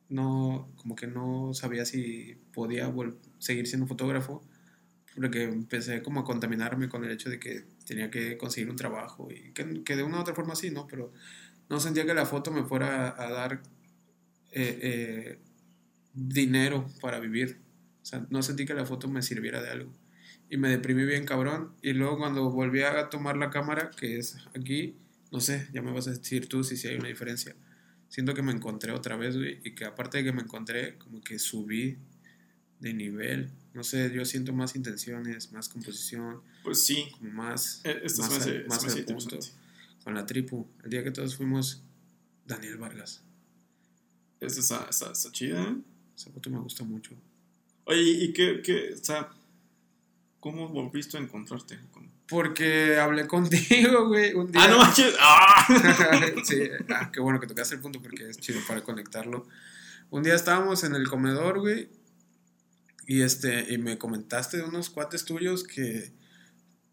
No, 0.10 0.69
como 0.76 0.95
que 0.95 1.08
no 1.08 1.54
sabía 1.54 1.86
si 1.86 2.36
podía 2.54 2.93
seguir 3.39 3.67
siendo 3.67 3.88
fotógrafo. 3.88 4.43
Porque 5.15 5.43
empecé 5.43 6.02
como 6.02 6.21
a 6.21 6.24
contaminarme 6.24 6.88
con 6.88 7.04
el 7.04 7.12
hecho 7.12 7.30
de 7.30 7.39
que 7.39 7.65
tenía 7.86 8.10
que 8.10 8.38
conseguir 8.38 8.69
un 8.69 8.78
trabajo. 8.78 9.28
Y 9.30 9.52
que, 9.52 9.84
que 9.84 9.95
de 9.95 10.04
una 10.04 10.17
u 10.17 10.21
otra 10.21 10.34
forma 10.34 10.56
sí, 10.56 10.71
¿no? 10.71 10.88
Pero 10.88 11.12
no 11.71 11.79
sentía 11.79 12.05
que 12.05 12.13
la 12.13 12.25
foto 12.27 12.51
me 12.51 12.63
fuera 12.63 13.15
a 13.17 13.31
dar 13.31 13.63
eh, 14.51 14.79
eh, 14.81 15.39
dinero 16.13 16.88
para 17.01 17.19
vivir. 17.19 17.60
O 18.01 18.05
sea, 18.05 18.25
no 18.29 18.43
sentí 18.43 18.65
que 18.65 18.73
la 18.73 18.86
foto 18.86 19.07
me 19.07 19.21
sirviera 19.21 19.62
de 19.62 19.69
algo. 19.69 19.91
Y 20.49 20.57
me 20.57 20.69
deprimí 20.69 21.05
bien 21.05 21.25
cabrón. 21.25 21.73
Y 21.81 21.93
luego 21.93 22.17
cuando 22.17 22.49
volví 22.51 22.81
a 22.84 23.10
tomar 23.10 23.38
la 23.38 23.49
cámara, 23.49 23.89
que 23.97 24.17
es 24.19 24.38
aquí, 24.55 24.97
no 25.31 25.39
sé, 25.39 25.67
ya 25.73 25.81
me 25.81 25.91
vas 25.91 26.07
a 26.07 26.12
decir 26.12 26.47
tú 26.49 26.63
si 26.63 26.75
sí 26.75 26.89
hay 26.89 26.97
una 26.97 27.07
diferencia. 27.07 27.55
Siento 28.10 28.34
que 28.34 28.41
me 28.41 28.51
encontré 28.51 28.91
otra 28.91 29.15
vez, 29.15 29.38
güey. 29.38 29.60
Y 29.63 29.73
que 29.73 29.86
aparte 29.86 30.17
de 30.17 30.25
que 30.25 30.34
me 30.34 30.41
encontré, 30.41 30.97
como 30.97 31.21
que 31.21 31.39
subí 31.39 31.97
de 32.81 32.93
nivel. 32.93 33.51
No 33.73 33.86
sé, 33.86 34.12
yo 34.13 34.25
siento 34.25 34.51
más 34.51 34.75
intenciones, 34.75 35.53
más 35.53 35.69
composición, 35.69 36.41
Pues 36.63 36.84
sí. 36.86 37.07
como 37.17 37.31
más, 37.31 37.79
Eh, 37.86 38.01
Esto 38.03 38.23
más, 38.23 38.31
se 38.34 38.38
me 38.38 38.41
hace, 38.43 38.57
al- 38.57 38.67
más 38.67 38.81
se 38.81 38.88
me 38.88 39.15
hace. 39.15 39.51
Con 40.03 40.13
la 40.15 40.25
tripu. 40.25 40.67
El 40.83 40.89
día 40.89 41.03
que 41.03 41.11
todos 41.11 41.35
fuimos, 41.35 41.83
Daniel 42.45 42.77
Vargas. 42.77 43.21
Esta 44.39 44.59
está, 44.59 44.87
está, 44.89 45.11
está 45.11 45.31
chida. 45.31 45.75
Esa 46.15 46.31
foto 46.31 46.49
me 46.49 46.59
gusta 46.59 46.83
mucho. 46.83 47.11
Oye, 47.85 48.01
¿y 48.01 48.33
qué, 48.33 48.61
qué, 48.63 48.93
o 48.93 49.03
sea, 49.03 49.29
cómo 50.39 50.67
volviste 50.69 51.17
a 51.17 51.21
encontrarte? 51.21 51.79
con- 51.91 52.09
Porque 52.27 52.97
hablé 52.99 53.27
contigo, 53.27 54.07
güey, 54.07 54.33
un 54.33 54.51
día. 54.51 54.63
Ah, 54.63 54.67
no 54.67 54.77
manches. 54.79 55.13
¡Ah! 55.19 55.67
sí, 56.43 56.59
ah, 56.89 57.11
qué 57.11 57.19
bueno 57.19 57.39
que 57.39 57.47
tocaste 57.47 57.75
el 57.75 57.81
punto 57.81 58.01
porque 58.01 58.29
es 58.29 58.37
chido 58.37 58.59
para 58.67 58.83
conectarlo. 58.83 59.47
Un 60.09 60.23
día 60.23 60.35
estábamos 60.35 60.83
en 60.83 60.93
el 60.95 61.07
comedor, 61.07 61.59
güey, 61.59 61.89
y 63.07 63.21
este, 63.21 63.73
y 63.73 63.77
me 63.77 63.97
comentaste 63.97 64.57
de 64.57 64.63
unos 64.63 64.89
cuates 64.89 65.23
tuyos 65.25 65.63
que, 65.63 66.11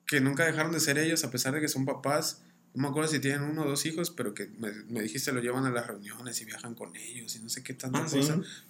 que 0.06 0.20
nunca 0.20 0.44
dejaron 0.44 0.72
de 0.72 0.80
ser 0.80 0.98
ellos 0.98 1.24
a 1.24 1.30
pesar 1.30 1.54
de 1.54 1.60
que 1.60 1.68
son 1.68 1.84
papás. 1.84 2.42
No 2.78 2.82
me 2.82 2.88
acuerdo 2.90 3.10
si 3.10 3.18
tienen 3.18 3.42
uno 3.42 3.64
o 3.64 3.68
dos 3.68 3.84
hijos, 3.86 4.12
pero 4.12 4.34
que 4.34 4.46
me, 4.56 4.70
me 4.88 5.02
dijiste 5.02 5.32
lo 5.32 5.40
llevan 5.40 5.66
a 5.66 5.70
las 5.72 5.88
reuniones 5.88 6.40
y 6.40 6.44
viajan 6.44 6.76
con 6.76 6.94
ellos 6.94 7.34
y 7.34 7.40
no 7.40 7.48
sé 7.48 7.64
qué 7.64 7.74
tanta 7.74 8.04
Ah, 8.04 8.08
sí. 8.08 8.20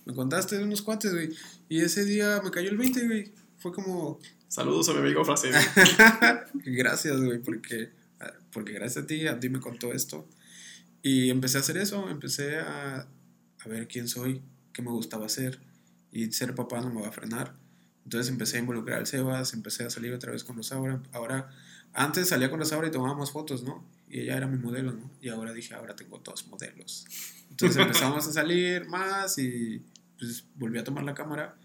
Me 0.06 0.14
contaste 0.14 0.56
de 0.56 0.64
unos 0.64 0.80
cuates, 0.80 1.12
güey. 1.12 1.28
Y 1.68 1.82
ese 1.82 2.06
día 2.06 2.40
me 2.42 2.50
cayó 2.50 2.70
el 2.70 2.78
20, 2.78 3.06
güey. 3.06 3.32
Fue 3.58 3.70
como, 3.70 4.18
Saludos 4.48 4.88
a 4.88 4.94
mi 4.94 5.00
amigo 5.00 5.26
Frase. 5.26 5.50
gracias, 6.54 7.20
güey, 7.20 7.38
porque, 7.38 7.90
porque 8.50 8.72
gracias 8.72 9.04
a 9.04 9.06
ti, 9.06 9.26
a 9.26 9.38
ti 9.38 9.50
me 9.50 9.60
contó 9.60 9.92
esto. 9.92 10.26
Y 11.02 11.28
empecé 11.28 11.58
a 11.58 11.60
hacer 11.60 11.76
eso, 11.76 12.08
empecé 12.08 12.56
a, 12.60 13.06
a 13.60 13.68
ver 13.68 13.88
quién 13.88 14.08
soy, 14.08 14.40
qué 14.72 14.80
me 14.80 14.90
gustaba 14.90 15.26
hacer. 15.26 15.60
Y 16.12 16.32
ser 16.32 16.54
papá 16.54 16.80
no 16.80 16.88
me 16.88 17.02
va 17.02 17.08
a 17.08 17.12
frenar. 17.12 17.52
Entonces 18.04 18.32
empecé 18.32 18.56
a 18.56 18.60
involucrar 18.60 19.00
al 19.00 19.06
Sebas, 19.06 19.52
empecé 19.52 19.84
a 19.84 19.90
salir 19.90 20.14
otra 20.14 20.32
vez 20.32 20.44
con 20.44 20.56
Rosaura. 20.56 21.02
Ahora, 21.12 21.50
antes 21.92 22.28
salía 22.28 22.48
con 22.48 22.58
Rosaura 22.58 22.88
y 22.88 22.90
tomábamos 22.90 23.32
fotos, 23.32 23.64
¿no? 23.64 23.97
Y 24.10 24.20
ella 24.20 24.36
era 24.36 24.46
mi 24.46 24.58
modelo, 24.58 24.92
¿no? 24.92 25.10
Y 25.20 25.28
ahora 25.28 25.52
dije, 25.52 25.74
ahora 25.74 25.94
tengo 25.94 26.18
dos 26.18 26.46
modelos. 26.48 27.06
Entonces 27.50 27.76
empezamos 27.76 28.26
a 28.26 28.32
salir 28.32 28.86
más 28.86 29.38
y 29.38 29.82
pues 30.18 30.44
volví 30.54 30.78
a 30.78 30.84
tomar 30.84 31.04
la 31.04 31.14
cámara. 31.14 31.56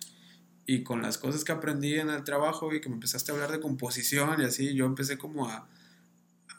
Y 0.65 0.83
con 0.83 1.01
las 1.01 1.17
cosas 1.17 1.43
que 1.43 1.51
aprendí 1.51 1.95
en 1.95 2.09
el 2.09 2.23
trabajo 2.23 2.73
y 2.73 2.79
que 2.79 2.89
me 2.89 2.95
empezaste 2.95 3.31
a 3.31 3.35
hablar 3.35 3.51
de 3.51 3.59
composición 3.59 4.41
y 4.41 4.45
así, 4.45 4.73
yo 4.73 4.85
empecé 4.85 5.17
como 5.17 5.49
a, 5.49 5.67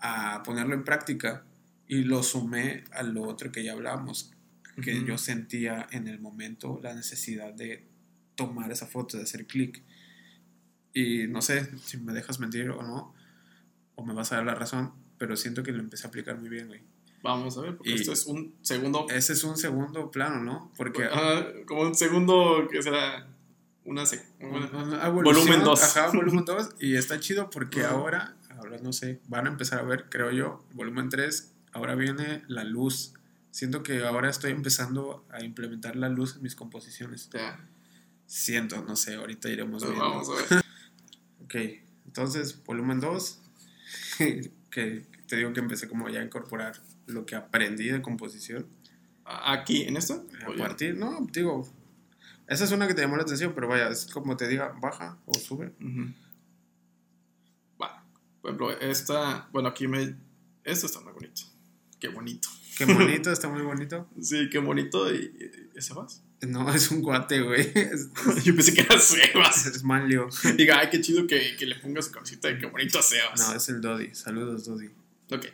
a 0.00 0.42
ponerlo 0.42 0.74
en 0.74 0.84
práctica 0.84 1.44
y 1.86 2.02
lo 2.02 2.22
sumé 2.22 2.84
a 2.92 3.02
lo 3.02 3.22
otro 3.22 3.52
que 3.52 3.64
ya 3.64 3.72
hablamos, 3.72 4.32
que 4.82 4.98
Ujú. 4.98 5.06
yo 5.06 5.18
sentía 5.18 5.86
en 5.90 6.08
el 6.08 6.18
momento 6.20 6.80
la 6.82 6.94
necesidad 6.94 7.52
de 7.52 7.86
tomar 8.34 8.70
esa 8.70 8.86
foto, 8.86 9.16
de 9.16 9.22
hacer 9.22 9.46
clic. 9.46 9.82
Y 10.92 11.26
no 11.26 11.42
sé 11.42 11.76
si 11.78 11.98
me 11.98 12.12
dejas 12.12 12.40
mentir 12.40 12.70
o 12.70 12.82
no, 12.82 13.14
o 13.94 14.04
me 14.04 14.14
vas 14.14 14.32
a 14.32 14.36
dar 14.36 14.46
la 14.46 14.54
razón, 14.54 14.92
pero 15.18 15.36
siento 15.36 15.62
que 15.62 15.72
lo 15.72 15.80
empecé 15.80 16.06
a 16.06 16.08
aplicar 16.08 16.38
muy 16.38 16.48
bien, 16.48 16.68
güey. 16.68 16.80
Vamos 17.22 17.56
a 17.56 17.62
ver, 17.62 17.76
porque 17.76 17.90
Y- 17.90 17.94
esto 17.94 18.12
es 18.12 18.26
un 18.26 18.54
segundo. 18.62 19.06
Ese 19.10 19.32
es 19.32 19.44
un 19.44 19.56
segundo 19.56 20.10
plano, 20.10 20.42
¿no? 20.42 20.70
Porque... 20.76 21.04
Ah, 21.10 21.46
como 21.66 21.82
un 21.82 21.94
segundo 21.94 22.68
que 22.70 22.82
será 22.82 23.26
una, 23.84 24.02
sec- 24.02 24.24
una- 24.40 24.66
Una 24.70 25.08
Volumen 25.08 25.64
dos. 25.64 25.82
Ajá, 25.82 26.10
volumen 26.10 26.44
2. 26.44 26.70
Y 26.80 26.96
está 26.96 27.18
chido 27.20 27.48
porque 27.50 27.82
Ajá. 27.82 27.94
ahora, 27.94 28.36
ahora 28.58 28.76
no 28.78 28.92
sé, 28.92 29.20
van 29.28 29.46
a 29.46 29.50
empezar 29.50 29.78
a 29.78 29.82
ver, 29.82 30.08
creo 30.10 30.30
yo, 30.32 30.64
volumen 30.74 31.08
3. 31.08 31.52
Ahora 31.72 31.94
viene 31.94 32.42
la 32.46 32.64
luz. 32.64 33.14
Siento 33.50 33.82
que 33.82 34.04
ahora 34.04 34.28
estoy 34.28 34.50
empezando 34.52 35.24
a 35.30 35.42
implementar 35.42 35.96
la 35.96 36.08
luz 36.10 36.36
en 36.36 36.42
mis 36.42 36.54
composiciones. 36.54 37.30
Ya, 37.32 37.66
Siento, 38.26 38.82
no 38.82 38.96
sé, 38.96 39.14
ahorita 39.14 39.48
iremos 39.48 39.82
viendo. 39.82 40.00
vamos 40.00 40.28
a 40.28 40.54
ver. 40.54 40.64
Ok, 41.44 41.54
entonces, 42.06 42.62
volumen 42.64 43.00
2. 43.00 43.40
que 44.74 45.06
te 45.28 45.36
digo 45.36 45.52
que 45.52 45.60
empecé 45.60 45.88
como 45.88 46.08
ya 46.08 46.20
a 46.20 46.24
incorporar 46.24 46.74
lo 47.06 47.24
que 47.24 47.36
aprendí 47.36 47.88
de 47.88 48.02
composición. 48.02 48.66
Aquí, 49.24 49.84
en 49.84 49.96
esto. 49.96 50.26
A 50.44 50.52
partir, 50.58 50.96
no, 50.96 51.24
digo, 51.32 51.64
esa 52.48 52.64
es 52.64 52.72
una 52.72 52.88
que 52.88 52.94
te 52.94 53.02
llamó 53.02 53.16
la 53.16 53.22
atención, 53.22 53.52
pero 53.54 53.68
vaya, 53.68 53.88
es 53.88 54.06
como 54.06 54.36
te 54.36 54.48
diga, 54.48 54.74
baja 54.82 55.16
o 55.26 55.34
sube. 55.34 55.72
Va. 57.80 58.04
Por 58.42 58.50
ejemplo, 58.50 58.70
esta. 58.80 59.48
Bueno, 59.52 59.68
aquí 59.68 59.86
me. 59.86 60.16
Esto 60.64 60.86
está 60.86 61.00
muy 61.00 61.12
bonito. 61.12 61.42
Qué 62.00 62.08
bonito. 62.08 62.48
Qué 62.76 62.84
bonito, 62.86 63.30
está 63.30 63.48
muy 63.48 63.62
bonito. 63.62 64.08
Sí, 64.20 64.48
qué 64.50 64.58
bonito. 64.58 65.12
¿Y, 65.12 65.16
y- 65.38 65.70
ese 65.78 65.92
vas? 65.94 66.22
No, 66.42 66.72
es 66.72 66.90
un 66.90 67.02
cuate, 67.02 67.40
güey. 67.40 67.72
Yo 68.44 68.54
pensé 68.54 68.74
que 68.74 68.82
era 68.82 68.98
Sebas. 69.00 69.66
es 69.66 69.82
Manlio. 69.82 70.28
Diga, 70.56 70.78
ay, 70.80 70.88
qué 70.90 71.00
chido 71.00 71.26
que, 71.26 71.56
que 71.56 71.66
le 71.66 71.76
pongas 71.76 72.06
su 72.06 72.12
camiseta 72.12 72.48
de 72.48 72.58
qué 72.58 72.66
bonito 72.66 73.02
Sebas. 73.02 73.40
No, 73.40 73.54
es 73.54 73.68
el 73.68 73.80
Dodi. 73.80 74.14
Saludos, 74.14 74.64
Dodi. 74.66 74.90
Ok. 75.30 75.46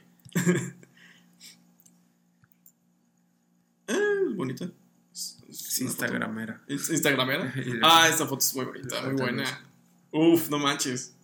eh, 3.86 4.24
es 4.30 4.36
bonita. 4.36 4.66
Foto- 4.66 5.80
Instagramera. 5.80 6.62
¿Es 6.68 6.90
Instagramera? 6.90 7.52
Ah, 7.82 8.08
esta 8.08 8.26
foto 8.26 8.38
es 8.44 8.54
muy 8.54 8.64
bonita, 8.66 9.02
muy 9.02 9.14
buena. 9.14 9.44
Uf, 10.12 10.48
no 10.50 10.58
manches. 10.58 11.14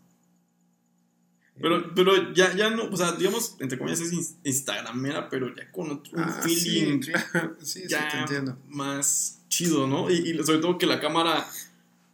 Pero, 1.60 1.94
pero 1.94 2.32
ya, 2.34 2.54
ya 2.54 2.68
no, 2.70 2.84
o 2.84 2.96
sea, 2.96 3.12
digamos, 3.12 3.56
entre 3.60 3.78
comillas 3.78 4.00
es 4.00 4.12
ins- 4.12 4.34
instagramera, 4.44 5.28
pero 5.30 5.54
ya 5.54 5.70
con 5.72 5.90
otro 5.90 6.18
un 6.18 6.24
Ah, 6.24 6.40
feeling 6.42 7.00
sí, 7.02 7.10
claro. 7.12 7.56
Sí, 7.62 7.80
sí, 7.82 7.88
ya 7.88 8.08
te 8.08 8.18
entiendo. 8.18 8.58
más 8.68 9.40
chido, 9.48 9.86
¿no? 9.86 10.10
Y, 10.10 10.16
y 10.30 10.44
sobre 10.44 10.58
todo 10.58 10.76
que 10.76 10.84
la 10.86 11.00
cámara 11.00 11.46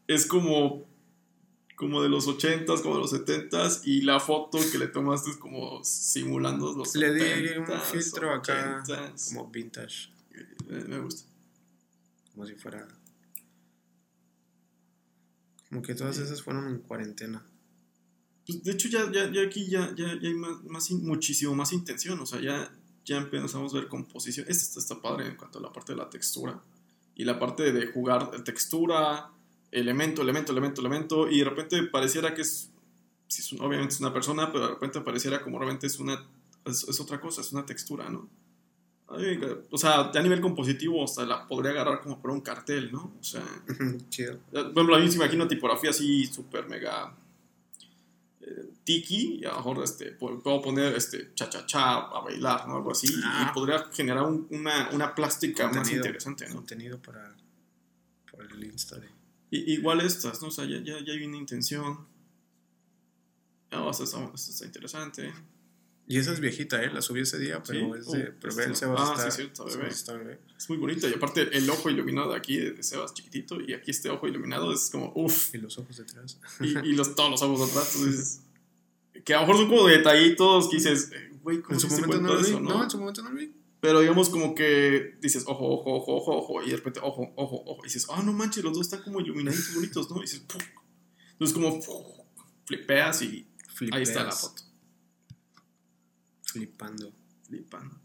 es 0.06 0.26
como, 0.26 0.86
como 1.74 2.02
de 2.02 2.08
los 2.08 2.28
80s, 2.28 2.82
como 2.82 2.94
de 2.96 3.00
los 3.00 3.12
70s, 3.12 3.80
y 3.84 4.02
la 4.02 4.20
foto 4.20 4.58
que 4.70 4.78
le 4.78 4.86
tomaste 4.86 5.30
es 5.30 5.36
como 5.38 5.82
simulando 5.82 6.72
los 6.74 6.94
Le 6.94 7.12
di 7.12 7.58
un 7.58 7.66
70s, 7.66 7.80
filtro 7.82 8.32
acá 8.32 8.82
80s. 8.86 9.28
como 9.34 9.50
vintage, 9.50 10.10
Eh, 10.70 10.84
me 10.86 11.00
gusta. 11.00 11.28
como 12.32 12.46
si 12.46 12.54
fuera... 12.54 12.86
Como 15.68 15.82
que 15.82 15.94
todas 15.94 16.18
esas 16.18 16.42
fueron 16.42 16.68
en 16.68 16.78
cuarentena. 16.78 17.42
Pues, 18.52 18.64
de 18.64 18.72
hecho, 18.72 18.88
ya, 18.88 19.10
ya, 19.12 19.30
ya 19.30 19.42
aquí 19.42 19.66
ya, 19.68 19.92
ya, 19.96 20.14
ya 20.20 20.28
hay 20.28 20.34
más, 20.34 20.62
más 20.64 20.90
in- 20.90 21.04
muchísimo 21.06 21.54
más 21.54 21.72
intención. 21.72 22.18
O 22.20 22.26
sea, 22.26 22.40
ya, 22.40 22.72
ya 23.04 23.18
empezamos 23.18 23.72
a 23.74 23.76
ver 23.78 23.88
composición. 23.88 24.46
Esto 24.48 24.78
está, 24.78 24.94
está 24.94 25.02
padre 25.02 25.26
en 25.28 25.36
cuanto 25.36 25.58
a 25.58 25.62
la 25.62 25.72
parte 25.72 25.92
de 25.92 25.98
la 25.98 26.08
textura. 26.10 26.60
Y 27.14 27.24
la 27.24 27.38
parte 27.38 27.72
de 27.72 27.86
jugar 27.88 28.30
textura, 28.44 29.30
elemento, 29.70 30.22
elemento, 30.22 30.52
elemento, 30.52 30.80
elemento. 30.80 31.28
Y 31.30 31.38
de 31.38 31.44
repente 31.44 31.82
pareciera 31.84 32.34
que 32.34 32.42
es. 32.42 32.70
sí 33.28 33.42
es 33.42 33.52
un- 33.52 33.60
obviamente 33.62 33.94
es 33.94 34.00
una 34.00 34.12
persona, 34.12 34.50
pero 34.52 34.64
de 34.66 34.70
repente 34.74 35.00
pareciera 35.00 35.42
como 35.42 35.58
realmente 35.58 35.86
es 35.86 35.98
una. 35.98 36.26
Es, 36.64 36.86
es 36.88 37.00
otra 37.00 37.20
cosa, 37.20 37.40
es 37.40 37.52
una 37.52 37.66
textura, 37.66 38.08
¿no? 38.08 38.28
Ay, 39.08 39.38
o 39.70 39.76
sea, 39.76 40.10
ya 40.12 40.20
a 40.20 40.22
nivel 40.22 40.40
compositivo, 40.40 41.04
hasta 41.04 41.26
la 41.26 41.46
podría 41.46 41.72
agarrar 41.72 42.00
como 42.00 42.18
por 42.20 42.30
un 42.30 42.40
cartel, 42.40 42.90
¿no? 42.92 43.12
O 43.20 43.22
sea. 43.22 43.44
Por 44.50 44.60
ejemplo, 44.62 44.94
a 44.96 44.98
mí 45.00 45.10
se 45.10 45.18
me 45.18 45.24
imagino 45.24 45.46
tipografía 45.48 45.90
así 45.90 46.24
súper 46.26 46.66
mega 46.68 47.14
tiki 48.84 49.38
y 49.40 49.44
a 49.44 49.50
lo 49.50 49.56
mejor 49.56 49.84
este, 49.84 50.18
pu- 50.18 50.42
puedo 50.42 50.60
poner 50.62 50.94
este 50.94 51.32
cha 51.34 51.48
cha 51.48 51.64
cha 51.66 51.94
a 51.98 52.20
bailar, 52.20 52.66
¿no? 52.68 52.76
Algo 52.76 52.92
así 52.92 53.06
Ah. 53.24 53.48
y 53.50 53.54
podría 53.54 53.84
generar 53.92 54.24
un- 54.24 54.46
una, 54.50 54.90
una 54.90 55.14
plástica 55.14 55.66
más 55.68 55.76
Contenido. 55.76 56.04
interesante, 56.06 56.48
¿no? 56.48 56.54
Contenido 56.56 57.00
para, 57.00 57.34
para 58.30 58.44
el 58.54 58.64
Insta 58.64 58.98
de... 58.98 59.08
Y, 59.50 59.74
igual 59.74 60.00
estas, 60.00 60.40
¿no? 60.42 60.48
O 60.48 60.50
sea, 60.50 60.64
ya, 60.64 60.78
ya, 60.82 60.98
ya 61.04 61.12
hay 61.12 61.24
una 61.24 61.36
intención. 61.36 62.06
Ah, 63.70 63.88
esto 63.90 64.04
está, 64.04 64.18
esto 64.34 64.50
está 64.50 64.64
interesante. 64.66 65.32
Y 66.08 66.18
esa 66.18 66.32
es 66.32 66.40
viejita, 66.40 66.82
¿eh? 66.82 66.90
La 66.92 67.00
subí 67.00 67.20
ese 67.20 67.38
día, 67.38 67.62
pero 67.62 67.94
Sí. 67.94 68.00
es 68.00 68.10
de... 68.10 68.28
Oh, 68.28 68.32
pero 68.40 68.62
el 68.64 68.76
Sebas 68.76 69.00
ah, 69.00 69.12
está... 69.16 69.30
sí, 69.30 69.36
cierto, 69.42 69.64
bebé. 69.64 69.88
Está 69.88 70.12
bebé. 70.14 70.40
Es 70.58 70.68
muy 70.68 70.76
bonita 70.78 71.08
y 71.08 71.14
aparte 71.14 71.56
el 71.56 71.70
ojo 71.70 71.88
iluminado 71.88 72.34
aquí 72.34 72.58
de, 72.58 72.82
Sebas 72.82 73.14
chiquitito 73.14 73.60
y 73.60 73.72
aquí 73.72 73.92
este 73.92 74.10
ojo 74.10 74.26
iluminado 74.26 74.72
es 74.74 74.90
como 74.90 75.12
uff. 75.14 75.54
Y 75.54 75.58
los 75.58 75.78
ojos 75.78 75.96
detrás. 75.96 76.38
y, 76.60 76.76
y 76.90 76.92
los, 76.94 77.14
todos 77.14 77.30
los 77.30 77.42
ojos 77.42 77.70
atrás. 77.70 77.94
Entonces, 77.96 78.40
que 79.24 79.34
a 79.34 79.40
lo 79.40 79.46
mejor 79.46 79.56
son 79.62 79.68
como 79.68 79.86
detallitos 79.88 80.68
que 80.68 80.76
dices, 80.76 81.10
eh, 81.12 81.30
güey, 81.42 81.60
¿cómo 81.62 81.74
En 81.74 81.80
su 81.80 81.88
momento 81.88 82.20
no 82.20 82.30
de 82.36 82.42
vi. 82.42 82.48
eso, 82.48 82.60
No, 82.60 82.82
en 82.82 82.90
su 82.90 82.98
momento 82.98 83.22
no 83.22 83.30
lo 83.30 83.36
vi. 83.36 83.54
Pero 83.80 83.98
digamos 84.00 84.28
como 84.28 84.54
que 84.54 85.16
dices, 85.20 85.44
ojo, 85.46 85.66
ojo, 85.68 85.94
ojo, 85.96 86.14
ojo, 86.16 86.36
ojo, 86.38 86.62
y 86.62 86.70
de 86.70 86.76
repente, 86.76 87.00
ojo, 87.02 87.32
ojo, 87.36 87.62
ojo, 87.66 87.80
y 87.82 87.88
dices, 87.88 88.06
ah, 88.10 88.22
no 88.24 88.32
manches, 88.32 88.62
los 88.62 88.72
dos 88.74 88.82
están 88.86 89.02
como 89.02 89.20
iluminaditos 89.20 89.74
bonitos, 89.74 90.08
¿no? 90.10 90.18
Y 90.18 90.22
dices, 90.22 90.40
¡pum! 90.40 90.60
entonces 91.32 91.54
como 91.54 91.80
flipeas 92.64 93.22
y 93.22 93.48
ahí 93.92 94.02
está 94.04 94.22
la 94.22 94.30
foto. 94.32 94.62
Flipando. 96.44 97.12
Flipando. 97.46 97.96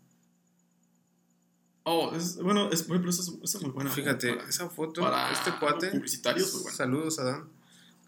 Oh, 1.83 2.11
es, 2.15 2.37
bueno, 2.37 2.69
es, 2.71 2.83
por 2.83 2.95
ejemplo, 2.95 3.11
esa 3.11 3.21
es, 3.21 3.29
esa 3.43 3.57
es 3.59 3.63
muy 3.63 3.71
buena. 3.71 3.89
Fíjate, 3.91 4.33
para- 4.33 4.49
esa 4.49 4.69
foto, 4.69 5.01
para 5.01 5.31
este 5.31 5.51
cuate. 5.59 5.89
publicitarios, 5.91 6.51
muy 6.53 6.63
buena. 6.63 6.77
Saludos, 6.77 7.19
Adán. 7.19 7.49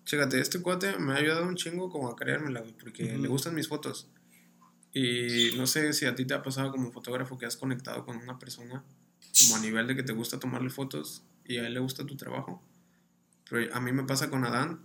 Chécate, 0.09 0.41
este 0.41 0.59
cuate 0.59 0.97
me 0.97 1.13
ha 1.13 1.17
ayudado 1.17 1.47
un 1.47 1.55
chingo 1.55 1.91
como 1.91 2.09
a 2.09 2.15
creérmela, 2.15 2.61
güey, 2.61 2.73
porque 2.73 3.13
Ujú. 3.13 3.21
le 3.21 3.27
gustan 3.27 3.53
mis 3.53 3.67
fotos. 3.67 4.09
Y 4.91 5.51
no 5.55 5.67
sé 5.67 5.93
si 5.93 6.07
a 6.07 6.15
ti 6.15 6.25
te 6.25 6.33
ha 6.33 6.41
pasado 6.41 6.71
como 6.71 6.91
fotógrafo 6.91 7.37
que 7.37 7.45
has 7.45 7.55
conectado 7.55 8.03
con 8.07 8.17
una 8.17 8.39
persona, 8.39 8.83
como 9.39 9.55
a 9.57 9.59
nivel 9.59 9.85
de 9.85 9.95
que 9.95 10.01
te 10.01 10.11
gusta 10.11 10.39
tomarle 10.39 10.71
fotos 10.71 11.21
y 11.45 11.57
a 11.57 11.67
él 11.67 11.75
le 11.75 11.79
gusta 11.79 12.07
tu 12.07 12.17
trabajo. 12.17 12.59
Pero 13.47 13.71
a 13.71 13.79
mí 13.79 13.91
me 13.91 14.03
pasa 14.03 14.31
con 14.31 14.43
Adán 14.45 14.79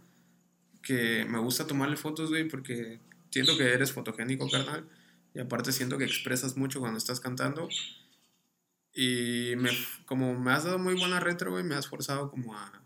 que 0.82 1.24
me 1.24 1.38
gusta 1.38 1.66
tomarle 1.66 1.96
fotos, 1.96 2.28
güey, 2.28 2.46
porque 2.46 3.00
siento 3.30 3.56
que 3.56 3.72
eres 3.72 3.92
fotogénico, 3.92 4.50
carnal. 4.50 4.87
Y 5.32 5.40
aparte 5.40 5.72
siento 5.72 5.96
que 5.96 6.04
expresas 6.04 6.58
mucho 6.58 6.80
cuando 6.80 6.98
estás 6.98 7.20
cantando. 7.20 7.70
Y 8.92 9.54
me, 9.56 9.70
como 10.04 10.38
me 10.38 10.52
has 10.52 10.64
dado 10.64 10.78
muy 10.78 10.92
buena 10.92 11.18
retro, 11.18 11.50
güey, 11.50 11.64
me 11.64 11.76
has 11.76 11.88
forzado 11.88 12.30
como 12.30 12.54
a, 12.54 12.84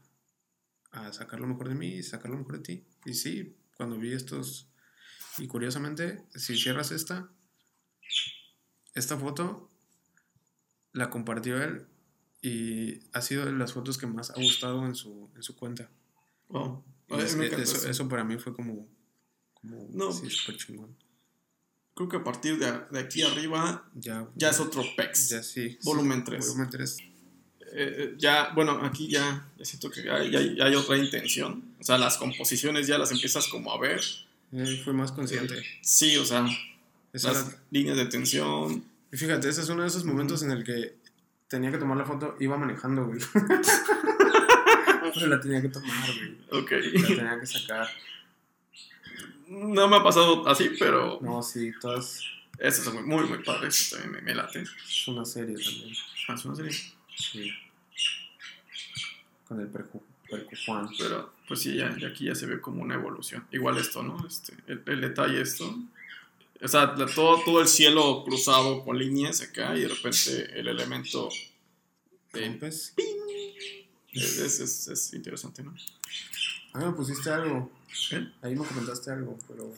a 0.91 1.13
sacar 1.13 1.41
lo 1.41 1.47
mejor 1.47 1.69
de 1.69 1.75
mí 1.75 1.89
y 1.95 2.03
sacar 2.03 2.31
lo 2.31 2.39
mejor 2.39 2.59
de 2.59 2.63
ti. 2.65 2.85
Y 3.05 3.15
sí, 3.15 3.57
cuando 3.77 3.99
vi 3.99 4.13
estos... 4.13 4.69
Y 5.39 5.47
curiosamente, 5.47 6.25
si 6.35 6.57
cierras 6.57 6.91
esta, 6.91 7.31
esta 8.95 9.17
foto 9.17 9.71
la 10.93 11.11
compartió 11.11 11.63
él 11.63 11.87
y 12.43 13.01
ha 13.13 13.21
sido 13.23 13.45
de 13.45 13.53
las 13.53 13.73
fotos 13.73 13.99
que 13.99 14.07
más 14.07 14.31
ha 14.31 14.35
gustado 14.35 14.85
en 14.87 14.95
su, 14.95 15.31
en 15.37 15.43
su 15.43 15.55
cuenta. 15.57 15.91
Wow. 16.49 16.85
Y 17.09 17.15
A 17.15 17.17
mí 17.19 17.23
es- 17.23 17.35
eso, 17.35 17.89
eso. 17.89 18.09
para 18.09 18.25
mí 18.25 18.37
fue 18.39 18.53
como... 18.55 18.89
como 19.55 19.89
No. 19.93 20.13
sí, 20.13 20.29
súper 20.31 20.57
chingón. 20.57 20.97
Creo 21.95 22.09
que 22.09 22.17
a 22.17 22.25
partir 22.25 22.59
de, 22.59 22.67
de 22.93 22.99
aquí 23.01 23.23
arriba 23.23 23.89
Ya, 23.95 24.29
ya 24.37 24.51
es 24.51 24.61
otro 24.61 24.83
pex. 24.97 25.29
Ya 25.31 25.43
sí. 25.43 25.79
Volumen 25.85 26.19
sí, 26.21 26.25
tres. 26.27 26.47
Volumen 26.49 26.71
3. 26.71 26.97
Eh, 27.73 27.95
eh, 27.99 28.15
ya, 28.19 28.51
bueno, 28.55 28.81
aquí 28.83 29.09
ya, 29.09 29.47
siento 29.63 29.91
que 29.91 30.11
hay, 30.11 30.31
ya 30.31 30.39
hay- 30.39 30.57
ya 30.57 30.65
hay 30.67 30.75
otra 30.75 30.97
intención. 30.97 31.63
O 31.79 31.85
sea, 31.85 31.99
las 31.99 32.17
composiciones 32.17 32.87
ya 32.87 32.99
las 32.99 33.13
empiezas 33.13 33.47
como 33.49 33.73
a 33.73 33.79
ver. 33.79 34.01
Eh, 34.53 34.81
fui 34.85 34.93
más 34.95 35.13
consciente. 35.13 35.63
Sí, 35.83 36.17
o 36.17 36.25
sea, 36.25 36.47
Esa 37.13 37.33
las 37.33 37.49
era- 37.49 37.59
líneas 37.71 37.97
de 37.97 38.07
tensión. 38.07 38.85
Y 39.13 39.17
fíjate, 39.17 39.49
ese 39.49 39.61
es 39.63 39.69
uno 39.69 39.83
de 39.83 39.89
esos 39.89 40.05
momentos 40.05 40.43
en 40.43 40.51
el 40.51 40.65
que 40.65 40.97
tenía 41.49 41.71
que 41.71 41.79
tomar 41.79 41.97
la 41.99 42.05
foto, 42.05 42.37
iba 42.41 42.57
manejando, 42.57 43.07
güey. 43.07 43.19
Pero 45.15 45.27
la 45.27 45.41
tenía 45.41 45.61
que 45.63 45.69
tomar, 45.69 46.09
güey. 46.15 46.63
Ok. 46.63 46.71
La 46.71 47.07
tenía 47.07 47.41
que 47.41 47.47
sacar. 47.47 47.89
No 49.49 49.89
me 49.89 49.97
ha 49.97 50.03
pasado 50.03 50.47
así, 50.47 50.71
pero 50.79 51.19
No, 51.23 51.43
sí, 51.43 51.73
todas. 51.81 52.21
eso 52.59 52.83
es 52.83 52.93
muy, 52.95 53.03
muy, 53.03 53.25
muy 53.27 53.39
padre. 53.43 53.69
Eso 53.69 53.97
también 53.97 54.23
me, 54.25 54.33
me 54.33 54.35
late. 54.35 54.63
Es 54.63 55.09
una 55.09 55.25
serie 55.25 55.55
también. 55.57 55.95
Ah, 56.29 56.35
es 56.35 56.45
una 56.45 56.55
serie. 56.55 56.73
Sí. 57.19 57.51
Con 59.47 59.61
el 59.61 59.67
percu, 59.69 60.03
percu 60.29 60.55
Juan. 60.67 60.89
Pero, 60.99 61.33
pues 61.47 61.61
sí, 61.63 61.75
ya, 61.77 61.97
ya 61.99 62.09
aquí 62.09 62.27
ya 62.27 62.35
se 62.35 62.47
ve 62.47 62.61
como 62.61 62.83
una 62.83 62.95
evolución. 62.95 63.47
Igual 63.51 63.79
esto, 63.79 64.03
¿no? 64.03 64.27
Este, 64.27 64.55
el, 64.67 64.83
el 64.87 65.01
detalle 65.01 65.41
esto. 65.41 65.75
O 66.61 66.69
sea, 66.69 66.95
todo, 66.95 67.41
todo 67.45 67.61
el 67.61 67.69
cielo 67.69 68.25
cruzado 68.25 68.85
con 68.85 68.99
líneas 68.99 69.41
acá 69.43 69.77
y 69.77 69.83
de 69.83 69.89
repente 69.89 70.59
el 70.59 70.69
elemento 70.69 71.29
de- 72.33 72.45
es, 74.13 74.61
es- 74.61 74.89
es 74.89 75.15
interesante, 75.15 75.63
¿no? 75.63 75.75
Ah, 76.75 76.81
me 76.87 76.93
pusiste 76.93 77.31
algo. 77.31 77.71
¿Eh? 78.13 78.29
Ahí 78.43 78.55
me 78.55 78.65
comentaste 78.67 79.11
algo, 79.13 79.39
pero 79.49 79.73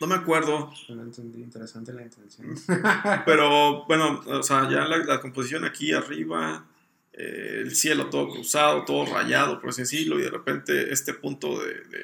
No 0.00 0.06
me 0.06 0.14
acuerdo, 0.14 0.72
no 0.90 1.02
entendí. 1.02 1.40
Interesante 1.42 1.92
la 1.92 2.02
intención. 2.02 2.54
pero 3.26 3.84
bueno, 3.86 4.20
o 4.26 4.42
sea, 4.42 4.68
ya 4.70 4.84
la, 4.84 4.98
la 4.98 5.20
composición 5.20 5.64
aquí 5.64 5.92
arriba, 5.92 6.66
eh, 7.14 7.62
el 7.64 7.74
cielo 7.74 8.10
todo 8.10 8.28
cruzado, 8.28 8.84
todo 8.84 9.06
rayado, 9.06 9.58
por 9.60 9.70
así 9.70 9.82
decirlo, 9.82 10.18
y 10.18 10.22
de 10.22 10.30
repente 10.30 10.92
este 10.92 11.14
punto 11.14 11.58
de, 11.60 11.74
de, 11.74 11.98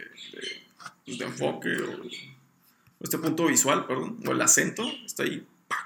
de- 1.04 1.16
de 1.18 1.24
enfoque, 1.24 1.68
o 1.78 3.04
este 3.04 3.18
punto 3.18 3.46
visual, 3.46 3.86
perdón, 3.86 4.18
o 4.26 4.30
el 4.32 4.40
acento, 4.40 4.84
está 5.04 5.24
ahí. 5.24 5.44
¡pac! 5.68 5.78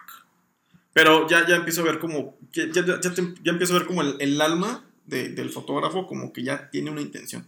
Pero 0.93 1.27
ya, 1.29 1.47
ya 1.47 1.57
empiezo 1.57 1.81
a 1.81 1.85
ver 1.85 1.99
como, 1.99 2.37
ya, 2.53 2.67
ya, 2.71 2.85
ya 3.01 3.15
te- 3.15 3.35
ya 3.43 3.51
empiezo 3.53 3.75
a 3.75 3.79
ver 3.79 3.87
como 3.89 4.03
el, 4.03 4.17
el 4.21 4.41
alma 4.41 4.85
de- 5.07 5.31
del 5.31 5.51
fotógrafo 5.51 6.07
como 6.07 6.33
que 6.33 6.43
ya 6.45 6.71
tiene 6.71 6.91
una 6.91 7.01
intención. 7.01 7.47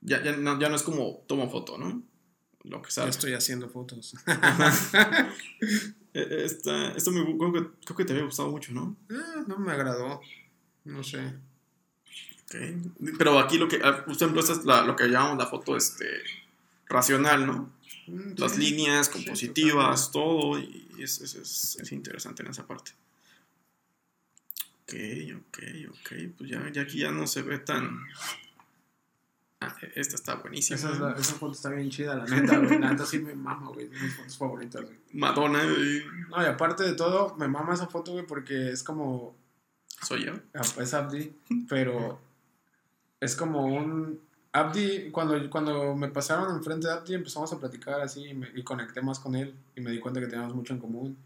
Ya, 0.00 0.22
ya, 0.22 0.36
no, 0.36 0.58
ya 0.58 0.68
no 0.68 0.76
es 0.76 0.82
como 0.82 1.22
toma 1.26 1.48
foto, 1.48 1.76
¿no? 1.76 2.02
Lo 2.68 2.82
que 2.82 2.90
sabes. 2.90 3.16
estoy 3.16 3.32
haciendo 3.34 3.68
fotos. 3.68 4.14
Esta, 6.14 6.92
esto 6.92 7.10
me, 7.12 7.22
creo, 7.38 7.52
que, 7.52 7.60
creo 7.84 7.96
que 7.96 8.04
te 8.04 8.12
había 8.12 8.24
gustado 8.24 8.50
mucho, 8.50 8.72
¿no? 8.72 8.96
Ah, 9.10 9.44
no 9.46 9.58
me 9.58 9.72
agradó. 9.72 10.20
No 10.84 11.02
sé. 11.04 11.20
Ok. 12.44 12.56
Pero 13.18 13.38
aquí 13.38 13.58
lo 13.58 13.68
que, 13.68 13.80
ah, 13.84 14.04
por 14.04 14.14
ejemplo, 14.14 14.40
esta 14.40 14.52
es 14.54 14.64
la- 14.64 14.82
lo 14.84 14.96
que 14.96 15.06
llamamos 15.06 15.38
la 15.38 15.46
foto 15.46 15.76
este, 15.76 16.06
racional, 16.88 17.46
¿no? 17.46 17.72
Mm, 18.06 18.32
Las 18.38 18.56
líneas 18.58 19.06
Sí, 19.06 19.12
compositivas, 19.12 20.10
todo, 20.10 20.58
y 20.58 20.88
es, 20.98 21.20
es, 21.20 21.34
es, 21.34 21.78
es 21.80 21.92
interesante 21.92 22.42
en 22.42 22.50
esa 22.50 22.66
parte. 22.66 22.92
Ok, 24.82 24.94
ok, 25.36 25.58
ok, 25.90 26.12
pues 26.38 26.50
ya, 26.50 26.70
ya 26.72 26.82
aquí 26.82 26.98
ya 27.00 27.10
no 27.10 27.26
se 27.26 27.42
ve 27.42 27.58
tan... 27.58 28.00
Ah, 29.60 29.74
esta 29.96 30.14
está 30.14 30.34
buenísima. 30.36 30.76
Esa, 30.76 30.92
es 30.92 31.00
la- 31.00 31.12
esa 31.12 31.34
foto 31.34 31.52
está 31.52 31.70
bien 31.70 31.90
chida, 31.90 32.14
la 32.14 32.24
neta, 32.26 32.58
güey. 32.58 32.78
La 32.78 32.90
neta 32.90 33.04
sí 33.04 33.18
me 33.18 33.34
mama, 33.34 33.68
güey. 33.70 33.86
Es 33.86 33.90
de 33.92 33.98
mis 34.00 34.14
fotos 34.14 34.36
favoritas, 34.38 34.82
güey. 34.82 34.96
Madonna, 35.14 35.60
eh, 35.64 36.04
No, 36.30 36.42
y 36.42 36.46
aparte 36.46 36.84
de 36.84 36.92
todo, 36.92 37.34
me 37.36 37.48
mama 37.48 37.74
esa 37.74 37.88
foto, 37.88 38.12
güey, 38.12 38.24
porque 38.26 38.70
es 38.70 38.82
como. 38.84 39.34
soy 40.02 40.26
yo. 40.26 40.34
ah, 40.54 40.62
Es 40.80 40.94
Abdi, 40.94 41.32
pero 41.68 42.20
es 43.20 43.34
como 43.34 43.64
un. 43.66 44.20
Abdi, 44.52 45.10
cuando, 45.10 45.50
cuando 45.50 45.94
me 45.94 46.08
pasaron 46.08 46.56
enfrente 46.56 46.86
de 46.86 46.92
Abdi, 46.94 47.14
empezamos 47.14 47.52
a 47.52 47.58
platicar 47.58 48.00
así 48.00 48.24
y, 48.26 48.34
me- 48.34 48.50
y 48.54 48.62
conecté 48.62 49.02
más 49.02 49.18
con 49.18 49.34
él 49.34 49.54
y 49.76 49.80
me 49.80 49.90
di 49.90 49.98
cuenta 49.98 50.20
que 50.20 50.26
teníamos 50.26 50.54
mucho 50.54 50.72
en 50.72 50.78
común 50.80 51.16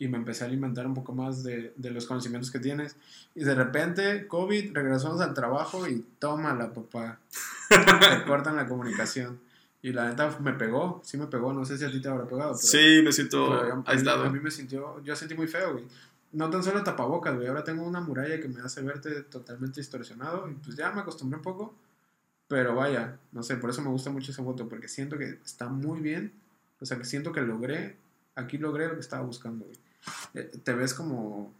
y 0.00 0.08
me 0.08 0.16
empecé 0.18 0.42
a 0.42 0.48
alimentar 0.48 0.84
un 0.86 0.94
poco 0.94 1.12
más 1.14 1.44
de, 1.44 1.72
de 1.76 1.90
los 1.92 2.06
conocimientos 2.06 2.50
que 2.50 2.58
tienes. 2.58 2.96
Y 3.36 3.44
de 3.44 3.54
repente, 3.54 4.26
COVID, 4.26 4.72
regresamos 4.74 5.20
al 5.20 5.34
trabajo 5.34 5.86
y 5.86 6.04
tómala, 6.18 6.72
papá. 6.72 7.20
Te 7.68 8.24
cortan 8.26 8.56
la 8.56 8.66
comunicación. 8.66 9.38
Y 9.82 9.92
la 9.92 10.08
neta 10.08 10.36
me 10.40 10.52
pegó, 10.54 11.00
sí 11.04 11.16
me 11.16 11.26
pegó, 11.26 11.52
no 11.52 11.64
sé 11.64 11.78
si 11.78 11.84
a 11.84 11.90
ti 11.90 12.00
te 12.02 12.08
habrá 12.08 12.24
pegado. 12.26 12.50
Pero, 12.50 12.58
Sí, 12.58 13.00
me 13.04 13.12
siento 13.12 13.48
pero 13.60 13.72
a 13.72 13.76
mí- 13.76 13.82
aislado. 13.86 14.24
A 14.24 14.30
mí 14.30 14.40
me 14.40 14.50
sintió, 14.50 15.02
yo 15.04 15.14
sentí 15.16 15.34
muy 15.34 15.46
feo, 15.46 15.72
güey. 15.74 15.84
No 16.32 16.48
tan 16.50 16.62
solo 16.62 16.82
tapabocas, 16.82 17.34
güey. 17.36 17.48
Ahora 17.48 17.64
tengo 17.64 17.82
una 17.84 18.00
muralla 18.00 18.40
que 18.40 18.48
me 18.48 18.60
hace 18.60 18.82
verte 18.82 19.22
totalmente 19.22 19.80
distorsionado. 19.80 20.48
Y 20.50 20.54
pues 20.54 20.76
ya 20.76 20.90
me 20.92 21.00
acostumbré 21.00 21.36
un 21.38 21.42
poco. 21.42 21.74
Pero 22.48 22.74
vaya, 22.74 23.16
no 23.32 23.42
sé, 23.42 23.56
por 23.56 23.70
eso 23.70 23.80
me 23.82 23.88
gusta 23.90 24.10
mucho 24.10 24.32
esa 24.32 24.42
foto. 24.42 24.68
Porque 24.68 24.88
siento 24.88 25.16
que 25.18 25.38
está 25.44 25.68
muy 25.68 26.00
bien. 26.00 26.32
O 26.80 26.86
sea, 26.86 26.96
que 26.98 27.04
siento 27.04 27.32
que 27.32 27.40
logré. 27.42 27.96
Aquí 28.36 28.58
logré 28.58 28.86
lo 28.88 28.94
que 28.94 29.00
estaba 29.00 29.22
buscando, 29.24 29.64
güey. 29.64 29.76
Eh, 30.34 30.50
Te 30.62 30.72
ves 30.74 30.94
como. 30.94 31.52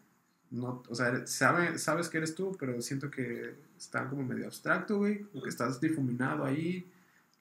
No, 0.50 0.82
o 0.88 0.94
sea, 0.94 1.26
sabe, 1.26 1.78
sabes 1.78 2.08
que 2.08 2.18
eres 2.18 2.34
tú, 2.34 2.56
pero 2.58 2.80
siento 2.82 3.08
que 3.10 3.54
está 3.78 4.08
como 4.08 4.24
medio 4.24 4.46
abstracto, 4.46 4.98
güey. 4.98 5.20
Como 5.24 5.42
que 5.44 5.48
estás 5.50 5.80
difuminado 5.80 6.44
ahí. 6.44 6.86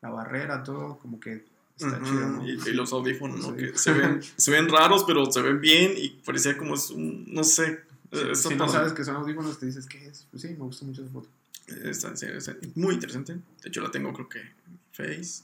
La 0.01 0.09
barrera, 0.09 0.63
todo, 0.63 0.97
como 0.99 1.19
que 1.19 1.43
está 1.77 1.97
Ujú, 1.97 2.05
chido, 2.05 2.27
¿no? 2.29 2.47
y, 2.47 2.51
y 2.51 2.73
los 2.73 2.93
audífonos, 2.93 3.39
¿no? 3.39 3.49
Sí. 3.49 3.55
Que 3.71 3.77
se 3.77 3.91
ven, 3.93 4.21
se 4.37 4.51
ven 4.51 4.69
raros, 4.69 5.03
pero 5.05 5.29
se 5.31 5.41
ven 5.41 5.59
bien 5.59 5.93
y 5.97 6.09
parecía 6.09 6.57
como 6.57 6.75
es 6.75 6.89
un, 6.91 7.25
no 7.33 7.43
sé. 7.43 7.81
Si, 8.13 8.17
eh, 8.19 8.35
si 8.35 8.55
no 8.55 8.69
sabes 8.69 8.93
que 8.93 9.03
son 9.03 9.17
audífonos, 9.17 9.59
te 9.59 9.65
dices, 9.65 9.85
¿qué 9.87 10.05
es? 10.07 10.25
Pues 10.31 10.41
sí, 10.43 10.49
me 10.49 10.55
gusta 10.59 10.85
mucho 10.85 11.01
esa 11.03 11.11
foto. 11.11 11.27
Está, 11.67 12.15
sí, 12.15 12.25
está 12.27 12.55
muy 12.75 12.95
interesante. 12.95 13.33
De 13.33 13.69
hecho, 13.69 13.81
la 13.81 13.91
tengo 13.91 14.13
creo 14.13 14.29
que 14.29 14.39
en 14.39 14.79
Face. 14.91 15.43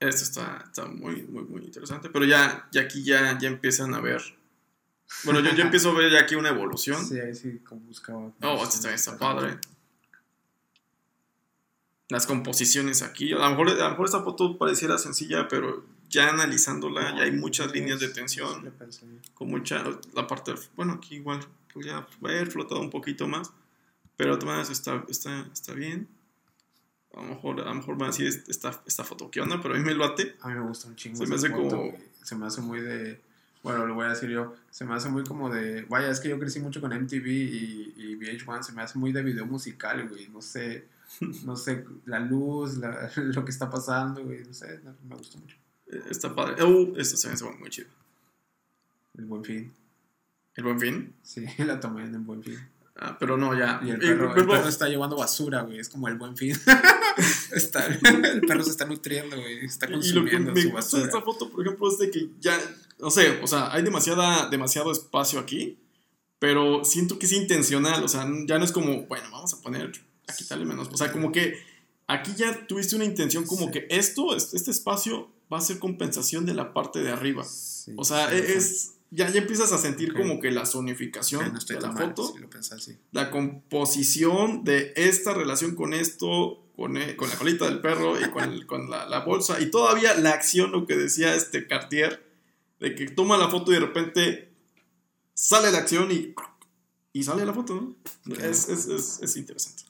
Esto 0.00 0.22
está, 0.24 0.64
está 0.66 0.86
muy, 0.86 1.22
muy, 1.24 1.44
muy 1.44 1.62
interesante. 1.62 2.08
Pero 2.08 2.24
ya, 2.24 2.66
ya 2.72 2.80
aquí 2.82 3.04
ya, 3.04 3.38
ya 3.38 3.48
empiezan 3.48 3.94
a 3.94 4.00
ver. 4.00 4.22
Bueno, 5.24 5.40
yo, 5.40 5.54
yo 5.54 5.62
empiezo 5.62 5.90
a 5.90 5.94
ver 5.94 6.10
ya 6.10 6.20
aquí 6.20 6.34
una 6.36 6.48
evolución. 6.48 7.04
Sí, 7.04 7.18
ahí 7.20 7.34
sí, 7.34 7.58
como 7.58 7.82
buscaba. 7.82 8.32
Oh, 8.42 8.62
este 8.64 8.76
también 8.76 8.94
está 8.94 9.18
padre. 9.18 9.58
Las 12.08 12.26
composiciones 12.26 13.02
aquí. 13.02 13.32
A 13.32 13.36
lo, 13.36 13.50
mejor, 13.50 13.68
a 13.70 13.74
lo 13.74 13.90
mejor 13.90 14.06
esta 14.06 14.22
foto 14.22 14.56
pareciera 14.58 14.98
sencilla, 14.98 15.46
pero 15.48 15.84
ya 16.08 16.30
analizándola, 16.30 17.16
ya 17.16 17.22
hay 17.24 17.32
muchas 17.32 17.70
líneas 17.72 18.00
de 18.00 18.08
Sí, 18.08 18.14
tensión. 18.14 18.72
pensé. 18.78 19.06
Con 19.34 19.48
mucha. 19.48 19.84
La 20.14 20.26
parte. 20.26 20.54
Bueno, 20.76 20.94
aquí 20.94 21.16
igual 21.16 21.40
podría 21.72 22.06
haber 22.22 22.50
flotado 22.50 22.80
un 22.80 22.90
poquito 22.90 23.28
más. 23.28 23.52
Pero 24.16 24.36
maneras 24.38 24.70
está, 24.70 25.04
está, 25.08 25.46
está 25.52 25.72
bien. 25.72 26.08
A 27.16 27.22
lo 27.22 27.28
mejor, 27.28 27.60
a 27.60 27.64
lo 27.64 27.74
mejor 27.74 27.96
van 27.96 28.08
a 28.08 28.12
decir 28.12 28.28
esta, 28.48 28.80
esta 28.86 29.02
foto, 29.04 29.30
¿qué 29.30 29.40
onda? 29.40 29.60
Pero 29.60 29.74
a 29.74 29.78
mí 29.78 29.84
me 29.84 29.94
late. 29.94 30.36
A 30.40 30.48
mí 30.48 30.54
me 30.54 30.60
gusta 30.60 30.88
un 30.88 30.96
chingo. 30.96 31.16
Se 31.16 31.26
me 31.26 31.34
hace 31.34 31.50
foto, 31.50 31.76
como-. 31.76 31.98
Se 32.22 32.34
me 32.36 32.46
hace 32.46 32.60
muy 32.60 32.80
de. 32.80 33.20
Bueno, 33.62 33.84
lo 33.86 33.94
voy 33.94 34.06
a 34.06 34.10
decir 34.10 34.30
yo. 34.30 34.54
Se 34.70 34.84
me 34.84 34.94
hace 34.94 35.08
muy 35.08 35.24
como 35.24 35.50
de. 35.50 35.82
Vaya, 35.82 36.08
es 36.10 36.20
que 36.20 36.28
yo 36.28 36.38
crecí 36.38 36.60
mucho 36.60 36.80
con 36.80 36.92
MTV 36.92 37.26
y, 37.26 37.94
y 37.96 38.16
VH1. 38.16 38.62
Se 38.62 38.72
me 38.72 38.82
hace 38.82 38.98
muy 38.98 39.12
de 39.12 39.22
video 39.22 39.44
musical, 39.46 40.08
güey. 40.08 40.28
No 40.28 40.40
sé. 40.42 40.84
No 41.44 41.56
sé, 41.56 41.84
la 42.06 42.20
luz, 42.20 42.76
la- 42.78 43.10
lo 43.16 43.44
que 43.44 43.50
está 43.50 43.68
pasando, 43.68 44.22
güey. 44.24 44.44
No 44.44 44.54
sé, 44.54 44.78
no, 44.84 44.94
me 45.08 45.16
gusta 45.16 45.38
mucho. 45.38 45.56
Eh, 45.88 46.00
Está 46.08 46.32
padre. 46.32 46.62
Uh, 46.64 46.94
esto 46.96 47.16
se 47.16 47.26
me 47.26 47.34
hace 47.34 47.44
muy 47.44 47.68
chido. 47.68 47.88
El 49.18 49.24
buen 49.24 49.44
fin. 49.44 49.72
El 50.54 50.64
buen 50.64 50.78
fin. 50.78 51.12
Sí, 51.24 51.44
la 51.58 51.80
tomé 51.80 52.04
en 52.04 52.14
el 52.14 52.20
buen 52.20 52.44
fin. 52.44 52.58
Ah, 53.02 53.16
pero 53.18 53.36
no, 53.38 53.58
ya. 53.58 53.80
Y 53.82 53.90
el 53.90 53.98
perro, 53.98 54.26
el 54.28 54.34
vuelvo- 54.34 54.52
perro 54.52 54.68
está 54.68 54.86
llevando 54.88 55.16
basura, 55.16 55.62
güey. 55.62 55.78
Es 55.78 55.88
como 55.88 56.06
el 56.08 56.16
buen 56.16 56.36
fin. 56.36 56.54
Está- 57.52 57.86
el 57.86 58.40
perro 58.46 58.62
se 58.62 58.70
está 58.70 58.84
nutriendo, 58.84 59.36
güey. 59.40 59.64
Está 59.64 59.86
Y 59.86 59.92
lo 59.92 59.98
que 60.00 60.06
consumiendo 60.32 60.52
me 60.52 60.60
su 60.62 60.68
gusta 60.70 60.76
basura. 60.80 61.04
esta 61.04 61.20
foto, 61.22 61.50
por 61.50 61.64
ejemplo, 61.66 61.90
es 61.90 61.98
de 61.98 62.10
que 62.10 62.28
ya, 62.40 62.58
no 62.98 63.10
sé, 63.10 63.40
o 63.42 63.46
sea, 63.46 63.72
hay 63.72 63.82
demasiada, 63.82 64.48
demasiado 64.50 64.92
espacio 64.92 65.38
aquí, 65.40 65.78
pero 66.38 66.84
siento 66.84 67.18
que 67.18 67.26
es 67.26 67.32
intencional, 67.32 68.02
o 68.04 68.08
sea, 68.08 68.26
ya 68.46 68.58
no 68.58 68.64
es 68.64 68.72
como, 68.72 69.06
bueno, 69.06 69.24
vamos 69.30 69.52
a 69.54 69.60
poner, 69.60 69.92
a 70.28 70.32
quitarle 70.34 70.64
menos, 70.64 70.88
o 70.92 70.96
sea, 70.96 71.10
como 71.12 71.32
que 71.32 71.54
aquí 72.06 72.32
ya 72.36 72.66
tuviste 72.66 72.96
una 72.96 73.04
intención 73.04 73.44
como 73.46 73.66
Sí. 73.66 73.72
que 73.72 73.86
esto, 73.90 74.36
es- 74.36 74.54
este 74.54 74.70
espacio 74.70 75.30
va 75.52 75.58
a 75.58 75.62
ser 75.62 75.78
compensación 75.78 76.46
de 76.46 76.54
la 76.54 76.72
parte 76.72 77.00
de 77.00 77.10
arriba, 77.10 77.44
Sí, 77.44 77.92
o 77.96 78.04
sea, 78.04 78.28
sí, 78.30 78.36
e- 78.36 78.56
es, 78.56 78.92
ya, 79.10 79.28
ya 79.30 79.40
empiezas 79.40 79.72
a 79.72 79.78
sentir 79.78 80.14
como 80.14 80.40
que 80.40 80.50
la 80.50 80.64
zonificación 80.66 81.52
no 81.52 81.58
estoy 81.58 81.76
de 81.76 81.82
la 81.82 81.92
mal, 81.92 82.08
foto, 82.08 82.32
si 82.32 82.38
lo 82.38 82.48
pensás 82.48 82.78
así. 82.80 82.96
la 83.12 83.30
composición 83.30 84.64
de 84.64 84.92
esta 84.96 85.34
relación 85.34 85.74
con 85.74 85.94
esto, 85.94 86.64
con, 86.76 86.96
e- 86.96 87.16
con 87.16 87.28
la 87.28 87.36
colita 87.36 87.64
del 87.66 87.80
perro 87.80 88.20
y 88.20 88.30
con, 88.30 88.44
el- 88.44 88.66
con 88.66 88.88
la, 88.90 89.06
la 89.08 89.20
bolsa, 89.20 89.60
y 89.60 89.70
todavía 89.70 90.14
la 90.14 90.30
acción, 90.30 90.70
lo 90.72 90.86
que 90.86 90.96
decía 90.96 91.34
este 91.34 91.66
Cartier, 91.66 92.24
de 92.78 92.94
que 92.94 93.06
toma 93.10 93.36
la 93.36 93.48
foto 93.50 93.70
y 93.72 93.74
de 93.74 93.80
repente 93.80 94.52
sale 95.34 95.70
la 95.72 95.78
acción 95.78 96.10
y, 96.12 96.34
y 97.12 97.22
sale 97.24 97.44
la 97.44 97.52
foto, 97.52 97.96
¿no? 98.26 98.34
Es, 98.36 98.68
es, 98.68 98.86
es 99.20 99.36
interesante. 99.36 99.82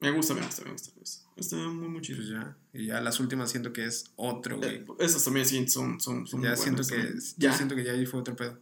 Me 0.00 0.10
gusta, 0.10 0.34
me 0.34 0.42
gusta, 0.42 0.62
me 0.64 0.72
gusta. 0.72 0.90
me 0.94 1.00
gusta. 1.00 1.21
Está 1.36 1.56
muy, 1.56 1.88
muy 1.88 2.00
chido. 2.02 2.18
Pues 2.18 2.28
ya. 2.28 2.56
Y 2.74 2.86
ya 2.86 3.00
las 3.00 3.18
últimas 3.20 3.50
siento 3.50 3.72
que 3.72 3.86
es 3.86 4.12
otro, 4.16 4.58
güey. 4.58 4.76
Eh, 4.76 4.86
Esas 5.00 5.24
también 5.24 5.46
sí 5.46 5.66
son, 5.68 6.00
son, 6.00 6.26
son 6.26 6.42
ya 6.42 6.50
muy 6.50 6.58
siento 6.58 6.82
buenas, 6.82 6.90
que. 7.14 7.20
son- 7.20 7.34
Ya 7.38 7.50
ya. 7.50 7.56
siento 7.56 7.74
que 7.74 7.84
ya 7.84 7.92
ahí 7.92 8.06
fue 8.06 8.20
otro 8.20 8.36
pedo. 8.36 8.58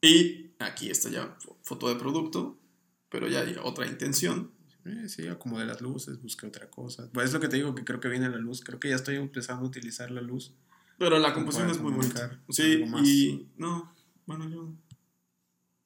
Y 0.00 0.50
aquí 0.58 0.90
está 0.90 1.10
ya 1.10 1.36
fo- 1.38 1.56
foto 1.62 1.88
de 1.88 1.96
producto, 1.96 2.58
pero 3.10 3.28
ya 3.28 3.40
hay 3.40 3.56
otra 3.62 3.86
intención. 3.86 4.50
Eh, 4.86 5.08
sí, 5.08 5.26
acomodé 5.28 5.66
las 5.66 5.82
luces, 5.82 6.22
busqué 6.22 6.46
otra 6.46 6.70
cosa. 6.70 7.10
Pues 7.12 7.26
es 7.26 7.32
lo 7.34 7.40
que 7.40 7.48
te 7.48 7.56
digo, 7.56 7.74
que 7.74 7.84
creo 7.84 8.00
que 8.00 8.08
viene 8.08 8.30
la 8.30 8.38
luz. 8.38 8.62
Creo 8.62 8.80
que 8.80 8.88
ya 8.88 8.96
estoy 8.96 9.16
empezando 9.16 9.62
a 9.64 9.68
utilizar 9.68 10.10
la 10.10 10.22
luz. 10.22 10.54
Pero 10.98 11.18
la 11.18 11.32
Como 11.34 11.46
composición 11.46 11.70
es 11.70 11.80
muy 11.80 11.92
bonita. 11.92 12.40
Sí, 12.48 12.82
y 13.04 13.48
no, 13.58 13.94
bueno, 14.26 14.48
yo. 14.48 14.72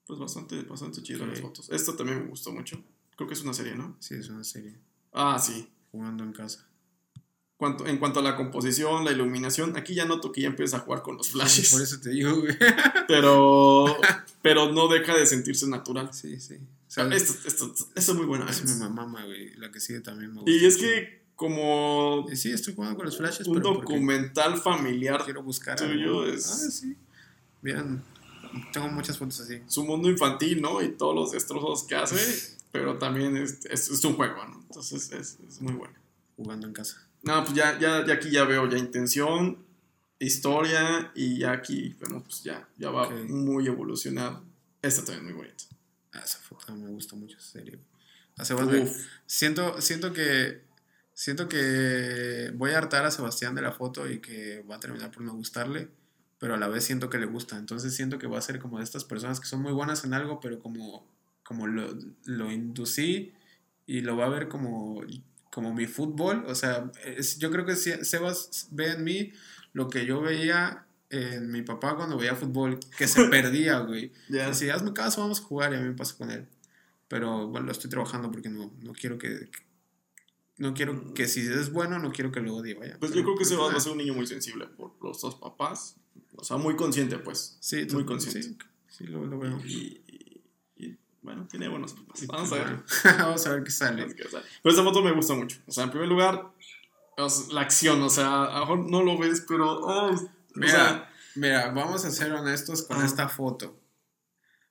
Pues 0.06 0.18
bastante, 0.20 0.62
bastante 0.62 1.02
chido 1.02 1.24
Ok. 1.24 1.30
las 1.30 1.40
fotos. 1.40 1.70
Esta 1.70 1.96
también 1.96 2.20
me 2.22 2.26
gustó 2.28 2.52
mucho. 2.52 2.82
Creo 3.16 3.26
que 3.26 3.34
es 3.34 3.42
una 3.42 3.54
serie, 3.54 3.74
¿no? 3.74 3.96
Sí, 4.00 4.14
es 4.14 4.28
una 4.28 4.44
serie. 4.44 4.76
Ah, 5.14 5.38
sí. 5.38 5.68
Jugando 5.92 6.22
en 6.24 6.32
casa. 6.32 6.66
Cuanto, 7.56 7.86
en 7.86 7.98
cuanto 7.98 8.18
a 8.20 8.22
la 8.22 8.36
composición, 8.36 9.04
la 9.04 9.12
iluminación, 9.12 9.76
aquí 9.76 9.94
ya 9.94 10.04
noto 10.04 10.32
que 10.32 10.40
ya 10.42 10.48
empieza 10.48 10.78
a 10.78 10.80
jugar 10.80 11.02
con 11.02 11.16
los 11.16 11.30
flashes. 11.30 11.70
Por 11.70 11.80
eso 11.80 11.98
te 12.00 12.10
digo, 12.10 12.40
güey. 12.40 12.54
Pero, 13.08 13.96
pero 14.42 14.72
no 14.72 14.88
deja 14.88 15.14
de 15.16 15.24
sentirse 15.26 15.66
natural. 15.68 16.10
Sí, 16.12 16.40
sí. 16.40 16.54
O 16.56 16.90
sea, 16.90 17.06
esto, 17.14 17.34
esto, 17.46 17.72
esto 17.94 18.12
es 18.12 18.14
muy 18.18 18.26
bueno. 18.26 18.48
Es 18.48 18.64
mi 18.64 18.74
mamá, 18.88 19.24
güey. 19.24 19.54
La 19.56 19.70
que 19.70 19.78
sigue 19.80 20.00
también 20.00 20.32
me 20.34 20.40
gusta. 20.40 20.50
Y 20.50 20.64
es 20.64 20.76
que 20.76 21.22
como 21.36 22.26
sí, 22.34 22.50
estoy 22.52 22.74
jugando 22.74 22.96
con 22.96 23.06
los 23.06 23.16
flashes, 23.16 23.46
un 23.46 23.54
pero 23.56 23.74
documental 23.74 24.58
familiar, 24.58 25.22
quiero 25.24 25.42
buscar 25.42 25.76
tuyo 25.76 26.24
es- 26.26 26.46
Ah, 26.50 26.70
sí. 26.70 26.96
Vean, 27.62 28.02
tengo 28.72 28.88
muchas 28.88 29.18
fotos 29.18 29.40
así. 29.40 29.60
su 29.66 29.84
mundo 29.84 30.08
infantil, 30.10 30.60
¿no? 30.62 30.82
Y 30.82 30.90
todos 30.90 31.14
los 31.14 31.32
destrozos 31.32 31.84
que 31.84 31.94
hace, 31.96 32.56
pero 32.72 32.98
también 32.98 33.36
es, 33.36 33.64
es, 33.66 33.90
es 33.90 34.04
un 34.04 34.14
juego, 34.14 34.44
¿no? 34.46 34.63
Entonces 34.74 35.12
es, 35.12 35.38
es 35.46 35.60
muy 35.60 35.74
bueno. 35.74 35.94
Jugando 36.36 36.66
en 36.66 36.72
casa. 36.72 37.06
No, 37.22 37.44
pues 37.44 37.54
ya, 37.54 37.78
ya, 37.78 38.04
ya 38.04 38.14
aquí 38.14 38.30
ya 38.30 38.44
veo 38.44 38.68
ya 38.68 38.76
intención, 38.76 39.64
historia 40.18 41.12
y 41.14 41.38
ya 41.38 41.52
aquí, 41.52 41.96
bueno, 42.00 42.22
pues 42.24 42.42
ya, 42.42 42.68
ya 42.76 42.90
va 42.90 43.08
muy 43.10 43.66
evolucionado. 43.66 44.44
Esta 44.82 45.04
también 45.04 45.26
es 45.26 45.32
muy 45.32 45.44
bonita. 45.44 45.64
Ah, 46.12 46.22
esa 46.24 46.38
foto 46.38 46.74
me 46.74 46.90
gusta 46.90 47.14
mucho, 47.14 47.36
en 47.36 47.42
serio. 47.42 47.78
A 48.36 48.44
Sebastián, 48.44 48.90
siento, 49.26 49.80
siento 49.80 50.12
que 50.12 50.64
siento 51.12 51.48
que 51.48 52.50
voy 52.56 52.72
a 52.72 52.78
hartar 52.78 53.04
a 53.06 53.12
Sebastián 53.12 53.54
de 53.54 53.62
la 53.62 53.70
foto 53.70 54.10
y 54.10 54.18
que 54.18 54.62
va 54.68 54.76
a 54.76 54.80
terminar 54.80 55.12
por 55.12 55.22
no 55.22 55.34
gustarle, 55.34 55.88
pero 56.40 56.54
a 56.54 56.56
la 56.58 56.66
vez 56.66 56.84
siento 56.84 57.08
que 57.08 57.18
le 57.18 57.26
gusta. 57.26 57.56
Entonces 57.56 57.94
siento 57.94 58.18
que 58.18 58.26
va 58.26 58.38
a 58.38 58.42
ser 58.42 58.58
como 58.58 58.78
de 58.78 58.84
estas 58.84 59.04
personas 59.04 59.38
que 59.38 59.46
son 59.46 59.62
muy 59.62 59.72
buenas 59.72 60.04
en 60.04 60.14
algo, 60.14 60.40
pero 60.40 60.58
como, 60.58 61.06
como 61.44 61.68
lo, 61.68 61.96
lo 62.24 62.50
inducí 62.50 63.32
y 63.86 64.00
lo 64.00 64.16
va 64.16 64.26
a 64.26 64.30
ver 64.30 64.48
como, 64.48 65.02
como 65.50 65.72
mi 65.74 65.86
fútbol. 65.86 66.44
O 66.46 66.54
sea, 66.54 66.90
es- 67.04 67.38
yo 67.38 67.50
creo 67.50 67.64
que 67.66 67.76
Sebas 67.76 68.68
ve 68.70 68.92
en 68.92 69.04
mí 69.04 69.32
lo 69.72 69.88
que 69.88 70.06
yo 70.06 70.20
veía 70.20 70.86
en 71.10 71.50
mi 71.50 71.62
papá 71.62 71.96
cuando 71.96 72.16
veía 72.16 72.34
fútbol, 72.34 72.80
que 72.96 73.06
se 73.06 73.24
perdía, 73.28 73.78
güey. 73.80 74.12
ya. 74.28 74.48
Decía, 74.48 74.74
hazme 74.74 74.92
caso, 74.92 75.20
vamos 75.20 75.40
a 75.40 75.44
jugar, 75.44 75.72
y 75.72 75.76
a 75.76 75.80
mí 75.80 75.88
me 75.88 75.94
pasa 75.94 76.16
con 76.16 76.30
él. 76.30 76.46
Pero 77.08 77.48
bueno, 77.48 77.66
lo 77.66 77.72
estoy 77.72 77.90
trabajando 77.90 78.30
porque 78.30 78.48
no, 78.48 78.72
no 78.82 78.92
quiero 78.92 79.18
que. 79.18 79.48
No 80.56 80.72
quiero 80.72 81.12
que 81.14 81.26
si 81.26 81.40
es 81.40 81.72
bueno, 81.72 81.98
no 81.98 82.12
quiero 82.12 82.30
que 82.30 82.40
lo 82.40 82.54
odie, 82.56 82.74
vaya. 82.74 82.96
Pues 82.98 83.12
yo 83.12 83.22
creo 83.24 83.36
que 83.36 83.44
se 83.44 83.56
va 83.56 83.70
ah, 83.72 83.76
a 83.76 83.80
ser 83.80 83.92
un 83.92 83.98
niño 83.98 84.14
muy 84.14 84.26
sensible 84.26 84.66
por 84.66 84.92
los 85.02 85.20
dos 85.20 85.34
papás. 85.34 85.96
O 86.36 86.44
sea, 86.44 86.56
muy 86.56 86.76
consciente, 86.76 87.18
pues. 87.18 87.56
Sí, 87.60 87.86
muy 87.92 88.04
consciente. 88.04 88.42
Sí, 88.42 88.56
sí, 88.88 89.04
lo, 89.06 89.24
lo 89.26 89.38
veo. 89.38 89.60
Y, 89.66 90.00
bueno, 91.24 91.46
tiene 91.48 91.68
buenos 91.68 91.94
papás. 91.94 92.26
Vamos 92.28 92.52
a 92.52 92.56
ver. 92.56 92.82
Vamos 93.18 93.46
a 93.46 93.50
ver 93.50 93.64
qué 93.64 93.70
sale. 93.70 94.06
Pero 94.14 94.40
esta 94.64 94.84
foto 94.84 95.02
me 95.02 95.10
gusta 95.12 95.34
mucho. 95.34 95.58
O 95.66 95.72
sea, 95.72 95.84
en 95.84 95.90
primer 95.90 96.08
lugar, 96.08 96.52
o 97.16 97.28
la 97.52 97.62
acción. 97.62 98.02
O 98.02 98.10
sea, 98.10 98.44
a 98.44 98.60
lo 98.60 98.60
mejor 98.60 98.90
no 98.90 99.02
lo 99.02 99.18
ves, 99.18 99.44
pero. 99.48 99.80
oh, 99.80 100.10
o 100.14 100.30
Mira, 100.54 100.70
sea, 100.70 101.10
mira, 101.34 101.70
vamos 101.70 102.04
a 102.04 102.10
ser 102.10 102.32
honestos 102.32 102.82
con 102.82 103.04
esta 103.04 103.28
foto. 103.28 103.80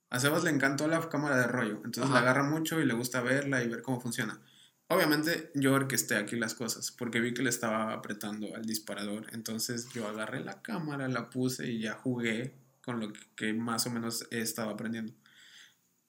A 0.10 0.20
Sebas 0.20 0.44
le 0.44 0.52
encantó 0.52 0.88
la 0.88 1.10
cámara 1.10 1.36
de 1.36 1.48
rollo, 1.48 1.82
entonces 1.84 2.04
Ajá. 2.04 2.14
la 2.14 2.20
agarra 2.20 2.44
mucho 2.44 2.80
y 2.80 2.86
le 2.86 2.94
gusta 2.94 3.22
verla 3.22 3.64
y 3.64 3.68
ver 3.68 3.82
cómo 3.82 4.00
funciona. 4.00 4.40
Obviamente 4.88 5.52
yo 5.56 5.74
orquesté 5.74 6.16
aquí 6.18 6.36
las 6.36 6.54
cosas 6.54 6.92
porque 6.92 7.20
vi 7.20 7.34
que 7.34 7.42
le 7.42 7.50
estaba 7.50 7.94
apretando 7.94 8.56
al 8.56 8.64
disparador. 8.64 9.26
Entonces 9.32 9.90
yo 9.92 10.08
agarré 10.08 10.42
la 10.44 10.62
cámara, 10.62 11.08
la 11.08 11.32
puse 11.32 11.72
y 11.72 11.82
ya 11.82 11.94
jugué 11.94 12.54
con 12.86 13.00
lo 13.00 13.12
que 13.36 13.54
más 13.54 13.88
o 13.88 13.90
menos 13.90 14.28
he 14.30 14.40
estado 14.42 14.70
aprendiendo. 14.70 15.14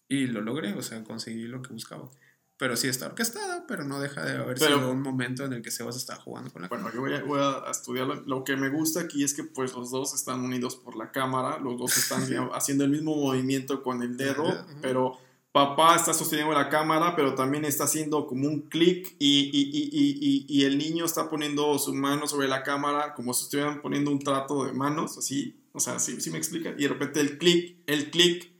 Y 0.09 0.26
lo 0.26 0.40
logré, 0.42 0.74
o 0.74 0.82
sea, 0.82 1.02
conseguí 1.05 1.42
lo 1.44 1.62
que 1.62 1.72
buscaba. 1.72 2.09
Pero 2.57 2.76
sí 2.76 2.86
está 2.86 3.07
orquestada, 3.07 3.64
pero 3.66 3.84
no 3.84 3.98
deja 4.00 4.24
de 4.24 4.36
haber 4.36 4.57
Pero- 4.59 4.76
sido 4.76 4.90
un 4.92 5.02
momento 5.02 5.44
en 5.44 5.55
el 5.55 5.62
que 5.62 5.72
Sebas 5.72 5.96
estaba 5.96 6.20
jugando 6.20 6.52
con 6.52 6.62
la 6.62 6.68
Bueno, 6.68 6.88
yo 6.94 7.00
voy 7.00 7.12
a, 7.14 7.22
voy 7.24 7.40
a 7.40 7.68
estudiar. 7.70 8.07
Lo, 8.07 8.14
lo 8.22 8.44
que 8.44 8.57
me 8.57 8.68
gusta 8.68 9.00
aquí 9.00 9.24
es 9.24 9.34
que 9.34 9.42
pues 9.42 9.74
los 9.74 9.90
dos 9.90 10.14
están 10.14 10.40
unidos 10.40 10.76
por 10.76 10.94
la 10.96 11.11
cámara, 11.11 11.59
los 11.59 11.76
dos 11.78 11.96
están 11.96 12.22
haciendo 12.52 12.84
el 12.84 12.90
mismo 12.90 13.16
movimiento 13.16 13.82
con 13.82 14.02
el 14.02 14.16
dedo, 14.16 14.44
pero 14.80 15.18
papá 15.50 15.96
está 15.96 16.14
sosteniendo 16.14 16.55
la 16.55 16.68
cámara, 16.68 17.16
pero 17.16 17.34
también 17.34 17.64
está 17.64 17.84
haciendo 17.84 18.26
como 18.26 18.46
un 18.46 18.62
clic 18.68 19.16
y, 19.18 19.50
y- 19.52 19.70
y- 19.72 19.90
y- 19.92 20.18
y- 20.20 20.46
y 20.61 20.64
el 20.64 20.78
niño 20.78 21.05
está 21.07 21.28
poniendo 21.28 21.76
su 21.80 21.92
mano 21.94 22.26
sobre 22.28 22.46
la 22.46 22.62
cámara 22.62 23.14
como 23.14 23.34
si 23.34 23.44
estuvieran 23.44 23.80
poniendo 23.82 24.11
un 24.12 24.18
trato 24.20 24.64
de 24.64 24.72
manos, 24.72 25.18
así, 25.18 25.61
o 25.72 25.80
sea, 25.80 25.98
sí, 25.98 26.20
sí 26.20 26.30
me 26.30 26.38
explica, 26.38 26.70
y 26.78 26.82
de 26.82 26.88
repente 26.88 27.20
el 27.20 27.38
clic, 27.38 27.78
el 27.86 28.11
clic 28.11 28.52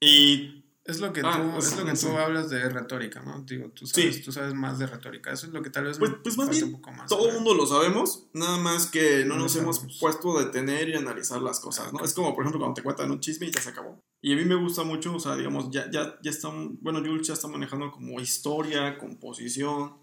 y 0.00 0.63
Es 0.86 1.00
lo 1.00 1.12
que 1.14 1.22
Ah, 1.24 1.32
tú, 1.54 1.58
es 1.58 1.76
lo 1.78 1.86
que 1.86 1.92
tú 1.94 2.08
hablas 2.18 2.50
de 2.50 2.68
retórica, 2.68 3.22
¿no? 3.22 3.42
Digo, 3.42 3.70
tú 3.70 3.86
sabes, 3.86 4.16
Sí. 4.16 4.22
tú 4.22 4.32
sabes 4.32 4.52
más 4.52 4.78
de 4.78 4.86
retórica. 4.86 5.32
Eso 5.32 5.46
es 5.46 5.52
lo 5.54 5.62
que 5.62 5.70
tal 5.70 5.84
vez 5.84 5.98
Pues, 5.98 6.10
me 6.10 6.16
pues 6.18 6.36
más 6.36 6.50
bien, 6.50 6.64
un 6.64 6.72
poco 6.72 6.92
más. 6.92 7.08
todo 7.08 7.26
el 7.28 7.34
mundo 7.36 7.54
lo 7.54 7.66
sabemos, 7.66 8.26
nada 8.34 8.58
más 8.58 8.86
que 8.90 9.24
no 9.24 9.36
nos 9.36 9.56
hemos 9.56 9.80
puesto 9.98 10.36
a 10.38 10.44
detener 10.44 10.90
y 10.90 10.94
analizar 10.94 11.40
las 11.40 11.58
cosas, 11.58 11.90
¿no? 11.92 12.04
Es 12.04 12.12
como, 12.12 12.34
por 12.34 12.44
ejemplo, 12.44 12.60
cuando 12.60 12.74
te 12.74 12.82
cuentan 12.82 13.10
un 13.10 13.20
chisme 13.20 13.46
y 13.46 13.50
ya 13.50 13.62
se 13.62 13.70
acabó. 13.70 13.98
Y 14.20 14.34
a 14.34 14.36
mí 14.36 14.44
me 14.44 14.56
gusta 14.56 14.84
mucho, 14.84 15.14
o 15.14 15.20
sea, 15.20 15.36
digamos, 15.36 15.70
ya, 15.70 15.90
ya, 15.90 16.18
ya 16.22 16.30
están, 16.30 16.78
bueno, 16.82 17.00
Jules 17.00 17.26
ya 17.26 17.32
está 17.34 17.48
manejando 17.48 17.90
como 17.90 18.20
historia, 18.20 18.98
composición, 18.98 19.94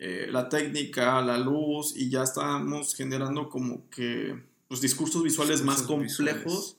eh, 0.00 0.26
la 0.30 0.48
técnica, 0.48 1.22
la 1.22 1.38
luz, 1.38 1.96
y 1.96 2.10
ya 2.10 2.24
estamos 2.24 2.94
generando 2.96 3.48
como 3.48 3.88
que, 3.90 4.44
pues, 4.68 4.80
discursos 4.80 5.22
visuales 5.22 5.62
más 5.62 5.82
complejos, 5.82 6.16
visuales. 6.44 6.76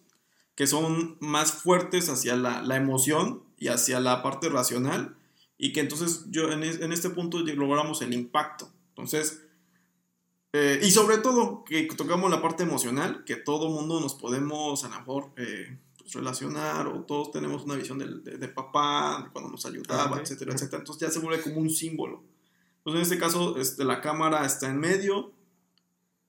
Que 0.58 0.68
son 0.68 1.16
más 1.22 1.54
fuertes 1.54 2.10
hacia 2.10 2.36
la, 2.36 2.62
la 2.62 2.76
emoción 2.76 3.44
y 3.58 3.70
hacia 3.70 4.02
la 4.02 4.22
parte 4.22 4.50
racional, 4.50 5.16
y 5.58 5.72
que 5.72 5.80
entonces 5.80 6.26
yo 6.30 6.52
en, 6.52 6.64
es- 6.64 6.82
en 6.82 6.92
este 6.92 7.10
punto 7.12 7.40
logramos 7.40 8.02
el 8.02 8.14
impacto. 8.14 8.70
Entonces, 8.90 9.44
eh, 10.54 10.80
y 10.84 10.92
sobre 10.92 11.20
todo 11.20 11.64
que 11.64 11.84
tocamos 11.96 12.30
la 12.32 12.42
parte 12.42 12.64
emocional, 12.64 13.24
que 13.24 13.36
todo 13.38 13.70
mundo 13.70 14.00
nos 14.02 14.16
podemos 14.16 14.84
a 14.84 14.90
lo 14.90 14.98
mejor 15.00 15.32
eh, 15.38 15.78
pues, 16.00 16.14
relacionar 16.14 16.88
o 16.88 17.02
todos 17.04 17.32
tenemos 17.32 17.64
una 17.64 17.76
visión 17.76 18.00
del- 18.00 18.24
de, 18.24 18.38
de 18.38 18.48
papá, 18.48 19.22
de 19.26 19.30
cuando 19.32 19.52
nos 19.52 19.66
ayudaba, 19.66 20.04
Ah, 20.04 20.12
ok. 20.16 20.22
etcétera, 20.22 20.54
etcétera. 20.54 20.80
Entonces 20.80 21.08
ya 21.08 21.14
se 21.14 21.20
vuelve 21.20 21.42
como 21.44 21.58
un 21.58 21.70
símbolo. 21.70 22.24
Entonces 22.80 22.98
en 23.08 23.14
este 23.14 23.18
caso 23.20 23.58
este, 23.58 23.84
la 23.84 24.02
cámara 24.02 24.44
está 24.46 24.68
en 24.70 24.80
medio, 24.80 25.32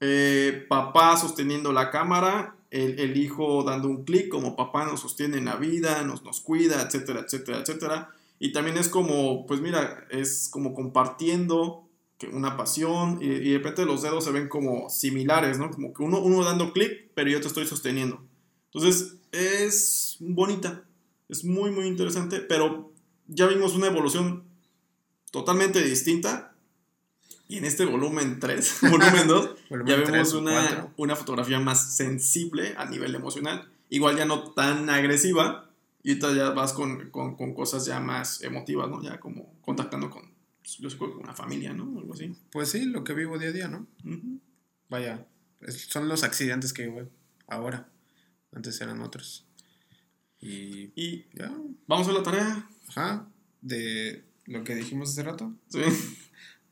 eh, 0.00 0.66
papá 0.68 1.16
sosteniendo 1.16 1.72
la 1.72 1.90
cámara, 1.90 2.56
el, 2.70 2.98
el 2.98 3.16
hijo 3.16 3.62
dando 3.64 3.88
un 3.88 4.04
clic, 4.04 4.28
como 4.28 4.56
papá 4.56 4.84
nos 4.84 5.00
sostiene 5.00 5.38
en 5.38 5.46
la 5.46 5.56
vida, 5.56 6.02
nos, 6.02 6.22
nos 6.22 6.40
cuida, 6.40 6.82
etcétera, 6.82 7.20
etcétera, 7.20 7.58
etcétera. 7.58 8.10
Y 8.38 8.52
también 8.52 8.78
es 8.78 8.88
como, 8.88 9.46
pues 9.46 9.60
mira, 9.60 10.06
es 10.10 10.48
como 10.50 10.74
compartiendo 10.74 11.88
una 12.32 12.56
pasión 12.56 13.18
y, 13.20 13.26
y 13.26 13.50
de 13.50 13.58
repente 13.58 13.84
los 13.84 14.02
dedos 14.02 14.24
se 14.24 14.32
ven 14.32 14.48
como 14.48 14.90
similares, 14.90 15.58
¿no? 15.58 15.70
Como 15.70 15.92
que 15.92 16.02
uno, 16.02 16.20
uno 16.20 16.44
dando 16.44 16.72
clic, 16.72 17.10
pero 17.14 17.30
yo 17.30 17.40
te 17.40 17.48
estoy 17.48 17.66
sosteniendo. 17.66 18.20
Entonces 18.72 19.16
es 19.32 20.16
bonita, 20.20 20.84
es 21.28 21.44
muy, 21.44 21.70
muy 21.70 21.86
interesante, 21.86 22.40
pero 22.40 22.92
ya 23.26 23.46
vimos 23.46 23.74
una 23.74 23.86
evolución 23.88 24.44
totalmente 25.30 25.82
distinta. 25.82 26.54
Y 27.48 27.56
en 27.56 27.64
este 27.64 27.86
volumen 27.86 28.38
3, 28.40 28.78
volumen 28.90 29.26
2, 29.26 29.56
Volumen 29.70 29.86
ya 30.04 30.10
vemos 30.10 30.34
una, 30.34 30.92
una 30.96 31.16
fotografía 31.16 31.58
más 31.58 31.96
sensible 31.96 32.74
a 32.76 32.84
nivel 32.84 33.14
emocional. 33.14 33.70
Igual 33.88 34.16
ya 34.18 34.26
no 34.26 34.52
tan 34.52 34.88
agresiva. 34.90 35.70
Y 36.02 36.10
ahorita 36.10 36.34
ya 36.34 36.50
vas 36.50 36.72
con, 36.74 37.10
con, 37.10 37.36
con 37.36 37.54
cosas 37.54 37.84
ya 37.86 38.00
más 38.00 38.42
emotivas, 38.42 38.88
¿no? 38.88 39.02
Ya 39.02 39.18
como 39.18 39.58
contactando 39.62 40.10
con, 40.10 40.30
yo 40.78 40.96
con 40.98 41.12
una 41.16 41.34
familia, 41.34 41.72
¿no? 41.72 41.98
Algo 41.98 42.12
así. 42.14 42.34
Pues 42.52 42.70
sí, 42.70 42.84
lo 42.84 43.02
que 43.02 43.14
vivo 43.14 43.38
día 43.38 43.48
a 43.48 43.52
día, 43.52 43.68
¿no? 43.68 43.86
Vaya, 44.90 45.26
son 45.88 46.08
los 46.08 46.22
accidentes 46.22 46.72
que 46.72 46.86
veo 46.86 47.10
ahora. 47.46 47.88
Antes 48.52 48.80
eran 48.80 49.00
otros. 49.00 49.46
Y 50.40 50.92
Y 50.94 51.26
ya, 51.34 51.52
vamos 51.86 52.08
a 52.08 52.12
la 52.12 52.22
tarea. 52.22 52.68
ajá, 52.88 53.28
de 53.60 54.24
lo 54.46 54.64
que 54.64 54.74
dijimos 54.74 55.10
hace 55.10 55.22
rato, 55.22 55.52
Sí. 55.68 55.80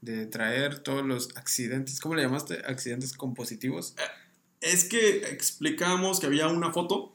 De 0.07 0.27
traer 0.27 0.79
todos 0.79 1.05
los 1.05 1.37
accidentes, 1.37 2.01
¿cómo 2.01 2.15
le 2.15 2.23
llamaste? 2.23 2.63
Accidentes 2.65 3.13
compositivos. 3.13 3.97
Es 4.61 4.85
que 4.85 5.29
explicábamos 5.31 6.21
que 6.21 6.27
había 6.27 6.47
una 6.47 6.73
foto, 6.73 7.13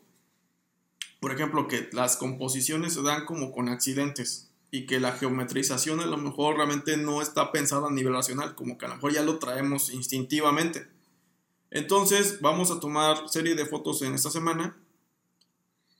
por 1.21 1.31
ejemplo, 1.31 1.69
que 1.69 1.89
las 1.93 2.17
composiciones 2.17 2.93
se 2.93 3.01
dan 3.01 3.25
como 3.25 3.53
con 3.53 3.69
accidentes 3.69 4.49
y 4.71 4.85
que 4.85 4.99
la 4.99 5.13
geometrización 5.13 6.01
a 6.01 6.05
lo 6.05 6.17
mejor 6.17 6.57
realmente 6.57 6.97
no 6.97 7.21
está 7.21 7.53
pensada 7.53 7.87
a 7.87 7.91
nivel 7.91 8.13
racional, 8.13 8.55
como 8.55 8.77
que 8.77 8.85
a 8.85 8.89
lo 8.89 8.95
mejor 8.95 9.13
ya 9.13 9.23
lo 9.23 9.39
traemos 9.39 9.91
instintivamente. 9.91 10.85
Entonces 11.71 12.41
vamos 12.41 12.71
a 12.71 12.81
tomar 12.81 13.29
serie 13.29 13.55
de 13.55 13.65
fotos 13.65 14.01
en 14.01 14.15
esta 14.15 14.29
semana 14.29 14.77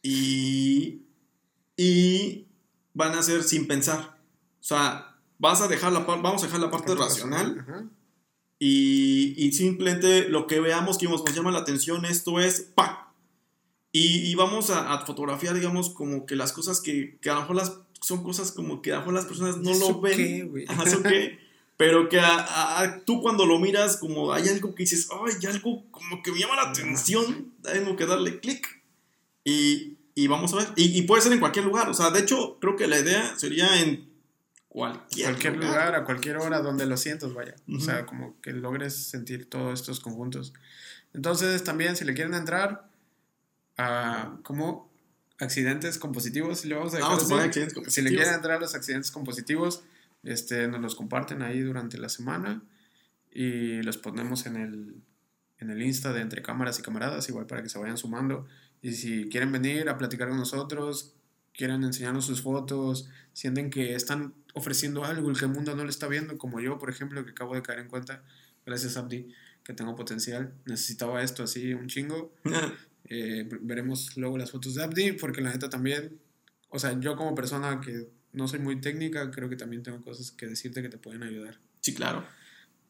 y, 0.02 1.04
y 1.78 2.48
van 2.94 3.14
a 3.14 3.24
ser 3.24 3.44
sin 3.44 3.66
pensar. 3.66 4.18
O 4.60 4.64
sea, 4.64 5.11
vas 5.42 5.60
a 5.62 5.68
dejar 5.68 5.92
la 5.92 6.00
vamos 6.02 6.44
a 6.44 6.46
dejar 6.46 6.62
la 6.62 6.72
parte 6.72 6.94
racional 6.96 7.60
Ajá. 7.60 7.84
y, 8.60 9.34
y 9.38 9.52
simplemente 9.54 10.30
lo 10.30 10.48
que 10.48 10.60
veamos 10.60 10.98
que 10.98 11.08
nos, 11.08 11.24
nos 11.26 11.36
llama 11.36 11.52
la 11.52 11.60
atención, 11.60 12.06
esto 12.06 12.40
es 12.40 12.62
¡pa! 12.76 13.14
Y, 13.92 14.30
y 14.32 14.36
vamos 14.36 14.70
a, 14.70 14.94
a 14.94 15.06
fotografiar, 15.06 15.56
digamos, 15.56 15.90
como 15.90 16.26
que 16.26 16.36
las 16.36 16.54
cosas 16.54 16.80
que, 16.80 17.18
que 17.22 17.30
a 17.30 17.34
lo 17.34 17.42
mejor 17.42 17.56
las, 17.58 17.74
son 18.02 18.24
cosas 18.24 18.52
como 18.52 18.82
que 18.82 18.92
a 18.92 18.96
lo 18.96 19.00
mejor 19.02 19.14
las 19.16 19.26
personas 19.26 19.58
no 19.58 19.72
¿Eso 19.72 19.92
lo 19.92 20.00
ven. 20.02 20.16
qué, 20.18 20.66
qué? 21.04 21.40
Pero 21.76 22.08
que 22.08 22.20
a- 22.20 22.38
a- 22.38 22.82
a- 22.82 23.00
tú 23.04 23.22
cuando 23.22 23.46
lo 23.46 23.58
miras, 23.60 23.98
como 23.98 24.32
hay 24.32 24.48
algo 24.48 24.76
que 24.76 24.84
dices, 24.84 25.10
ay, 25.12 25.34
hay 25.42 25.46
algo 25.48 25.84
como 25.92 26.22
que 26.22 26.32
me 26.32 26.40
llama 26.40 26.56
la 26.56 26.70
atención, 26.70 27.52
tengo 27.64 27.96
que 27.96 28.06
darle 28.06 28.40
clic. 28.40 28.82
Y, 29.44 29.98
y 30.14 30.28
vamos 30.28 30.54
a 30.54 30.58
ver. 30.58 30.68
Y, 30.76 30.96
y 30.98 31.02
puede 31.02 31.24
ser 31.24 31.34
en 31.34 31.40
cualquier 31.40 31.66
lugar. 31.66 31.90
O 31.90 31.94
sea, 31.96 32.12
de 32.12 32.20
hecho, 32.20 32.58
creo 32.62 32.76
que 32.76 32.86
la 32.88 33.00
idea 33.00 33.34
sería 33.40 33.82
en 33.82 34.08
cualquier, 34.72 35.26
cualquier 35.26 35.58
lugar, 35.58 35.96
a 35.96 36.06
cualquier 36.06 36.38
hora 36.38 36.62
donde 36.62 36.86
lo 36.86 36.96
sientas, 36.96 37.34
vaya. 37.34 37.56
O 37.68 37.74
Ujú. 37.74 37.82
sea, 37.82 38.06
como 38.06 38.40
que 38.40 38.54
logres 38.54 38.96
sentir 38.96 39.50
todos 39.50 39.80
estos 39.82 40.00
conjuntos. 40.00 40.54
Entonces, 41.14 41.64
también, 41.66 41.98
si 41.98 42.06
le 42.06 42.14
quieren 42.14 42.34
entrar 42.34 42.88
a 43.78 44.38
como 44.44 44.90
accidentes 45.40 45.98
compositivos, 45.98 46.62
si 46.62 46.70
le 46.70 46.76
vamos 46.76 46.94
a 46.94 46.98
dejar 46.98 47.18
Vamos 47.18 47.32
a 47.32 47.90
si 47.90 48.02
le 48.02 48.10
quieren 48.12 48.34
entrar 48.34 48.58
a 48.58 48.60
los 48.62 48.74
accidentes 48.74 49.12
compositivos, 49.12 49.84
este, 50.24 50.68
nos 50.70 50.80
los 50.80 50.96
comparten 50.96 51.42
ahí 51.42 51.60
durante 51.60 51.98
la 51.98 52.08
semana 52.08 52.64
y 53.30 53.82
los 53.82 53.98
ponemos 53.98 54.46
en 54.46 54.56
el, 54.56 54.96
en 55.58 55.70
el 55.70 55.82
Insta 55.82 56.14
de 56.14 56.22
Entre 56.22 56.42
Cámaras 56.42 56.80
y 56.80 56.82
Camaradas, 56.82 57.28
igual 57.28 57.46
para 57.46 57.62
que 57.62 57.68
se 57.68 57.78
vayan 57.78 57.98
sumando. 57.98 58.48
Y 58.82 58.94
si 58.94 59.28
quieren 59.30 59.52
venir 59.52 59.90
a 59.90 59.98
platicar 59.98 60.30
con 60.30 60.38
nosotros, 60.38 61.14
quieren 61.54 61.84
enseñarnos 61.84 62.26
sus 62.26 62.42
fotos, 62.42 63.10
sienten 63.34 63.70
que 63.70 63.96
están 63.96 64.34
ofreciendo 64.54 65.04
algo 65.04 65.32
y 65.32 65.36
que 65.36 65.46
el 65.46 65.52
mundo 65.52 65.76
no 65.76 65.84
lo 65.84 65.90
está 65.90 66.08
viendo, 66.08 66.38
como 66.38 66.60
yo, 66.60 66.78
por 66.78 66.90
ejemplo, 66.90 67.24
que 67.26 67.32
acabo 67.32 67.56
de 67.56 67.62
caer 67.62 67.80
en 67.80 67.88
cuenta, 67.88 68.24
gracias 68.66 68.98
Abdi, 68.98 69.34
que 69.64 69.74
tengo 69.74 69.96
potencial, 69.96 70.54
necesitaba 70.66 71.24
esto 71.24 71.44
así, 71.44 71.74
un 71.74 71.88
chingo. 71.88 72.34
Eh, 73.14 73.50
veremos 73.62 74.16
luego 74.16 74.38
las 74.38 74.52
fotos 74.52 74.76
de 74.76 74.84
Abdi, 74.84 75.12
porque 75.14 75.42
la 75.42 75.52
neta 75.52 75.70
también, 75.70 76.18
o 76.70 76.80
sea, 76.80 76.98
yo 76.98 77.18
como 77.18 77.36
persona 77.36 77.82
que 77.82 78.08
no 78.32 78.48
soy 78.48 78.60
muy 78.60 78.80
técnica, 78.80 79.32
creo 79.32 79.50
que 79.50 79.58
también 79.58 79.84
tengo 79.84 80.02
cosas 80.02 80.32
que 80.32 80.48
decirte 80.48 80.82
que 80.82 80.88
te 80.88 80.98
pueden 80.98 81.24
ayudar. 81.24 81.60
Sí, 81.82 81.94
claro. 81.94 82.26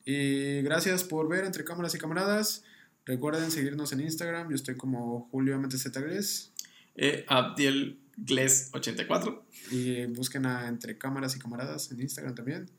Y 0.06 0.62
gracias 0.62 1.04
por 1.04 1.28
ver 1.28 1.46
entre 1.46 1.64
cámaras 1.64 1.96
y 1.96 1.98
camaradas. 1.98 2.64
Recuerden 3.06 3.50
seguirnos 3.50 3.94
en 3.94 4.02
Instagram, 4.02 4.50
yo 4.50 4.56
estoy 4.56 4.76
como 4.76 5.28
Julio 5.32 5.58
MTZ 5.58 5.88
Gles. 5.98 6.52
Eh, 6.96 7.26
Abdiel 7.28 8.01
Gles 8.18 8.70
84. 8.74 9.46
Y 9.72 10.06
busquen 10.08 10.46
a 10.46 10.68
Entre 10.68 10.98
Cámaras 10.98 11.36
y 11.36 11.40
Camaradas 11.40 11.92
en 11.92 12.02
Instagram 12.02 12.36
también. 12.36 12.70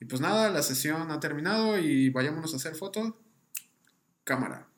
Y 0.00 0.04
pues 0.04 0.20
nada, 0.20 0.50
la 0.50 0.62
sesión 0.62 1.10
ha 1.10 1.20
terminado 1.20 1.78
y 1.78 2.10
vayámonos 2.10 2.52
a 2.52 2.56
hacer 2.56 2.74
foto. 2.74 3.20
Cámara. 4.24 4.68